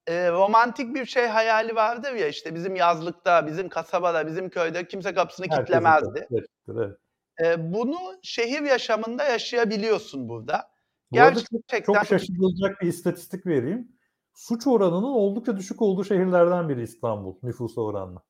E, 0.07 0.31
romantik 0.31 0.95
bir 0.95 1.07
şey 1.07 1.27
hayali 1.27 1.75
vardır 1.75 2.13
ya 2.13 2.29
işte 2.29 2.55
bizim 2.55 2.77
yazlıkta, 2.77 3.47
bizim 3.47 3.69
kasabada, 3.69 4.27
bizim 4.27 4.51
köyde 4.51 4.89
kimse 4.89 5.15
kapısını 5.15 5.47
Herkesin 5.47 5.65
kitlemezdi. 5.65 6.21
kapısı 6.21 6.47
evet. 6.69 6.97
E, 7.45 7.73
bunu 7.73 7.99
şehir 8.23 8.63
yaşamında 8.63 9.25
yaşayabiliyorsun 9.25 10.29
burada. 10.29 10.71
Bu 11.11 11.17
çok, 11.17 11.35
Gerçekten 11.35 11.81
çok 11.81 12.07
şaşırılacak 12.07 12.81
bir 12.81 12.87
istatistik 12.87 13.47
vereyim. 13.47 13.89
Suç 14.35 14.67
oranının 14.67 15.03
oldukça 15.03 15.57
düşük 15.57 15.83
olduğu 15.83 16.05
şehirlerden 16.05 16.69
biri 16.69 16.83
İstanbul 16.83 17.37
nüfusa 17.43 17.81
oranla. 17.81 18.23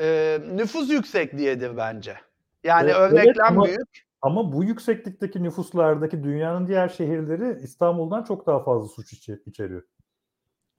e, 0.00 0.38
nüfus 0.52 0.90
yüksek 0.90 1.38
diyedir 1.38 1.76
bence. 1.76 2.16
Yani 2.64 2.90
Evet, 2.90 2.96
evet 3.00 3.12
örneklem 3.12 3.46
ama- 3.46 3.64
büyük. 3.64 4.05
Ama 4.26 4.52
bu 4.52 4.64
yükseklikteki 4.64 5.42
nüfuslardaki 5.42 6.24
dünyanın 6.24 6.66
diğer 6.68 6.88
şehirleri 6.88 7.62
İstanbul'dan 7.62 8.22
çok 8.24 8.46
daha 8.46 8.64
fazla 8.64 8.88
suç 8.88 9.12
içe- 9.12 9.40
içeriyor. 9.46 9.82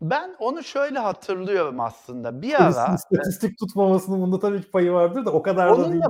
Ben 0.01 0.35
onu 0.39 0.63
şöyle 0.63 0.99
hatırlıyorum 0.99 1.79
aslında. 1.79 2.41
Bir 2.41 2.53
ara 2.53 2.95
istatistik 2.95 3.59
tutmamasının 3.59 4.21
bunda 4.21 4.39
tabii 4.39 4.61
ki 4.61 4.71
payı 4.71 4.91
vardır 4.91 5.25
da 5.25 5.31
o 5.31 5.41
kadar 5.41 5.69
da 5.69 5.73
Onun 5.75 5.91
değil. 5.91 6.03
da, 6.03 6.07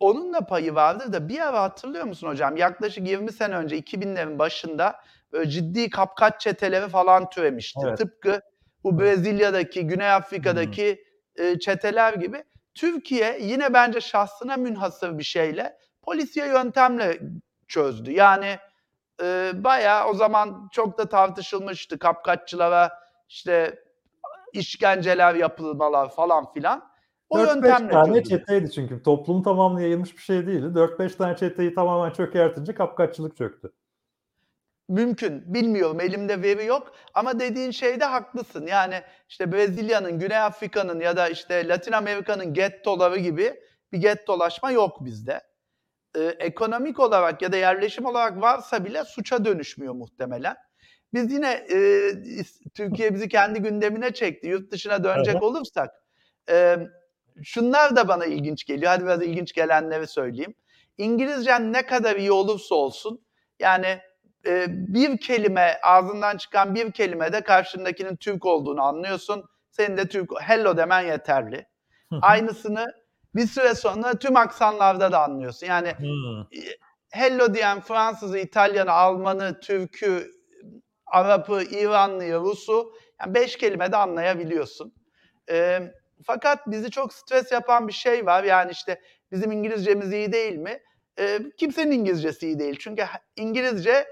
onun 0.00 0.32
da 0.32 0.46
payı 0.46 0.74
vardır 0.74 1.12
da 1.12 1.28
bir 1.28 1.40
ara 1.40 1.62
hatırlıyor 1.62 2.04
musun 2.04 2.28
hocam? 2.28 2.56
Yaklaşık 2.56 3.08
20 3.08 3.32
sene 3.32 3.56
önce 3.56 3.78
2000'lerin 3.78 4.38
başında 4.38 4.96
böyle 5.32 5.50
ciddi 5.50 5.90
kapkaç 5.90 6.40
çeteleri 6.40 6.88
falan 6.88 7.30
türemişti. 7.30 7.80
Evet. 7.86 7.98
Tıpkı 7.98 8.40
bu 8.84 8.98
Brezilya'daki, 8.98 9.86
Güney 9.86 10.10
Afrika'daki 10.12 11.04
e, 11.36 11.58
çeteler 11.58 12.14
gibi. 12.14 12.44
Türkiye 12.74 13.38
yine 13.42 13.74
bence 13.74 14.00
şahsına 14.00 14.56
münhasır 14.56 15.18
bir 15.18 15.22
şeyle 15.24 15.76
polisiye 16.02 16.46
yöntemle 16.46 17.20
çözdü. 17.68 18.10
Yani 18.10 18.58
e, 19.22 19.52
bayağı 19.54 20.08
o 20.08 20.14
zaman 20.14 20.68
çok 20.72 20.98
da 20.98 21.08
tartışılmıştı 21.08 21.98
kapkaççılara 21.98 22.90
işte 23.28 23.84
işkenceler 24.52 25.34
yapılmalar 25.34 26.14
falan 26.14 26.52
filan. 26.52 26.92
O 27.30 27.38
4-5 27.38 27.46
yöntemle 27.46 27.92
tane 27.92 28.22
çözüldü. 28.22 28.28
çeteydi 28.28 28.70
çünkü. 28.70 29.02
Toplum 29.02 29.42
tamamına 29.42 29.80
yayılmış 29.80 30.16
bir 30.16 30.22
şey 30.22 30.46
değildi. 30.46 30.78
4-5 30.78 31.16
tane 31.16 31.36
çeteyi 31.36 31.74
tamamen 31.74 32.12
çökertince 32.12 32.74
kapkaççılık 32.74 33.36
çöktü. 33.36 33.72
Mümkün. 34.88 35.54
Bilmiyorum. 35.54 36.00
Elimde 36.00 36.42
veri 36.42 36.66
yok. 36.66 36.92
Ama 37.14 37.40
dediğin 37.40 37.70
şeyde 37.70 38.04
haklısın. 38.04 38.66
Yani 38.66 39.02
işte 39.28 39.52
Brezilya'nın, 39.52 40.18
Güney 40.18 40.38
Afrika'nın 40.38 41.00
ya 41.00 41.16
da 41.16 41.28
işte 41.28 41.68
Latin 41.68 41.92
Amerika'nın 41.92 42.54
gettoları 42.54 43.18
gibi 43.18 43.54
bir 43.92 43.98
gettolaşma 43.98 44.70
yok 44.70 45.04
bizde. 45.04 45.40
Ee, 46.16 46.20
ekonomik 46.22 47.00
olarak 47.00 47.42
ya 47.42 47.52
da 47.52 47.56
yerleşim 47.56 48.06
olarak 48.06 48.40
varsa 48.40 48.84
bile 48.84 49.04
suça 49.04 49.44
dönüşmüyor 49.44 49.94
muhtemelen. 49.94 50.56
Biz 51.14 51.32
yine 51.32 51.50
e, 51.50 52.08
Türkiye 52.74 53.14
bizi 53.14 53.28
kendi 53.28 53.62
gündemine 53.62 54.14
çekti. 54.14 54.48
Yurt 54.48 54.72
dışına 54.72 55.04
dönecek 55.04 55.36
Aha. 55.36 55.44
olursak 55.44 55.90
e, 56.50 56.76
şunlar 57.42 57.96
da 57.96 58.08
bana 58.08 58.26
ilginç 58.26 58.64
geliyor. 58.64 58.92
Hadi 58.92 59.04
biraz 59.04 59.22
ilginç 59.22 59.52
gelenleri 59.52 60.06
söyleyeyim. 60.06 60.54
İngilizcen 60.98 61.72
ne 61.72 61.86
kadar 61.86 62.16
iyi 62.16 62.32
olursa 62.32 62.74
olsun 62.74 63.24
yani 63.60 64.00
e, 64.46 64.66
bir 64.68 65.18
kelime 65.18 65.78
ağzından 65.82 66.36
çıkan 66.36 66.74
bir 66.74 66.92
kelimede 66.92 67.40
karşındakinin 67.40 68.16
Türk 68.16 68.46
olduğunu 68.46 68.82
anlıyorsun. 68.82 69.44
Senin 69.70 69.96
de 69.96 70.08
Türk 70.08 70.30
hello 70.40 70.76
demen 70.76 71.02
yeterli. 71.02 71.66
Aynısını 72.20 73.01
bir 73.34 73.46
süre 73.46 73.74
sonra 73.74 74.14
tüm 74.18 74.36
aksanlarda 74.36 75.12
da 75.12 75.22
anlıyorsun. 75.22 75.66
Yani 75.66 75.92
Hmm. 75.92 76.44
hello 77.10 77.54
diyen 77.54 77.80
Fransızı, 77.80 78.38
İtalyanı, 78.38 78.92
Almanı, 78.92 79.60
Türk'ü, 79.60 80.30
Arap'ı, 81.06 81.62
İranlıyı, 81.62 82.34
Rus'u 82.34 82.92
yani 83.20 83.34
beş 83.34 83.56
kelimede 83.56 83.96
anlayabiliyorsun. 83.96 84.94
Ee, 85.50 85.80
fakat 86.26 86.66
bizi 86.66 86.90
çok 86.90 87.12
stres 87.14 87.52
yapan 87.52 87.88
bir 87.88 87.92
şey 87.92 88.26
var. 88.26 88.44
Yani 88.44 88.72
işte 88.72 89.00
bizim 89.32 89.52
İngilizcemiz 89.52 90.12
iyi 90.12 90.32
değil 90.32 90.56
mi? 90.56 90.78
Ee, 91.18 91.38
kimsenin 91.58 91.90
İngilizcesi 91.90 92.46
iyi 92.46 92.58
değil. 92.58 92.76
Çünkü 92.80 93.04
İngilizce 93.36 94.06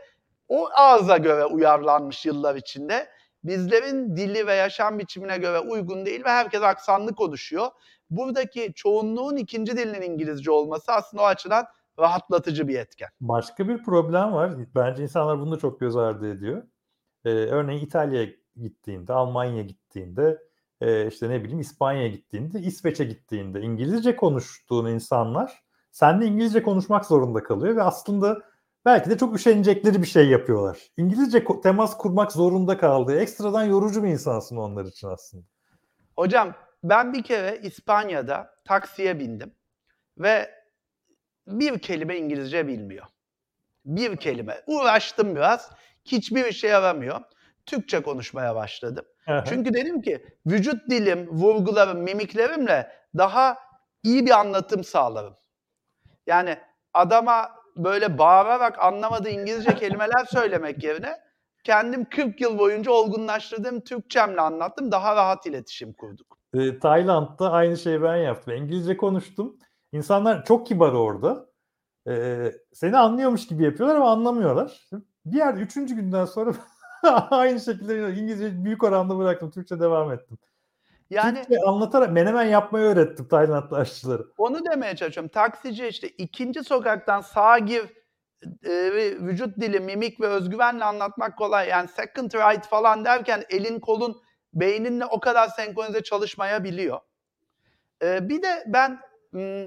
o 0.49 0.69
ağza 0.75 1.17
göre 1.17 1.45
uyarlanmış 1.45 2.27
yıllar 2.27 2.55
içinde. 2.55 3.09
Bizlerin 3.45 4.17
dili 4.17 4.47
ve 4.47 4.55
yaşam 4.55 4.99
biçimine 4.99 5.39
göre 5.39 5.59
uygun 5.59 6.07
değil 6.07 6.25
ve 6.25 6.29
herkes 6.29 6.63
aksanlı 6.63 7.15
konuşuyor. 7.15 7.67
Buradaki 8.11 8.73
çoğunluğun 8.75 9.37
ikinci 9.37 9.77
dilinin 9.77 10.03
İngilizce 10.03 10.51
olması 10.51 10.93
aslında 10.93 11.23
o 11.23 11.27
açıdan 11.27 11.67
rahatlatıcı 11.99 12.69
bir 12.69 12.79
etken. 12.79 13.09
Başka 13.21 13.69
bir 13.69 13.83
problem 13.83 14.33
var. 14.33 14.53
Bence 14.75 15.03
insanlar 15.03 15.41
bunu 15.41 15.53
da 15.53 15.59
çok 15.59 15.81
göz 15.81 15.97
ardı 15.97 16.33
ediyor. 16.33 16.63
Ee, 17.25 17.31
örneğin 17.31 17.81
İtalya'ya 17.81 18.29
gittiğinde, 18.57 19.13
Almanya'ya 19.13 19.63
gittiğinde, 19.63 20.39
e, 20.81 21.07
işte 21.07 21.29
ne 21.29 21.43
bileyim 21.45 21.61
İspanya'ya 21.61 22.09
gittiğinde, 22.09 22.61
İsveç'e 22.61 23.05
gittiğinde 23.05 23.61
İngilizce 23.61 24.17
konuştuğun 24.17 24.87
insanlar 24.87 25.63
seninle 25.91 26.27
İngilizce 26.27 26.63
konuşmak 26.63 27.07
zorunda 27.07 27.43
kalıyor 27.43 27.77
ve 27.77 27.83
aslında 27.83 28.39
belki 28.85 29.11
de 29.11 29.19
çok 29.19 29.37
üşenecekleri 29.37 30.03
bir 30.03 30.07
şey 30.07 30.29
yapıyorlar. 30.29 30.79
İngilizce 30.97 31.45
temas 31.63 31.97
kurmak 31.97 32.33
zorunda 32.33 32.79
kaldığı 32.79 33.21
ekstradan 33.21 33.65
yorucu 33.65 34.03
bir 34.03 34.09
insansın 34.09 34.57
onlar 34.57 34.85
için 34.85 35.09
aslında. 35.09 35.45
Hocam 36.17 36.55
ben 36.85 37.13
bir 37.13 37.23
kere 37.23 37.59
İspanya'da 37.63 38.55
taksiye 38.65 39.19
bindim 39.19 39.55
ve 40.19 40.51
bir 41.47 41.79
kelime 41.79 42.17
İngilizce 42.17 42.67
bilmiyor. 42.67 43.07
Bir 43.85 44.17
kelime. 44.17 44.63
Uğraştım 44.67 45.37
biraz. 45.37 45.71
Hiçbir 46.05 46.45
işe 46.45 46.69
yaramıyor. 46.69 47.21
Türkçe 47.67 48.03
konuşmaya 48.03 48.55
başladım. 48.55 49.05
Çünkü 49.47 49.75
dedim 49.75 50.03
ki 50.03 50.25
vücut 50.47 50.91
dilim, 50.91 51.29
vurgularım, 51.29 51.99
mimiklerimle 51.99 52.93
daha 53.19 53.59
iyi 54.03 54.27
bir 54.27 54.31
anlatım 54.31 54.85
sağlarım. 54.85 55.37
Yani 56.27 56.59
adama 56.95 57.51
böyle 57.77 58.19
bağırarak 58.19 58.79
anlamadığı 58.79 59.29
İngilizce 59.29 59.75
kelimeler 59.75 60.25
söylemek 60.25 60.85
yerine 60.85 61.21
kendim 61.65 62.05
40 62.05 62.41
yıl 62.41 62.59
boyunca 62.59 62.91
olgunlaştırdığım 62.93 63.81
Türkçemle 63.81 64.41
anlattım. 64.41 64.93
Daha 64.93 65.17
rahat 65.17 65.47
iletişim 65.47 65.93
kurduk. 65.93 66.40
E, 66.55 66.79
Tayland'da 66.79 67.53
aynı 67.53 67.77
şeyi 67.77 68.03
ben 68.03 68.17
yaptım. 68.17 68.55
İngilizce 68.55 68.97
konuştum. 68.97 69.57
İnsanlar 69.93 70.45
çok 70.45 70.67
kibar 70.67 70.93
orada. 70.93 71.47
E, 72.09 72.53
seni 72.73 72.97
anlıyormuş 72.97 73.47
gibi 73.47 73.65
yapıyorlar 73.65 73.97
ama 73.97 74.11
anlamıyorlar. 74.11 74.89
Bir 75.27 75.37
yerde 75.37 75.61
üçüncü 75.61 75.95
günden 75.95 76.25
sonra 76.25 76.55
aynı 77.31 77.61
şekilde 77.61 78.15
İngilizce 78.15 78.65
büyük 78.65 78.85
oranda 78.85 79.19
bıraktım. 79.19 79.51
Türkçe 79.51 79.81
devam 79.81 80.13
ettim. 80.13 80.39
Yani 81.11 81.39
Türkçe 81.39 81.61
anlatarak 81.67 82.13
menemen 82.13 82.45
yapmayı 82.45 82.85
öğrettim 82.85 83.29
Taylandlı 83.29 83.77
aşçıları. 83.77 84.27
Onu 84.39 84.65
demeye 84.65 84.97
çalışıyorum. 84.97 85.31
Taksici 85.35 85.87
işte 85.87 86.09
ikinci 86.09 86.65
sokaktan 86.65 87.21
sağa 87.21 87.59
gir 87.59 87.83
e, 88.65 88.93
vücut 89.21 89.57
dili, 89.61 89.81
mimik 89.81 90.21
ve 90.21 90.27
özgüvenle 90.27 90.85
anlatmak 90.85 91.39
kolay. 91.39 91.69
Yani 91.69 91.89
second 91.89 92.31
right 92.33 92.67
falan 92.67 93.05
derken 93.05 93.45
elin 93.51 93.81
kolun 93.81 94.23
beyninle 94.55 95.07
o 95.07 95.21
kadar 95.21 95.49
senkronize 95.49 96.03
çalışmayabiliyor. 96.03 97.01
E, 98.03 98.29
bir 98.29 98.43
de 98.43 98.65
ben 98.67 99.01
hmm, 99.31 99.67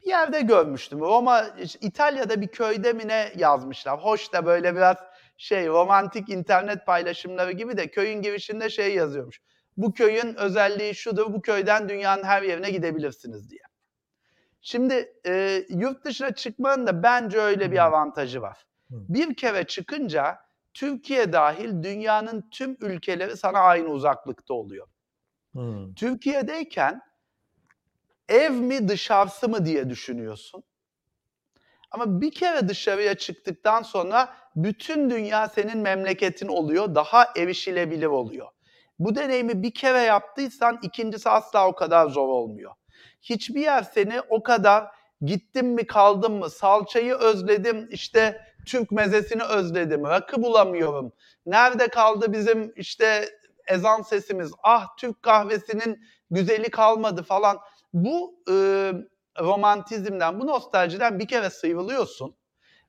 bir 0.00 0.06
yerde 0.06 0.40
görmüştüm. 0.40 1.00
Roma, 1.00 1.46
İtalya'da 1.80 2.40
bir 2.40 2.48
köyde 2.48 2.92
mi 2.92 3.08
ne 3.08 3.32
yazmışlar. 3.36 4.04
Hoş 4.04 4.32
da 4.32 4.46
böyle 4.46 4.76
biraz 4.76 4.96
şey 5.36 5.66
romantik 5.66 6.28
internet 6.28 6.86
paylaşımları 6.86 7.52
gibi 7.52 7.76
de 7.76 7.90
köyün 7.90 8.22
girişinde 8.22 8.70
şey 8.70 8.94
yazıyormuş. 8.94 9.40
Bu 9.76 9.94
köyün 9.94 10.34
özelliği 10.34 10.94
şudur, 10.94 11.32
bu 11.32 11.42
köyden 11.42 11.88
dünyanın 11.88 12.24
her 12.24 12.42
yerine 12.42 12.70
gidebilirsiniz 12.70 13.50
diye. 13.50 13.60
Şimdi 14.60 15.12
e, 15.26 15.64
yurt 15.68 16.04
dışına 16.04 16.30
çıkmanın 16.30 16.86
da 16.86 17.02
bence 17.02 17.38
öyle 17.38 17.72
bir 17.72 17.84
avantajı 17.84 18.42
var. 18.42 18.66
Bir 18.90 19.34
kere 19.34 19.64
çıkınca 19.64 20.38
Türkiye 20.74 21.32
dahil 21.32 21.82
dünyanın 21.82 22.48
tüm 22.50 22.76
ülkeleri 22.80 23.36
sana 23.36 23.58
aynı 23.58 23.88
uzaklıkta 23.88 24.54
oluyor. 24.54 24.86
Hmm. 25.52 25.94
Türkiye'deyken 25.94 27.00
ev 28.28 28.50
mi 28.50 28.88
dışarısı 28.88 29.48
mı 29.48 29.64
diye 29.66 29.90
düşünüyorsun. 29.90 30.64
Ama 31.90 32.20
bir 32.20 32.30
kere 32.30 32.68
dışarıya 32.68 33.14
çıktıktan 33.14 33.82
sonra 33.82 34.34
bütün 34.56 35.10
dünya 35.10 35.48
senin 35.48 35.78
memleketin 35.78 36.48
oluyor, 36.48 36.94
daha 36.94 37.26
erişilebilir 37.36 38.06
oluyor. 38.06 38.48
Bu 38.98 39.14
deneyimi 39.14 39.62
bir 39.62 39.74
kere 39.74 39.98
yaptıysan 39.98 40.78
ikincisi 40.82 41.30
asla 41.30 41.68
o 41.68 41.74
kadar 41.74 42.08
zor 42.08 42.28
olmuyor. 42.28 42.72
Hiçbir 43.22 43.60
yer 43.60 43.82
seni 43.82 44.20
o 44.20 44.42
kadar 44.42 44.86
gittim 45.22 45.66
mi 45.66 45.86
kaldım 45.86 46.38
mı, 46.38 46.50
salçayı 46.50 47.14
özledim, 47.14 47.88
işte 47.90 48.40
Türk 48.68 48.92
mezesini 48.92 49.42
özledim, 49.42 50.04
rakı 50.04 50.42
bulamıyorum. 50.42 51.12
Nerede 51.46 51.88
kaldı 51.88 52.32
bizim 52.32 52.72
işte 52.76 53.28
ezan 53.68 54.02
sesimiz, 54.02 54.52
ah 54.62 54.96
Türk 54.98 55.22
kahvesinin 55.22 56.00
güzeli 56.30 56.70
kalmadı 56.70 57.22
falan. 57.22 57.58
Bu 57.92 58.42
e, 58.50 58.54
romantizmden, 59.40 60.40
bu 60.40 60.46
nostaljiden 60.46 61.18
bir 61.18 61.28
kere 61.28 61.50
sıyrılıyorsun. 61.50 62.36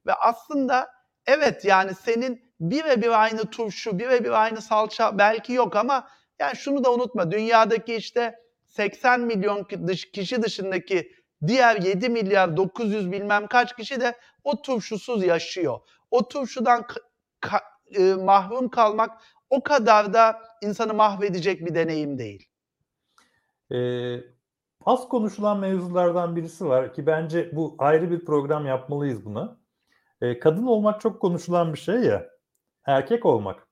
Ve 0.06 0.14
aslında 0.14 0.90
evet 1.28 1.66
yani 1.66 1.96
senin 1.96 2.54
birebir 2.60 3.22
aynı 3.22 3.50
turşu, 3.50 4.00
birebir 4.00 4.42
aynı 4.44 4.62
salça 4.62 5.18
belki 5.18 5.54
yok 5.54 5.76
ama 5.76 6.08
yani 6.40 6.56
şunu 6.56 6.84
da 6.84 6.94
unutma. 6.94 7.32
Dünyadaki 7.32 7.96
işte 7.96 8.36
80 8.66 9.22
milyon 9.22 9.68
kişi 10.14 10.42
dışındaki 10.42 11.12
diğer 11.48 11.76
7 11.82 12.10
milyar 12.10 12.58
900 12.58 13.12
bilmem 13.12 13.48
kaç 13.48 13.76
kişi 13.76 14.02
de 14.02 14.16
o 14.50 14.62
turşusuz 14.62 15.24
yaşıyor. 15.24 15.80
O 16.12 16.28
turşudan 16.28 16.86
ka- 17.42 17.64
e, 17.98 18.14
mahrum 18.14 18.70
kalmak 18.70 19.22
o 19.50 19.64
kadar 19.64 20.14
da 20.14 20.42
insanı 20.62 20.94
mahvedecek 20.94 21.66
bir 21.66 21.76
deneyim 21.76 22.18
değil. 22.18 22.50
Ee, 23.72 24.18
az 24.86 25.10
konuşulan 25.10 25.60
mevzulardan 25.60 26.36
birisi 26.36 26.66
var 26.66 26.94
ki 26.94 27.06
bence 27.06 27.56
bu 27.56 27.76
ayrı 27.78 28.12
bir 28.12 28.26
program 28.26 28.66
yapmalıyız 28.66 29.26
buna. 29.26 29.58
Ee, 30.22 30.40
kadın 30.40 30.66
olmak 30.66 31.02
çok 31.02 31.22
konuşulan 31.22 31.74
bir 31.74 31.80
şey 31.80 31.96
ya. 31.96 32.30
Erkek 32.86 33.26
olmak. 33.26 33.68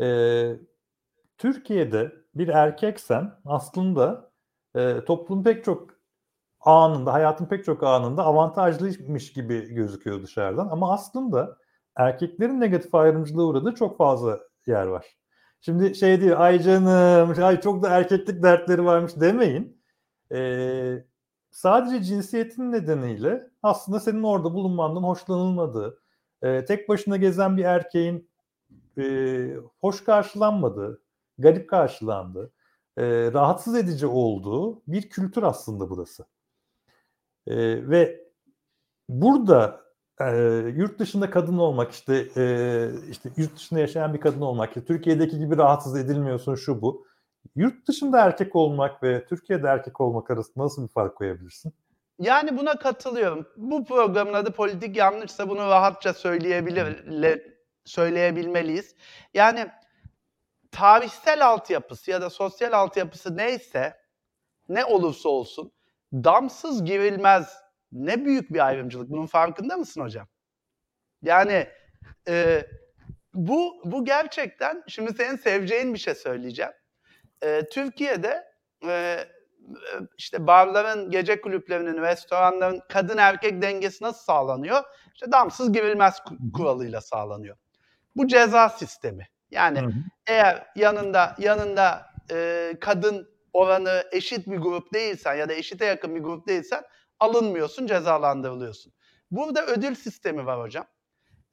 Ee, 0.00 0.56
Türkiye'de 1.38 2.12
bir 2.34 2.48
erkeksen 2.48 3.32
aslında 3.44 4.30
e, 4.76 5.04
toplumun 5.06 5.44
pek 5.44 5.64
çok 5.64 5.99
anında, 6.60 7.12
hayatın 7.12 7.46
pek 7.46 7.64
çok 7.64 7.82
anında 7.82 8.24
avantajlıymış 8.24 9.32
gibi 9.32 9.74
gözüküyor 9.74 10.22
dışarıdan. 10.22 10.68
Ama 10.68 10.92
aslında 10.92 11.56
erkeklerin 11.96 12.60
negatif 12.60 12.94
ayrımcılığa 12.94 13.44
uğradığı 13.46 13.74
çok 13.74 13.98
fazla 13.98 14.40
yer 14.66 14.86
var. 14.86 15.06
Şimdi 15.60 15.94
şey 15.94 16.20
diyor, 16.20 16.40
ay 16.40 16.62
canım, 16.62 17.44
ay 17.44 17.60
çok 17.60 17.82
da 17.82 17.88
erkeklik 17.88 18.42
dertleri 18.42 18.84
varmış 18.84 19.12
demeyin. 19.20 19.82
Ee, 20.32 21.04
sadece 21.50 22.02
cinsiyetin 22.02 22.72
nedeniyle 22.72 23.50
aslında 23.62 24.00
senin 24.00 24.22
orada 24.22 24.54
bulunmandan 24.54 25.02
hoşlanılmadığı, 25.02 26.02
e, 26.42 26.64
tek 26.64 26.88
başına 26.88 27.16
gezen 27.16 27.56
bir 27.56 27.64
erkeğin 27.64 28.30
e, 28.98 29.56
hoş 29.80 30.04
karşılanmadığı, 30.04 31.02
garip 31.38 31.70
karşılandığı, 31.70 32.52
e, 32.96 33.04
rahatsız 33.32 33.74
edici 33.76 34.06
olduğu 34.06 34.82
bir 34.86 35.10
kültür 35.10 35.42
aslında 35.42 35.90
burası. 35.90 36.26
E, 37.46 37.56
ve 37.90 38.20
burada 39.08 39.80
e, 40.20 40.26
yurt 40.76 40.98
dışında 40.98 41.30
kadın 41.30 41.58
olmak 41.58 41.92
işte 41.92 42.26
e, 42.36 42.86
işte 43.10 43.30
yurt 43.36 43.56
dışında 43.56 43.80
yaşayan 43.80 44.14
bir 44.14 44.20
kadın 44.20 44.40
olmak, 44.40 44.68
işte 44.68 44.84
Türkiye'deki 44.84 45.38
gibi 45.38 45.56
rahatsız 45.56 45.96
edilmiyorsun 45.96 46.54
şu 46.54 46.82
bu. 46.82 47.06
Yurt 47.56 47.88
dışında 47.88 48.20
erkek 48.20 48.56
olmak 48.56 49.02
ve 49.02 49.24
Türkiye'de 49.24 49.66
erkek 49.66 50.00
olmak 50.00 50.30
arasında 50.30 50.64
nasıl 50.64 50.82
bir 50.82 50.92
fark 50.92 51.16
koyabilirsin? 51.16 51.72
Yani 52.18 52.58
buna 52.58 52.78
katılıyorum. 52.78 53.46
Bu 53.56 53.84
programın 53.84 54.34
adı 54.34 54.52
politik 54.52 54.96
yanlışsa 54.96 55.48
bunu 55.48 55.60
rahatça 55.60 56.14
söyleyebilir, 56.14 57.46
söyleyebilmeliyiz. 57.84 58.94
Yani 59.34 59.66
tarihsel 60.70 61.46
altyapısı 61.46 62.10
ya 62.10 62.20
da 62.20 62.30
sosyal 62.30 62.72
altyapısı 62.72 63.36
neyse, 63.36 63.96
ne 64.68 64.84
olursa 64.84 65.28
olsun 65.28 65.72
damsız 66.12 66.84
girilmez 66.84 67.60
Ne 67.92 68.24
büyük 68.24 68.52
bir 68.52 68.66
ayrımcılık. 68.66 69.10
Bunun 69.10 69.26
farkında 69.26 69.76
mısın 69.76 70.00
hocam? 70.00 70.28
Yani 71.22 71.68
e, 72.28 72.66
bu 73.34 73.82
bu 73.84 74.04
gerçekten 74.04 74.82
şimdi 74.88 75.14
senin 75.14 75.36
seveceğin 75.36 75.94
bir 75.94 75.98
şey 75.98 76.14
söyleyeceğim. 76.14 76.72
E, 77.42 77.68
Türkiye'de 77.68 78.44
e, 78.86 79.24
işte 80.18 80.46
barların, 80.46 81.10
gece 81.10 81.40
kulüplerinin, 81.40 82.02
restoranların 82.02 82.82
kadın 82.88 83.18
erkek 83.18 83.62
dengesi 83.62 84.04
nasıl 84.04 84.24
sağlanıyor? 84.24 84.82
İşte 85.14 85.32
damsız 85.32 85.72
girilmez 85.72 86.22
kuralıyla 86.54 87.00
sağlanıyor. 87.00 87.56
Bu 88.16 88.26
ceza 88.26 88.68
sistemi. 88.68 89.28
Yani 89.50 89.80
hı 89.80 89.86
hı. 89.86 89.92
eğer 90.26 90.66
yanında 90.76 91.36
yanında 91.38 92.06
e, 92.30 92.72
kadın 92.80 93.28
oranı 93.52 94.04
eşit 94.12 94.46
bir 94.46 94.58
grup 94.58 94.94
değilsen 94.94 95.34
ya 95.34 95.48
da 95.48 95.52
eşite 95.52 95.84
yakın 95.84 96.14
bir 96.14 96.20
grup 96.20 96.48
değilsen 96.48 96.82
alınmıyorsun, 97.20 97.86
cezalandırılıyorsun. 97.86 98.92
Burada 99.30 99.66
ödül 99.66 99.94
sistemi 99.94 100.46
var 100.46 100.60
hocam. 100.60 100.86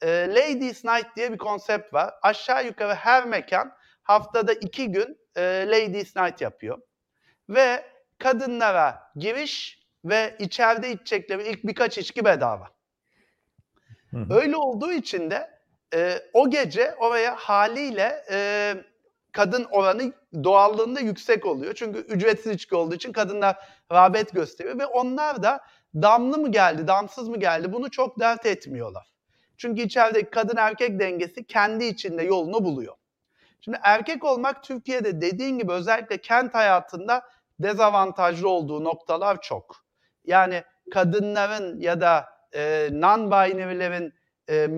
E, 0.02 0.08
Ladies 0.28 0.84
Night 0.84 1.16
diye 1.16 1.32
bir 1.32 1.38
konsept 1.38 1.94
var. 1.94 2.14
Aşağı 2.22 2.66
yukarı 2.66 2.94
her 2.94 3.26
mekan 3.26 3.72
haftada 4.02 4.52
iki 4.52 4.92
gün 4.92 5.18
e, 5.36 5.64
Ladies 5.68 6.16
Night 6.16 6.40
yapıyor. 6.40 6.78
Ve 7.48 7.84
kadınlara 8.18 9.12
giriş 9.16 9.82
ve 10.04 10.36
içeride 10.38 10.92
içecekleri 10.92 11.48
ilk 11.48 11.64
birkaç 11.64 11.98
içki 11.98 12.24
bedava. 12.24 12.70
Hı. 14.10 14.26
Öyle 14.30 14.56
olduğu 14.56 14.92
için 14.92 15.30
de 15.30 15.58
e, 15.94 16.22
o 16.32 16.50
gece 16.50 16.94
oraya 16.94 17.34
haliyle 17.36 18.24
e, 18.30 18.74
kadın 19.38 19.64
oranı 19.64 20.12
doğallığında 20.44 21.00
yüksek 21.00 21.46
oluyor. 21.46 21.74
Çünkü 21.74 21.98
ücretsiz 21.98 22.52
içki 22.52 22.76
olduğu 22.76 22.94
için 22.94 23.12
kadınlar 23.12 23.56
rağbet 23.92 24.32
gösteriyor 24.32 24.78
ve 24.78 24.86
onlar 24.86 25.42
da 25.42 25.60
damlı 25.94 26.38
mı 26.38 26.52
geldi, 26.52 26.88
damsız 26.88 27.28
mı 27.28 27.36
geldi 27.40 27.72
bunu 27.72 27.90
çok 27.90 28.20
dert 28.20 28.46
etmiyorlar. 28.46 29.12
Çünkü 29.56 29.82
içerideki 29.82 30.30
kadın 30.30 30.56
erkek 30.56 31.00
dengesi 31.00 31.44
kendi 31.44 31.84
içinde 31.84 32.22
yolunu 32.22 32.64
buluyor. 32.64 32.94
Şimdi 33.60 33.78
erkek 33.82 34.24
olmak 34.24 34.64
Türkiye'de 34.64 35.20
dediğin 35.20 35.58
gibi 35.58 35.72
özellikle 35.72 36.18
kent 36.18 36.54
hayatında 36.54 37.22
dezavantajlı 37.60 38.48
olduğu 38.48 38.84
noktalar 38.84 39.40
çok. 39.42 39.84
Yani 40.24 40.62
kadınların 40.90 41.80
ya 41.80 42.00
da 42.00 42.24
e, 42.52 42.88
non-binary'lerin 42.92 44.12
e, 44.50 44.68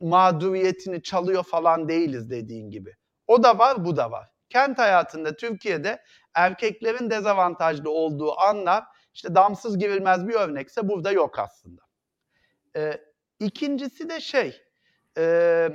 mağduriyetini 0.00 1.02
çalıyor 1.02 1.44
falan 1.44 1.88
değiliz 1.88 2.30
dediğin 2.30 2.70
gibi. 2.70 2.94
O 3.26 3.42
da 3.42 3.58
var, 3.58 3.84
bu 3.84 3.96
da 3.96 4.10
var. 4.10 4.28
Kent 4.48 4.78
hayatında 4.78 5.36
Türkiye'de 5.36 6.02
erkeklerin 6.34 7.10
dezavantajlı 7.10 7.90
olduğu 7.90 8.40
anlar 8.40 8.84
işte 9.14 9.34
damsız 9.34 9.78
girilmez 9.78 10.28
bir 10.28 10.34
örnekse 10.34 10.88
burada 10.88 11.12
yok 11.12 11.38
aslında. 11.38 11.82
Ee, 12.76 13.00
ikincisi 13.40 14.08
de 14.08 14.20
şey, 14.20 14.62
e, 15.18 15.68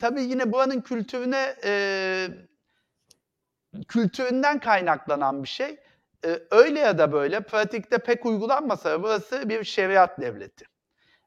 tabii 0.00 0.22
yine 0.22 0.52
buranın 0.52 0.80
kültürüne 0.80 1.56
e, 1.64 2.28
kültüründen 3.88 4.60
kaynaklanan 4.60 5.42
bir 5.42 5.48
şey. 5.48 5.76
E, 6.24 6.38
öyle 6.50 6.80
ya 6.80 6.98
da 6.98 7.12
böyle 7.12 7.40
pratikte 7.40 7.98
pek 7.98 8.26
uygulanmasa 8.26 9.02
burası 9.02 9.48
bir 9.48 9.64
şeriat 9.64 10.20
devleti. 10.20 10.64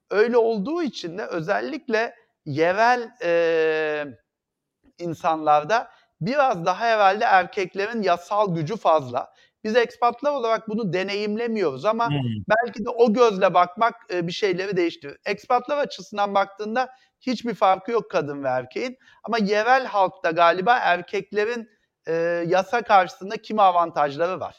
Öyle 0.10 0.38
olduğu 0.38 0.84
için 0.84 1.18
de 1.18 1.26
özellikle 1.26 2.16
yerel 2.46 3.12
e, 3.24 4.06
insanlarda 5.02 5.92
biraz 6.22 6.66
daha 6.66 6.86
herhalde 6.86 7.24
erkeklerin 7.24 8.02
yasal 8.02 8.56
gücü 8.56 8.78
fazla. 8.78 9.34
Biz 9.64 9.76
ekspatlar 9.76 10.32
olarak 10.32 10.70
bunu 10.70 10.94
deneyimlemiyoruz 10.94 11.86
ama 11.86 12.10
hmm. 12.10 12.18
belki 12.50 12.86
de 12.86 12.90
o 12.90 13.14
gözle 13.14 13.54
bakmak 13.54 13.96
e, 14.14 14.28
bir 14.28 14.32
şeyleri 14.32 14.78
değiştirir. 14.78 15.18
Ekspatlar 15.26 15.78
açısından 15.78 16.34
baktığında 16.34 16.90
hiçbir 17.20 17.54
farkı 17.54 17.92
yok 17.92 18.12
kadın 18.12 18.44
ve 18.44 18.48
erkeğin. 18.48 18.98
Ama 19.24 19.38
yerel 19.38 19.86
halkta 19.86 20.32
galiba 20.32 20.78
erkeklerin 20.78 21.70
e, 22.08 22.14
yasa 22.48 22.82
karşısında 22.82 23.38
kimi 23.38 23.62
avantajları 23.62 24.40
var. 24.40 24.56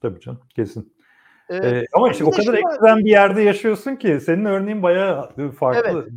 Tabii 0.00 0.20
canım 0.20 0.40
kesin. 0.56 0.94
Ee, 1.48 1.56
ee, 1.56 1.84
ama 1.92 2.10
işte 2.10 2.24
o 2.24 2.30
kadar 2.30 2.54
ekstrem 2.54 2.98
bir 2.98 3.10
yerde 3.10 3.42
yaşıyorsun 3.42 3.96
ki 3.96 4.20
senin 4.20 4.44
örneğin 4.44 4.82
bayağı 4.82 5.52
farklı. 5.52 5.90
Evet. 5.90 6.08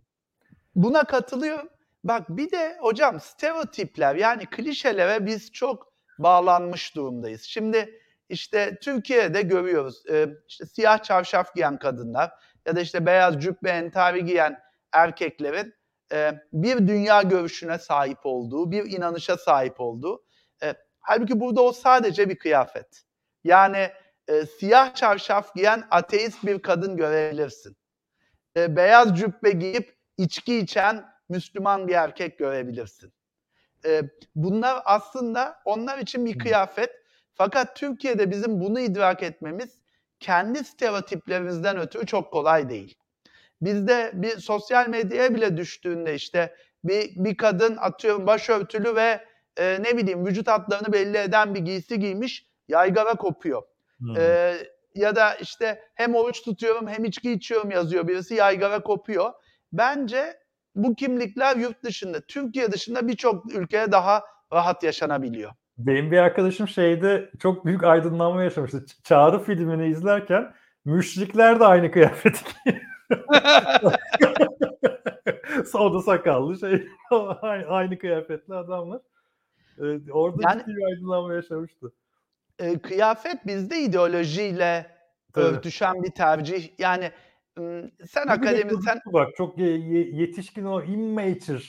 Buna 0.76 1.04
katılıyorum. 1.04 1.70
Bak 2.04 2.30
bir 2.30 2.52
de 2.52 2.78
hocam 2.80 3.20
stereotipler 3.20 4.16
yani 4.16 4.46
klişelere 4.46 5.26
biz 5.26 5.52
çok 5.52 5.94
bağlanmış 6.20 6.96
durumdayız. 6.96 7.42
Şimdi 7.42 8.00
işte 8.30 8.78
Türkiye'de 8.82 9.42
görüyoruz 9.42 10.04
e, 10.10 10.28
işte 10.48 10.66
siyah 10.66 11.04
çarşaf 11.04 11.56
giyen 11.56 11.80
kadınlar 11.80 12.32
ya 12.66 12.76
da 12.76 12.82
işte 12.82 13.06
beyaz 13.06 13.40
cübbe 13.40 13.70
entari 13.70 14.26
giyen 14.26 14.60
erkeklerin 14.92 15.74
e, 16.12 16.42
bir 16.54 16.88
dünya 16.88 17.22
görüşüne 17.22 17.78
sahip 17.78 18.20
olduğu, 18.24 18.72
bir 18.72 18.92
inanışa 18.92 19.38
sahip 19.38 19.80
olduğu. 19.82 20.24
E, 20.64 20.74
halbuki 21.00 21.40
burada 21.40 21.62
o 21.62 21.72
sadece 21.72 22.30
bir 22.30 22.40
kıyafet. 22.40 23.04
Yani 23.44 23.92
e, 24.28 24.46
siyah 24.46 24.96
çarşaf 24.96 25.56
giyen 25.56 25.84
ateist 25.92 26.46
bir 26.46 26.62
kadın 26.62 26.98
görebilirsin. 26.98 27.78
E, 28.58 28.76
beyaz 28.76 29.18
cübbe 29.20 29.52
giyip 29.52 29.98
içki 30.18 30.58
içen 30.58 31.06
Müslüman 31.30 31.88
bir 31.88 31.94
erkek 31.94 32.40
görebilirsin. 32.40 33.14
E, 33.86 34.02
bunlar 34.36 34.82
aslında 34.86 35.60
onlar 35.66 35.98
için 35.98 36.26
bir 36.26 36.40
kıyafet. 36.40 36.90
Fakat 37.34 37.76
Türkiye'de 37.76 38.32
bizim 38.32 38.60
bunu 38.60 38.80
idrak 38.80 39.24
etmemiz 39.24 39.80
kendi 40.20 40.64
stereotiplerimizden 40.64 41.78
ötürü 41.78 42.06
çok 42.06 42.32
kolay 42.32 42.70
değil. 42.70 42.96
Bizde 43.62 44.12
bir 44.14 44.38
sosyal 44.38 44.88
medyaya 44.88 45.36
bile 45.36 45.58
düştüğünde 45.58 46.16
işte 46.16 46.56
bir, 46.84 47.12
bir 47.16 47.38
kadın 47.38 47.78
atıyorum 47.78 48.28
başörtülü 48.28 48.96
ve 48.96 49.26
e, 49.58 49.78
ne 49.84 49.98
bileyim 49.98 50.26
vücut 50.26 50.48
hatlarını 50.48 50.94
belli 50.94 51.18
eden 51.18 51.56
bir 51.56 51.60
giysi 51.60 52.00
giymiş 52.00 52.48
yaygara 52.68 53.16
kopuyor. 53.16 53.64
Hmm. 54.00 54.18
E, 54.18 54.58
ya 54.96 55.16
da 55.16 55.36
işte 55.36 55.84
hem 55.96 56.16
oruç 56.16 56.42
tutuyorum 56.42 56.88
hem 56.88 57.06
içki 57.06 57.32
içiyorum 57.32 57.72
yazıyor 57.72 58.08
birisi 58.08 58.36
yaygara 58.36 58.84
kopuyor. 58.84 59.34
Bence 59.74 60.40
bu 60.78 60.96
kimlikler 60.96 61.56
yurt 61.56 61.84
dışında, 61.84 62.22
Türkiye 62.22 62.72
dışında 62.72 63.08
birçok 63.08 63.56
ülkeye 63.56 63.92
daha 63.92 64.24
rahat 64.54 64.84
yaşanabiliyor. 64.84 65.52
Benim 65.78 66.12
bir 66.12 66.18
arkadaşım 66.18 66.68
şeyde 66.68 67.32
çok 67.40 67.66
büyük 67.66 67.84
aydınlanma 67.84 68.44
yaşamıştı. 68.44 68.86
Çağrı 69.04 69.44
filmini 69.44 69.88
izlerken 69.88 70.54
müşrikler 70.86 71.60
de 71.60 71.66
aynı 71.66 71.92
kıyafeti 71.92 72.40
Solda 75.72 76.02
sakallı 76.02 76.60
şey 76.60 76.88
aynı 77.68 77.98
kıyafetli 77.98 78.54
adamlar. 78.54 79.02
Ee, 79.78 80.12
orada 80.12 80.50
yani, 80.50 80.60
ciddi 80.60 80.78
bir 80.78 80.84
aydınlanma 80.84 81.34
yaşamıştı. 81.34 81.92
E, 82.60 82.80
kıyafet 82.80 83.46
bizde 83.46 83.80
ideolojiyle 83.80 84.92
Tabii. 85.34 85.46
örtüşen 85.46 86.04
bir 86.04 86.12
tercih. 86.12 86.80
Yani 86.80 87.12
sen 88.08 88.28
akademisyen... 88.28 89.00
Bak 89.14 89.36
çok 89.36 89.58
yetişkin 89.58 90.66
o 90.66 90.84
immature 90.84 91.64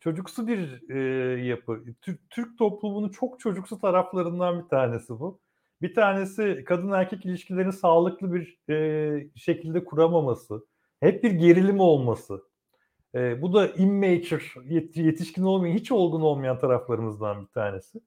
çocuksu 0.00 0.48
bir 0.48 0.90
e, 0.90 0.98
yapı. 1.42 1.84
Türk, 2.02 2.30
Türk 2.30 2.58
toplumunun 2.58 3.08
çok 3.08 3.40
çocuksu 3.40 3.78
taraflarından 3.78 4.64
bir 4.64 4.68
tanesi 4.68 5.08
bu. 5.08 5.40
Bir 5.82 5.94
tanesi 5.94 6.64
kadın 6.66 6.90
erkek 6.92 7.26
ilişkilerini 7.26 7.72
sağlıklı 7.72 8.34
bir 8.34 8.58
e, 8.70 9.28
şekilde 9.34 9.84
kuramaması. 9.84 10.66
Hep 11.00 11.24
bir 11.24 11.30
gerilim 11.30 11.80
olması. 11.80 12.42
E, 13.14 13.42
bu 13.42 13.54
da 13.54 13.68
immature, 13.68 14.74
yetişkin 14.94 15.42
olmayan, 15.42 15.74
hiç 15.74 15.92
olgun 15.92 16.20
olmayan 16.20 16.58
taraflarımızdan 16.58 17.42
bir 17.42 17.52
tanesi. 17.52 18.00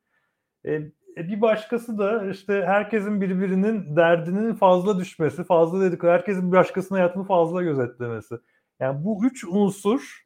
E, 0.65 0.81
bir 1.17 1.41
başkası 1.41 1.97
da 1.97 2.31
işte 2.31 2.63
herkesin 2.65 3.21
birbirinin 3.21 3.95
derdinin 3.95 4.55
fazla 4.55 4.99
düşmesi, 4.99 5.43
fazla 5.43 5.81
dedik, 5.81 6.03
herkesin 6.03 6.51
bir 6.51 6.57
başkasının 6.57 6.99
hayatını 6.99 7.23
fazla 7.23 7.63
gözetlemesi. 7.63 8.35
Yani 8.79 9.05
bu 9.05 9.25
üç 9.25 9.43
unsur 9.43 10.25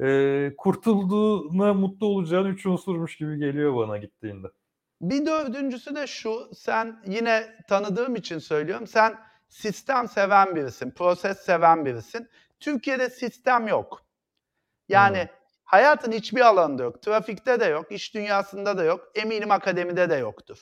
e, 0.00 0.52
kurtulduğuna 0.58 1.74
mutlu 1.74 2.06
olacağın 2.06 2.46
üç 2.46 2.66
unsurmuş 2.66 3.16
gibi 3.16 3.38
geliyor 3.38 3.76
bana 3.76 3.98
gittiğinde. 3.98 4.46
Bir 5.00 5.26
dördüncüsü 5.26 5.94
de 5.94 6.06
şu, 6.06 6.50
sen 6.54 7.02
yine 7.06 7.56
tanıdığım 7.68 8.16
için 8.16 8.38
söylüyorum, 8.38 8.86
sen 8.86 9.18
sistem 9.48 10.08
seven 10.08 10.56
birisin, 10.56 10.90
proses 10.90 11.38
seven 11.38 11.84
birisin. 11.84 12.28
Türkiye'de 12.60 13.10
sistem 13.10 13.68
yok. 13.68 14.02
Yani 14.88 15.18
hmm. 15.18 15.41
Hayatın 15.72 16.12
hiçbir 16.12 16.40
alanında 16.40 16.82
yok. 16.82 17.02
Trafikte 17.02 17.60
de 17.60 17.64
yok, 17.64 17.92
iş 17.92 18.14
dünyasında 18.14 18.78
da 18.78 18.84
yok. 18.84 19.08
Eminim 19.14 19.50
akademide 19.50 20.10
de 20.10 20.14
yoktur. 20.14 20.58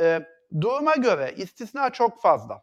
E, 0.00 0.26
duruma 0.60 0.94
göre 0.94 1.34
istisna 1.36 1.90
çok 1.90 2.22
fazla. 2.22 2.62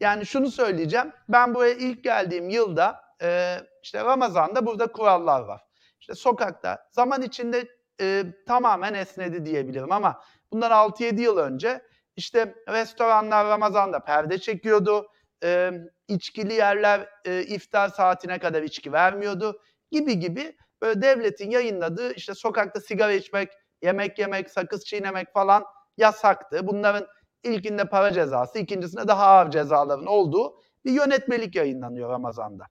Yani 0.00 0.26
şunu 0.26 0.50
söyleyeceğim. 0.50 1.12
Ben 1.28 1.54
buraya 1.54 1.74
ilk 1.74 2.04
geldiğim 2.04 2.48
yılda 2.48 3.00
e, 3.22 3.56
işte 3.82 4.04
Ramazan'da 4.04 4.66
burada 4.66 4.92
kurallar 4.92 5.40
var. 5.40 5.60
İşte 6.00 6.14
sokakta 6.14 6.88
zaman 6.92 7.22
içinde 7.22 7.68
e, 8.00 8.24
tamamen 8.46 8.94
esnedi 8.94 9.46
diyebilirim 9.46 9.92
ama 9.92 10.22
bundan 10.52 10.70
6-7 10.70 11.20
yıl 11.20 11.36
önce 11.36 11.82
işte 12.16 12.54
restoranlar 12.68 13.46
Ramazan'da 13.46 14.00
perde 14.00 14.38
çekiyordu. 14.38 15.08
e, 15.44 15.72
içkili 16.08 16.52
yerler 16.52 17.08
e, 17.24 17.42
iftar 17.42 17.88
saatine 17.88 18.38
kadar 18.38 18.62
içki 18.62 18.92
vermiyordu 18.92 19.60
gibi 19.90 20.18
gibi 20.18 20.56
böyle 20.82 21.02
devletin 21.02 21.50
yayınladığı 21.50 22.12
işte 22.12 22.34
sokakta 22.34 22.80
sigara 22.80 23.12
içmek, 23.12 23.50
yemek 23.82 24.18
yemek, 24.18 24.50
sakız 24.50 24.84
çiğnemek 24.84 25.32
falan 25.32 25.64
yasaktı. 25.96 26.66
Bunların 26.66 27.06
ilkinde 27.42 27.84
para 27.84 28.12
cezası, 28.12 28.58
ikincisinde 28.58 29.08
daha 29.08 29.26
ağır 29.26 29.50
cezaların 29.50 30.06
olduğu 30.06 30.60
bir 30.84 30.92
yönetmelik 30.92 31.54
yayınlanıyor 31.54 32.10
Ramazan'da. 32.10 32.66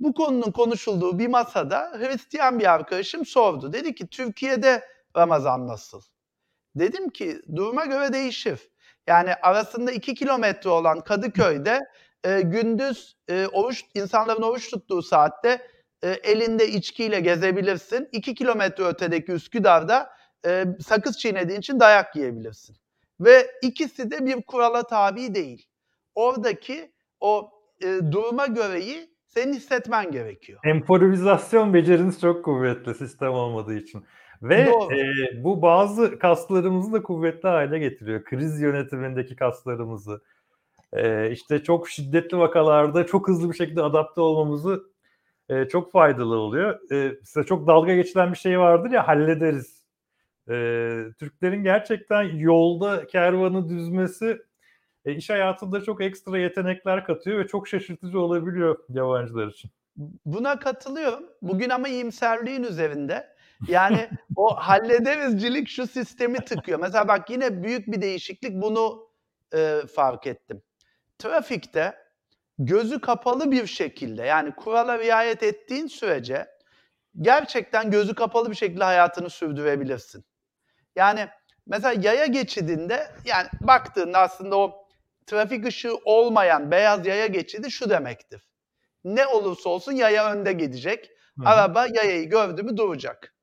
Bu 0.00 0.14
konunun 0.14 0.50
konuşulduğu 0.50 1.18
bir 1.18 1.28
masada 1.28 1.92
Hristiyan 1.98 2.58
bir 2.58 2.72
arkadaşım 2.72 3.26
sordu. 3.26 3.72
Dedi 3.72 3.94
ki 3.94 4.06
Türkiye'de 4.06 4.84
Ramazan 5.16 5.68
nasıl? 5.68 6.02
Dedim 6.76 7.10
ki 7.10 7.40
duruma 7.56 7.84
göre 7.84 8.12
değişir. 8.12 8.70
Yani 9.06 9.34
arasında 9.34 9.92
iki 9.92 10.14
kilometre 10.14 10.70
olan 10.70 11.00
Kadıköy'de 11.00 11.80
e, 12.24 12.40
gündüz 12.40 13.16
e, 13.28 13.46
oruç 13.46 13.84
insanların 13.94 14.42
oruç 14.42 14.70
tuttuğu 14.70 15.02
saatte 15.02 15.66
e, 16.02 16.08
elinde 16.10 16.68
içkiyle 16.68 17.20
gezebilirsin. 17.20 18.08
İki 18.12 18.34
kilometre 18.34 18.84
ötedeki 18.84 19.32
Üsküdar'da 19.32 20.10
e, 20.46 20.64
sakız 20.80 21.18
çiğnediğin 21.18 21.58
için 21.58 21.80
dayak 21.80 22.16
yiyebilirsin. 22.16 22.76
Ve 23.20 23.46
ikisi 23.62 24.10
de 24.10 24.26
bir 24.26 24.42
kurala 24.42 24.82
tabi 24.82 25.34
değil. 25.34 25.66
Oradaki 26.14 26.92
o 27.20 27.50
e, 27.82 27.86
duruma 28.12 28.46
göreyi 28.46 29.10
senin 29.26 29.52
hissetmen 29.52 30.10
gerekiyor. 30.10 30.60
Emprovizasyon 30.64 31.74
beceriniz 31.74 32.20
çok 32.20 32.44
kuvvetli 32.44 32.94
sistem 32.94 33.32
olmadığı 33.32 33.74
için. 33.74 34.04
Ve 34.42 34.54
e, 34.54 35.44
bu 35.44 35.62
bazı 35.62 36.18
kaslarımızı 36.18 36.92
da 36.92 37.02
kuvvetli 37.02 37.48
hale 37.48 37.78
getiriyor. 37.78 38.24
Kriz 38.24 38.60
yönetimindeki 38.60 39.36
kaslarımızı. 39.36 40.22
E, 40.92 41.30
işte 41.30 41.62
çok 41.62 41.88
şiddetli 41.88 42.38
vakalarda 42.38 43.06
çok 43.06 43.28
hızlı 43.28 43.50
bir 43.50 43.56
şekilde 43.56 43.82
adapte 43.82 44.20
olmamızı 44.20 44.84
e, 45.48 45.68
çok 45.68 45.92
faydalı 45.92 46.36
oluyor. 46.36 46.92
E, 46.92 47.16
size 47.24 47.46
çok 47.46 47.66
dalga 47.66 47.94
geçilen 47.94 48.32
bir 48.32 48.38
şey 48.38 48.58
vardır 48.58 48.90
ya 48.90 49.08
hallederiz. 49.08 49.82
E, 50.48 50.54
Türklerin 51.18 51.62
gerçekten 51.62 52.22
yolda 52.22 53.06
kervanı 53.06 53.68
düzmesi 53.68 54.38
e, 55.04 55.12
iş 55.12 55.30
hayatında 55.30 55.80
çok 55.80 56.02
ekstra 56.02 56.38
yetenekler 56.38 57.04
katıyor 57.04 57.38
ve 57.38 57.46
çok 57.46 57.68
şaşırtıcı 57.68 58.20
olabiliyor 58.20 58.78
yabancılar 58.88 59.48
için. 59.48 59.70
Buna 60.26 60.58
katılıyorum. 60.58 61.24
Bugün 61.42 61.70
ama 61.70 61.88
iyimserliğin 61.88 62.62
üzerinde. 62.62 63.36
Yani 63.68 64.08
o 64.36 64.54
hallederizcilik 64.56 65.68
şu 65.68 65.86
sistemi 65.86 66.38
tıkıyor. 66.38 66.80
Mesela 66.80 67.08
bak 67.08 67.30
yine 67.30 67.62
büyük 67.62 67.86
bir 67.86 68.02
değişiklik 68.02 68.62
bunu 68.62 69.08
e, 69.54 69.80
fark 69.94 70.26
ettim. 70.26 70.62
Trafikte 71.18 71.94
gözü 72.58 73.00
kapalı 73.00 73.50
bir 73.52 73.66
şekilde 73.66 74.22
yani 74.22 74.54
kurala 74.54 74.98
riayet 74.98 75.42
ettiğin 75.42 75.86
sürece 75.86 76.48
gerçekten 77.20 77.90
gözü 77.90 78.14
kapalı 78.14 78.50
bir 78.50 78.56
şekilde 78.56 78.84
hayatını 78.84 79.30
sürdürebilirsin. 79.30 80.24
Yani 80.96 81.28
mesela 81.66 82.02
yaya 82.02 82.26
geçidinde 82.26 83.10
yani 83.24 83.48
baktığında 83.60 84.18
aslında 84.18 84.58
o 84.58 84.88
trafik 85.26 85.66
ışığı 85.66 85.96
olmayan 86.04 86.70
beyaz 86.70 87.06
yaya 87.06 87.26
geçidi 87.26 87.70
şu 87.70 87.90
demektir. 87.90 88.48
Ne 89.04 89.26
olursa 89.26 89.70
olsun 89.70 89.92
yaya 89.92 90.32
önde 90.32 90.52
gidecek. 90.52 91.10
Hı-hı. 91.38 91.48
Araba 91.48 91.86
yayayı 91.86 92.28
gördü 92.28 92.62
mü 92.62 92.76
duracak. 92.76 93.34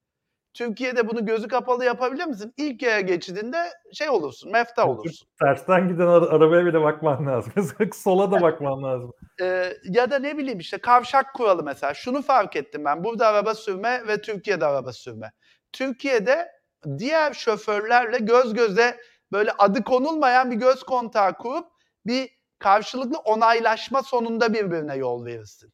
Türkiye'de 0.55 1.07
bunu 1.07 1.25
gözü 1.25 1.47
kapalı 1.47 1.85
yapabilir 1.85 2.25
misin? 2.25 2.53
İlk 2.57 2.81
yaya 2.81 3.01
geçidinde 3.01 3.57
şey 3.93 4.09
olursun, 4.09 4.51
mefta 4.51 4.87
olursun. 4.87 5.27
Tersten 5.39 5.87
giden 5.87 6.07
ara- 6.07 6.25
arabaya 6.29 6.65
bile 6.65 6.81
bakman 6.81 7.25
lazım. 7.27 7.53
Sola 7.93 8.31
da 8.31 8.41
bakman 8.41 8.83
lazım. 8.83 9.13
Ee, 9.41 9.73
ya 9.83 10.11
da 10.11 10.19
ne 10.19 10.37
bileyim 10.37 10.59
işte 10.59 10.77
kavşak 10.77 11.33
kuralı 11.33 11.63
mesela. 11.63 11.93
Şunu 11.93 12.21
fark 12.21 12.55
ettim 12.55 12.85
ben. 12.85 13.03
Burada 13.03 13.27
araba 13.27 13.55
sürme 13.55 14.07
ve 14.07 14.21
Türkiye'de 14.21 14.65
araba 14.65 14.93
sürme. 14.93 15.31
Türkiye'de 15.73 16.51
diğer 16.97 17.33
şoförlerle 17.33 18.17
göz 18.17 18.53
göze 18.53 18.97
böyle 19.31 19.51
adı 19.51 19.83
konulmayan 19.83 20.51
bir 20.51 20.55
göz 20.55 20.83
kontağı 20.83 21.33
kurup 21.33 21.67
bir 22.05 22.29
karşılıklı 22.59 23.17
onaylaşma 23.17 24.03
sonunda 24.03 24.53
birbirine 24.53 24.95
yol 24.95 25.25
verirsin. 25.25 25.73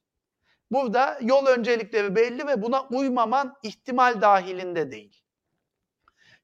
Burada 0.72 1.18
yol 1.22 1.46
öncelikleri 1.46 2.16
belli 2.16 2.48
ve 2.48 2.62
buna 2.62 2.88
uymaman 2.88 3.56
ihtimal 3.64 4.22
dahilinde 4.22 4.92
değil. 4.92 5.24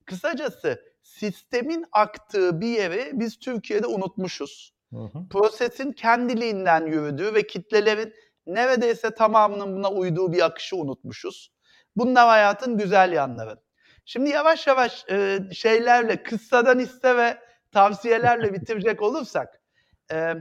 Kısacası 0.06 0.82
sistemin 1.02 1.86
aktığı 1.92 2.62
bir 2.62 2.68
yeri 2.68 3.10
biz 3.14 3.40
Türkiye'de 3.40 3.88
unutmuşuz. 3.88 4.74
Hı 4.94 5.00
hı. 5.00 5.28
Prosesin 5.30 5.92
kendiliğinden 5.92 6.86
yürüdüğü 6.86 7.34
ve 7.34 7.48
kitlelerin 7.48 8.14
neredeyse 8.48 9.12
tamamının 9.12 9.76
buna 9.76 9.92
uyduğu 9.92 10.34
bir 10.34 10.46
akışı 10.46 10.76
unutmuşuz. 10.76 11.52
Bunlar 11.96 12.28
hayatın 12.28 12.78
güzel 12.78 13.12
yanları. 13.12 13.60
Şimdi 14.06 14.30
yavaş 14.30 14.68
yavaş 14.68 15.06
e, 15.10 15.40
şeylerle, 15.54 16.24
kıssadan 16.24 16.80
hisse 16.80 17.18
ve 17.18 17.38
tavsiyelerle 17.72 18.54
bitirecek 18.54 19.02
olursak, 19.02 19.62
e, 20.12 20.34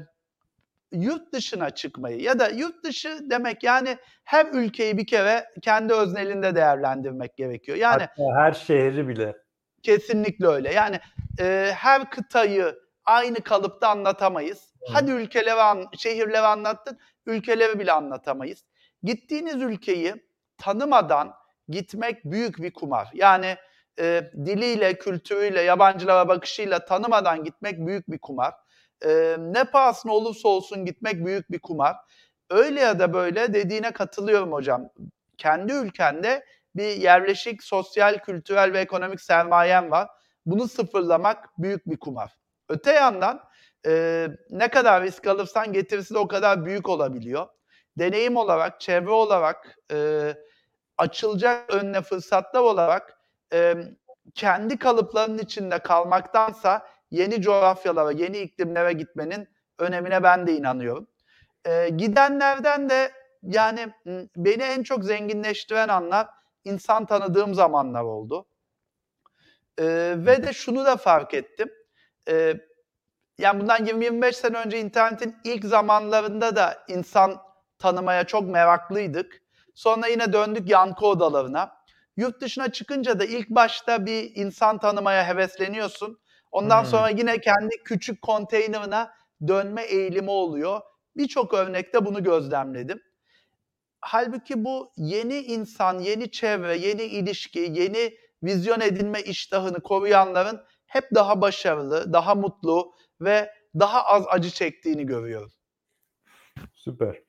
yurt 0.93 1.33
dışına 1.33 1.71
çıkmayı 1.71 2.21
ya 2.21 2.39
da 2.39 2.49
yurt 2.49 2.85
dışı 2.85 3.19
demek 3.31 3.63
yani 3.63 3.97
her 4.25 4.47
ülkeyi 4.47 4.99
bir 4.99 5.07
kere 5.07 5.47
kendi 5.63 5.93
öznelinde 5.93 6.55
değerlendirmek 6.55 7.37
gerekiyor. 7.37 7.79
Yani 7.79 8.03
Hatta 8.03 8.37
her 8.37 8.53
şehri 8.53 9.09
bile. 9.09 9.37
Kesinlikle 9.83 10.47
öyle. 10.47 10.73
Yani 10.73 11.01
e, 11.41 11.71
her 11.75 12.11
kıtayı 12.11 12.79
aynı 13.05 13.41
kalıpta 13.41 13.89
anlatamayız. 13.89 14.75
Hı. 14.81 14.93
Hadi 14.93 15.11
ülkeleri, 15.11 15.61
an, 15.61 15.85
şehirleri 15.99 16.47
anlattın, 16.47 16.99
ülkeleri 17.27 17.79
bile 17.79 17.93
anlatamayız. 17.93 18.65
Gittiğiniz 19.03 19.63
ülkeyi 19.63 20.15
tanımadan 20.59 21.35
gitmek 21.69 22.25
büyük 22.25 22.59
bir 22.59 22.73
kumar. 22.73 23.09
Yani 23.15 23.57
e, 23.99 24.31
diliyle, 24.47 24.99
kültürüyle, 24.99 25.61
yabancılara 25.61 26.29
bakışıyla 26.29 26.85
tanımadan 26.85 27.45
gitmek 27.45 27.87
büyük 27.87 28.11
bir 28.11 28.19
kumar 28.19 28.55
e, 29.05 29.37
ne 29.39 29.65
pahasına 29.65 30.13
olursa 30.13 30.49
olsun 30.49 30.85
gitmek 30.85 31.27
büyük 31.27 31.51
bir 31.53 31.59
kumar. 31.59 31.97
Öyle 32.51 32.81
ya 32.81 32.99
da 32.99 33.13
böyle 33.13 33.55
dediğine 33.55 33.93
katılıyorum 33.93 34.53
hocam. 34.53 34.89
Kendi 35.39 35.73
ülkende 35.73 36.45
bir 36.77 36.97
yerleşik 36.97 37.63
sosyal, 37.63 38.19
kültürel 38.19 38.73
ve 38.73 38.81
ekonomik 38.81 39.21
sermayen 39.21 39.91
var. 39.91 40.09
Bunu 40.47 40.69
sıfırlamak 40.69 41.59
büyük 41.59 41.87
bir 41.87 41.97
kumar. 41.97 42.37
Öte 42.69 42.93
yandan 42.93 43.41
e, 43.87 44.29
ne 44.51 44.69
kadar 44.69 45.03
risk 45.03 45.27
alırsan 45.27 45.73
getirisi 45.73 46.15
de 46.15 46.19
o 46.19 46.29
kadar 46.29 46.65
büyük 46.65 46.89
olabiliyor. 46.89 47.47
Deneyim 47.99 48.37
olarak, 48.37 48.81
çevre 48.81 49.11
olarak, 49.11 49.79
e, 49.93 50.35
açılacak 50.99 51.75
önüne 51.75 52.03
fırsatlar 52.03 52.61
olarak 52.61 53.19
e, 53.53 53.75
kendi 54.35 54.79
kalıplarının 54.79 55.39
içinde 55.39 55.79
kalmaktansa 55.79 56.87
yeni 57.11 57.43
coğrafyalara, 57.43 58.13
yeni 58.13 58.39
iklimlere 58.39 58.93
gitmenin 58.93 59.49
önemine 59.79 60.23
ben 60.23 60.47
de 60.47 60.57
inanıyorum. 60.57 61.07
Ee, 61.67 61.89
gidenlerden 61.89 62.91
de 62.91 63.13
yani 63.43 63.93
beni 64.37 64.63
en 64.63 64.83
çok 64.83 65.05
zenginleştiren 65.05 65.89
anlar 65.89 66.27
insan 66.65 67.07
tanıdığım 67.07 67.55
zamanlar 67.55 68.03
oldu. 68.03 68.47
Ee, 69.79 70.15
ve 70.17 70.43
de 70.43 70.53
şunu 70.53 70.85
da 70.85 70.97
fark 70.97 71.35
ettim. 71.35 71.71
Ee, 72.29 72.55
yani 73.39 73.61
bundan 73.61 73.87
20-25 73.87 74.33
sene 74.33 74.59
önce 74.59 74.81
internetin 74.81 75.37
ilk 75.45 75.65
zamanlarında 75.65 76.57
da 76.57 76.85
insan 76.89 77.43
tanımaya 77.79 78.25
çok 78.25 78.49
meraklıydık. 78.49 79.43
Sonra 79.75 80.07
yine 80.07 80.33
döndük 80.33 80.71
yankı 80.71 81.07
odalarına. 81.07 81.77
Yurt 82.17 82.41
dışına 82.41 82.73
çıkınca 82.73 83.21
da 83.21 83.25
ilk 83.25 83.51
başta 83.51 84.07
bir 84.07 84.33
insan 84.35 84.79
tanımaya 84.79 85.29
hevesleniyorsun. 85.29 86.19
Ondan 86.53 86.83
hmm. 86.83 86.91
sonra 86.91 87.09
yine 87.09 87.41
kendi 87.41 87.83
küçük 87.85 88.23
konteynerına 88.23 89.13
dönme 89.49 89.83
eğilimi 89.83 90.31
oluyor. 90.31 90.81
Birçok 91.17 91.55
örnekte 91.55 92.05
bunu 92.05 92.23
gözlemledim. 92.23 93.03
Halbuki 94.01 94.65
bu 94.65 94.93
yeni 94.97 95.39
insan, 95.39 95.99
yeni 95.99 96.31
çevre, 96.31 96.77
yeni 96.77 97.03
ilişki, 97.03 97.59
yeni 97.59 98.17
vizyon 98.43 98.81
edinme 98.81 99.23
iştahını 99.23 99.81
koruyanların 99.81 100.65
hep 100.87 101.05
daha 101.15 101.41
başarılı, 101.41 102.13
daha 102.13 102.35
mutlu 102.35 102.95
ve 103.21 103.53
daha 103.79 104.05
az 104.05 104.25
acı 104.29 104.51
çektiğini 104.51 105.07
görüyorum. 105.07 105.53
Süper. 106.73 107.23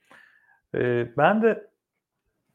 Ee, 0.76 1.18
ben 1.18 1.42
de 1.42 1.72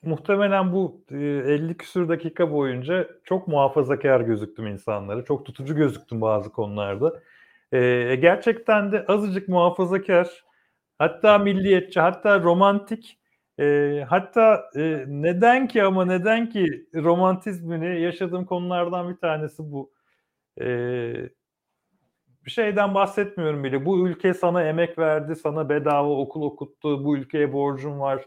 muhtemelen 0.03 0.73
bu 0.73 1.05
50 1.11 1.77
küsur 1.77 2.09
dakika 2.09 2.53
boyunca 2.53 3.09
çok 3.25 3.49
muhafazakar 3.49 4.21
gözüktüm 4.21 4.67
insanlara. 4.67 5.25
Çok 5.25 5.47
tutucu 5.47 5.77
gözüktüm 5.77 6.21
bazı 6.21 6.53
konularda. 6.53 7.21
E, 7.73 8.17
gerçekten 8.21 8.93
de 8.93 9.07
azıcık 9.09 9.49
muhafazakar, 9.49 10.45
hatta 10.99 11.39
milliyetçi, 11.39 12.01
hatta 12.01 12.41
romantik, 12.43 13.19
e, 13.61 14.05
hatta 14.09 14.71
e, 14.77 15.05
neden 15.09 15.69
ki 15.69 15.83
ama 15.83 16.05
neden 16.05 16.51
ki 16.51 16.87
romantizmini 16.95 18.01
yaşadığım 18.01 18.45
konulardan 18.47 19.11
bir 19.11 19.17
tanesi 19.17 19.73
bu. 19.73 19.93
E, 20.61 20.67
bir 22.47 22.51
şeyden 22.51 22.95
bahsetmiyorum 22.95 23.65
bile. 23.65 23.85
Bu 23.87 24.09
ülke 24.09 24.35
sana 24.35 24.63
emek 24.63 24.99
verdi, 24.99 25.37
sana 25.37 25.69
bedava 25.69 26.09
okul 26.19 26.43
okuttu, 26.43 27.05
bu 27.05 27.17
ülkeye 27.17 27.53
borcun 27.53 28.01
var. 28.01 28.25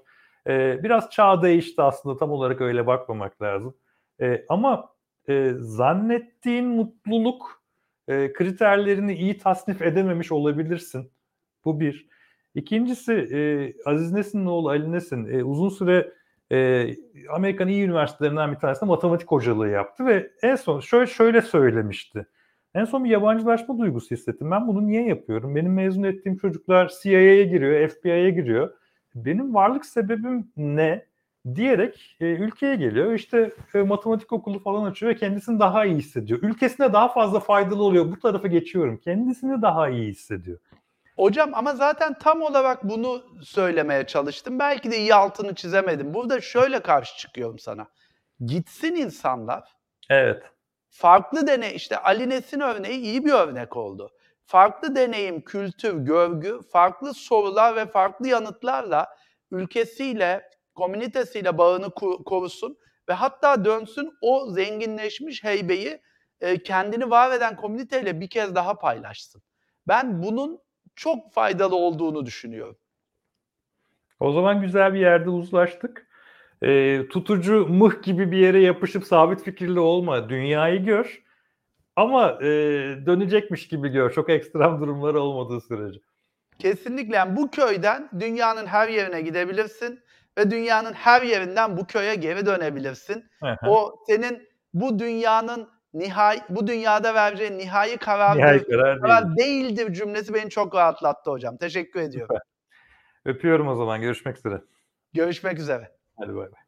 Ee, 0.47 0.83
biraz 0.83 1.09
çağ 1.09 1.41
değişti 1.41 1.81
aslında 1.81 2.17
tam 2.17 2.31
olarak 2.31 2.61
öyle 2.61 2.87
bakmamak 2.87 3.41
lazım. 3.41 3.75
Ee, 4.21 4.45
ama 4.49 4.89
e, 5.29 5.51
zannettiğin 5.57 6.65
mutluluk 6.65 7.63
e, 8.07 8.33
kriterlerini 8.33 9.13
iyi 9.13 9.37
tasnif 9.37 9.81
edememiş 9.81 10.31
olabilirsin. 10.31 11.11
Bu 11.65 11.79
bir. 11.79 12.07
İkincisi 12.55 13.13
e, 13.13 13.39
Aziz 13.89 14.11
Nesin'in 14.11 14.45
oğlu 14.45 14.69
Ali 14.69 14.91
Nesin 14.91 15.33
e, 15.33 15.43
uzun 15.43 15.69
süre 15.69 16.13
e, 16.51 16.87
Amerikan 17.29 17.67
iyi 17.67 17.83
üniversitelerinden 17.83 18.51
bir 18.51 18.57
tanesinde 18.57 18.89
matematik 18.89 19.31
hocalığı 19.31 19.69
yaptı 19.69 20.05
ve 20.05 20.31
en 20.41 20.55
son 20.55 20.79
şöyle 20.79 21.07
şöyle 21.07 21.41
söylemişti. 21.41 22.25
En 22.75 22.85
son 22.85 23.03
bir 23.03 23.09
yabancılaşma 23.09 23.77
duygusu 23.79 24.15
hissettim. 24.15 24.51
Ben 24.51 24.67
bunu 24.67 24.87
niye 24.87 25.07
yapıyorum? 25.07 25.55
Benim 25.55 25.73
mezun 25.73 26.03
ettiğim 26.03 26.37
çocuklar 26.37 26.91
CIA'ya 27.01 27.43
giriyor, 27.43 27.89
FBI'ye 27.89 28.29
giriyor. 28.29 28.73
Benim 29.15 29.55
varlık 29.55 29.85
sebebim 29.85 30.51
ne? 30.57 31.05
diyerek 31.55 32.17
e, 32.19 32.25
ülkeye 32.25 32.75
geliyor. 32.75 33.13
İşte 33.13 33.51
e, 33.73 33.81
matematik 33.81 34.31
okulu 34.31 34.59
falan 34.59 34.91
açıyor 34.91 35.11
ve 35.11 35.15
kendisini 35.15 35.59
daha 35.59 35.85
iyi 35.85 35.95
hissediyor. 35.95 36.39
Ülkesine 36.43 36.93
daha 36.93 37.07
fazla 37.07 37.39
faydalı 37.39 37.83
oluyor. 37.83 38.11
Bu 38.11 38.19
tarafa 38.19 38.47
geçiyorum. 38.47 38.97
Kendisini 38.97 39.61
daha 39.61 39.89
iyi 39.89 40.11
hissediyor. 40.11 40.59
Hocam 41.15 41.49
ama 41.53 41.75
zaten 41.75 42.19
tam 42.19 42.41
olarak 42.41 42.83
bunu 42.83 43.23
söylemeye 43.41 44.07
çalıştım. 44.07 44.59
Belki 44.59 44.91
de 44.91 44.97
iyi 44.97 45.15
altını 45.15 45.55
çizemedim. 45.55 46.13
Burada 46.13 46.41
şöyle 46.41 46.79
karşı 46.79 47.17
çıkıyorum 47.17 47.59
sana. 47.59 47.87
Gitsin 48.45 48.95
insanlar. 48.95 49.75
Evet. 50.09 50.43
Farklı 50.89 51.47
deney, 51.47 51.75
işte 51.75 51.97
Ali 51.97 52.29
Nesin 52.29 52.59
örneği 52.59 52.99
iyi 52.99 53.25
bir 53.25 53.31
örnek 53.31 53.77
oldu. 53.77 54.11
Farklı 54.45 54.95
deneyim, 54.95 55.41
kültür, 55.41 55.93
görgü, 55.93 56.59
farklı 56.71 57.13
sorular 57.13 57.75
ve 57.75 57.85
farklı 57.85 58.27
yanıtlarla 58.27 59.07
ülkesiyle, 59.51 60.49
komünitesiyle 60.75 61.57
bağını 61.57 61.89
korusun 62.25 62.77
ve 63.09 63.13
hatta 63.13 63.65
dönsün 63.65 64.13
o 64.21 64.49
zenginleşmiş 64.49 65.43
heybeyi 65.43 66.01
e, 66.41 66.63
kendini 66.63 67.09
var 67.09 67.31
eden 67.31 67.55
komüniteyle 67.55 68.19
bir 68.19 68.29
kez 68.29 68.55
daha 68.55 68.79
paylaşsın. 68.79 69.41
Ben 69.87 70.23
bunun 70.23 70.59
çok 70.95 71.33
faydalı 71.33 71.75
olduğunu 71.75 72.25
düşünüyorum. 72.25 72.77
O 74.19 74.31
zaman 74.31 74.61
güzel 74.61 74.93
bir 74.93 74.99
yerde 74.99 75.29
uzlaştık. 75.29 76.07
E, 76.61 77.01
tutucu 77.07 77.67
mıh 77.67 78.03
gibi 78.03 78.31
bir 78.31 78.37
yere 78.37 78.61
yapışıp 78.61 79.05
sabit 79.05 79.43
fikirli 79.43 79.79
olma. 79.79 80.29
Dünyayı 80.29 80.85
gör. 80.85 81.24
Ama 81.95 82.37
e, 82.41 82.47
dönecekmiş 83.05 83.67
gibi 83.67 83.89
gör. 83.89 84.11
Çok 84.11 84.29
ekstrem 84.29 84.79
durumlar 84.81 85.13
olmadığı 85.13 85.61
sürece. 85.61 85.99
Kesinlikle. 86.59 87.15
Yani 87.15 87.35
bu 87.35 87.51
köyden 87.51 88.09
dünyanın 88.19 88.65
her 88.65 88.89
yerine 88.89 89.21
gidebilirsin 89.21 89.99
ve 90.37 90.51
dünyanın 90.51 90.93
her 90.93 91.21
yerinden 91.21 91.77
bu 91.77 91.87
köye 91.87 92.15
geri 92.15 92.45
dönebilirsin. 92.45 93.25
o 93.67 94.03
senin 94.07 94.49
bu 94.73 94.99
dünyanın 94.99 95.69
nihai 95.93 96.41
bu 96.49 96.67
dünyada 96.67 97.15
vereceğin 97.15 97.57
nihai 97.57 97.97
karardır, 97.97 98.39
nihai 98.39 98.65
karar, 98.65 99.01
karar 99.01 99.37
değildir 99.37 99.93
cümlesi 99.93 100.33
beni 100.33 100.49
çok 100.49 100.75
rahatlattı 100.75 101.31
hocam. 101.31 101.57
Teşekkür 101.57 101.99
ediyorum. 101.99 102.35
Süper. 102.35 102.41
Öpüyorum 103.33 103.67
o 103.67 103.75
zaman. 103.75 104.01
Görüşmek 104.01 104.37
üzere. 104.37 104.61
Görüşmek 105.13 105.59
üzere. 105.59 105.91
Hadi 106.17 106.35
bay 106.35 106.51
bay. 106.51 106.64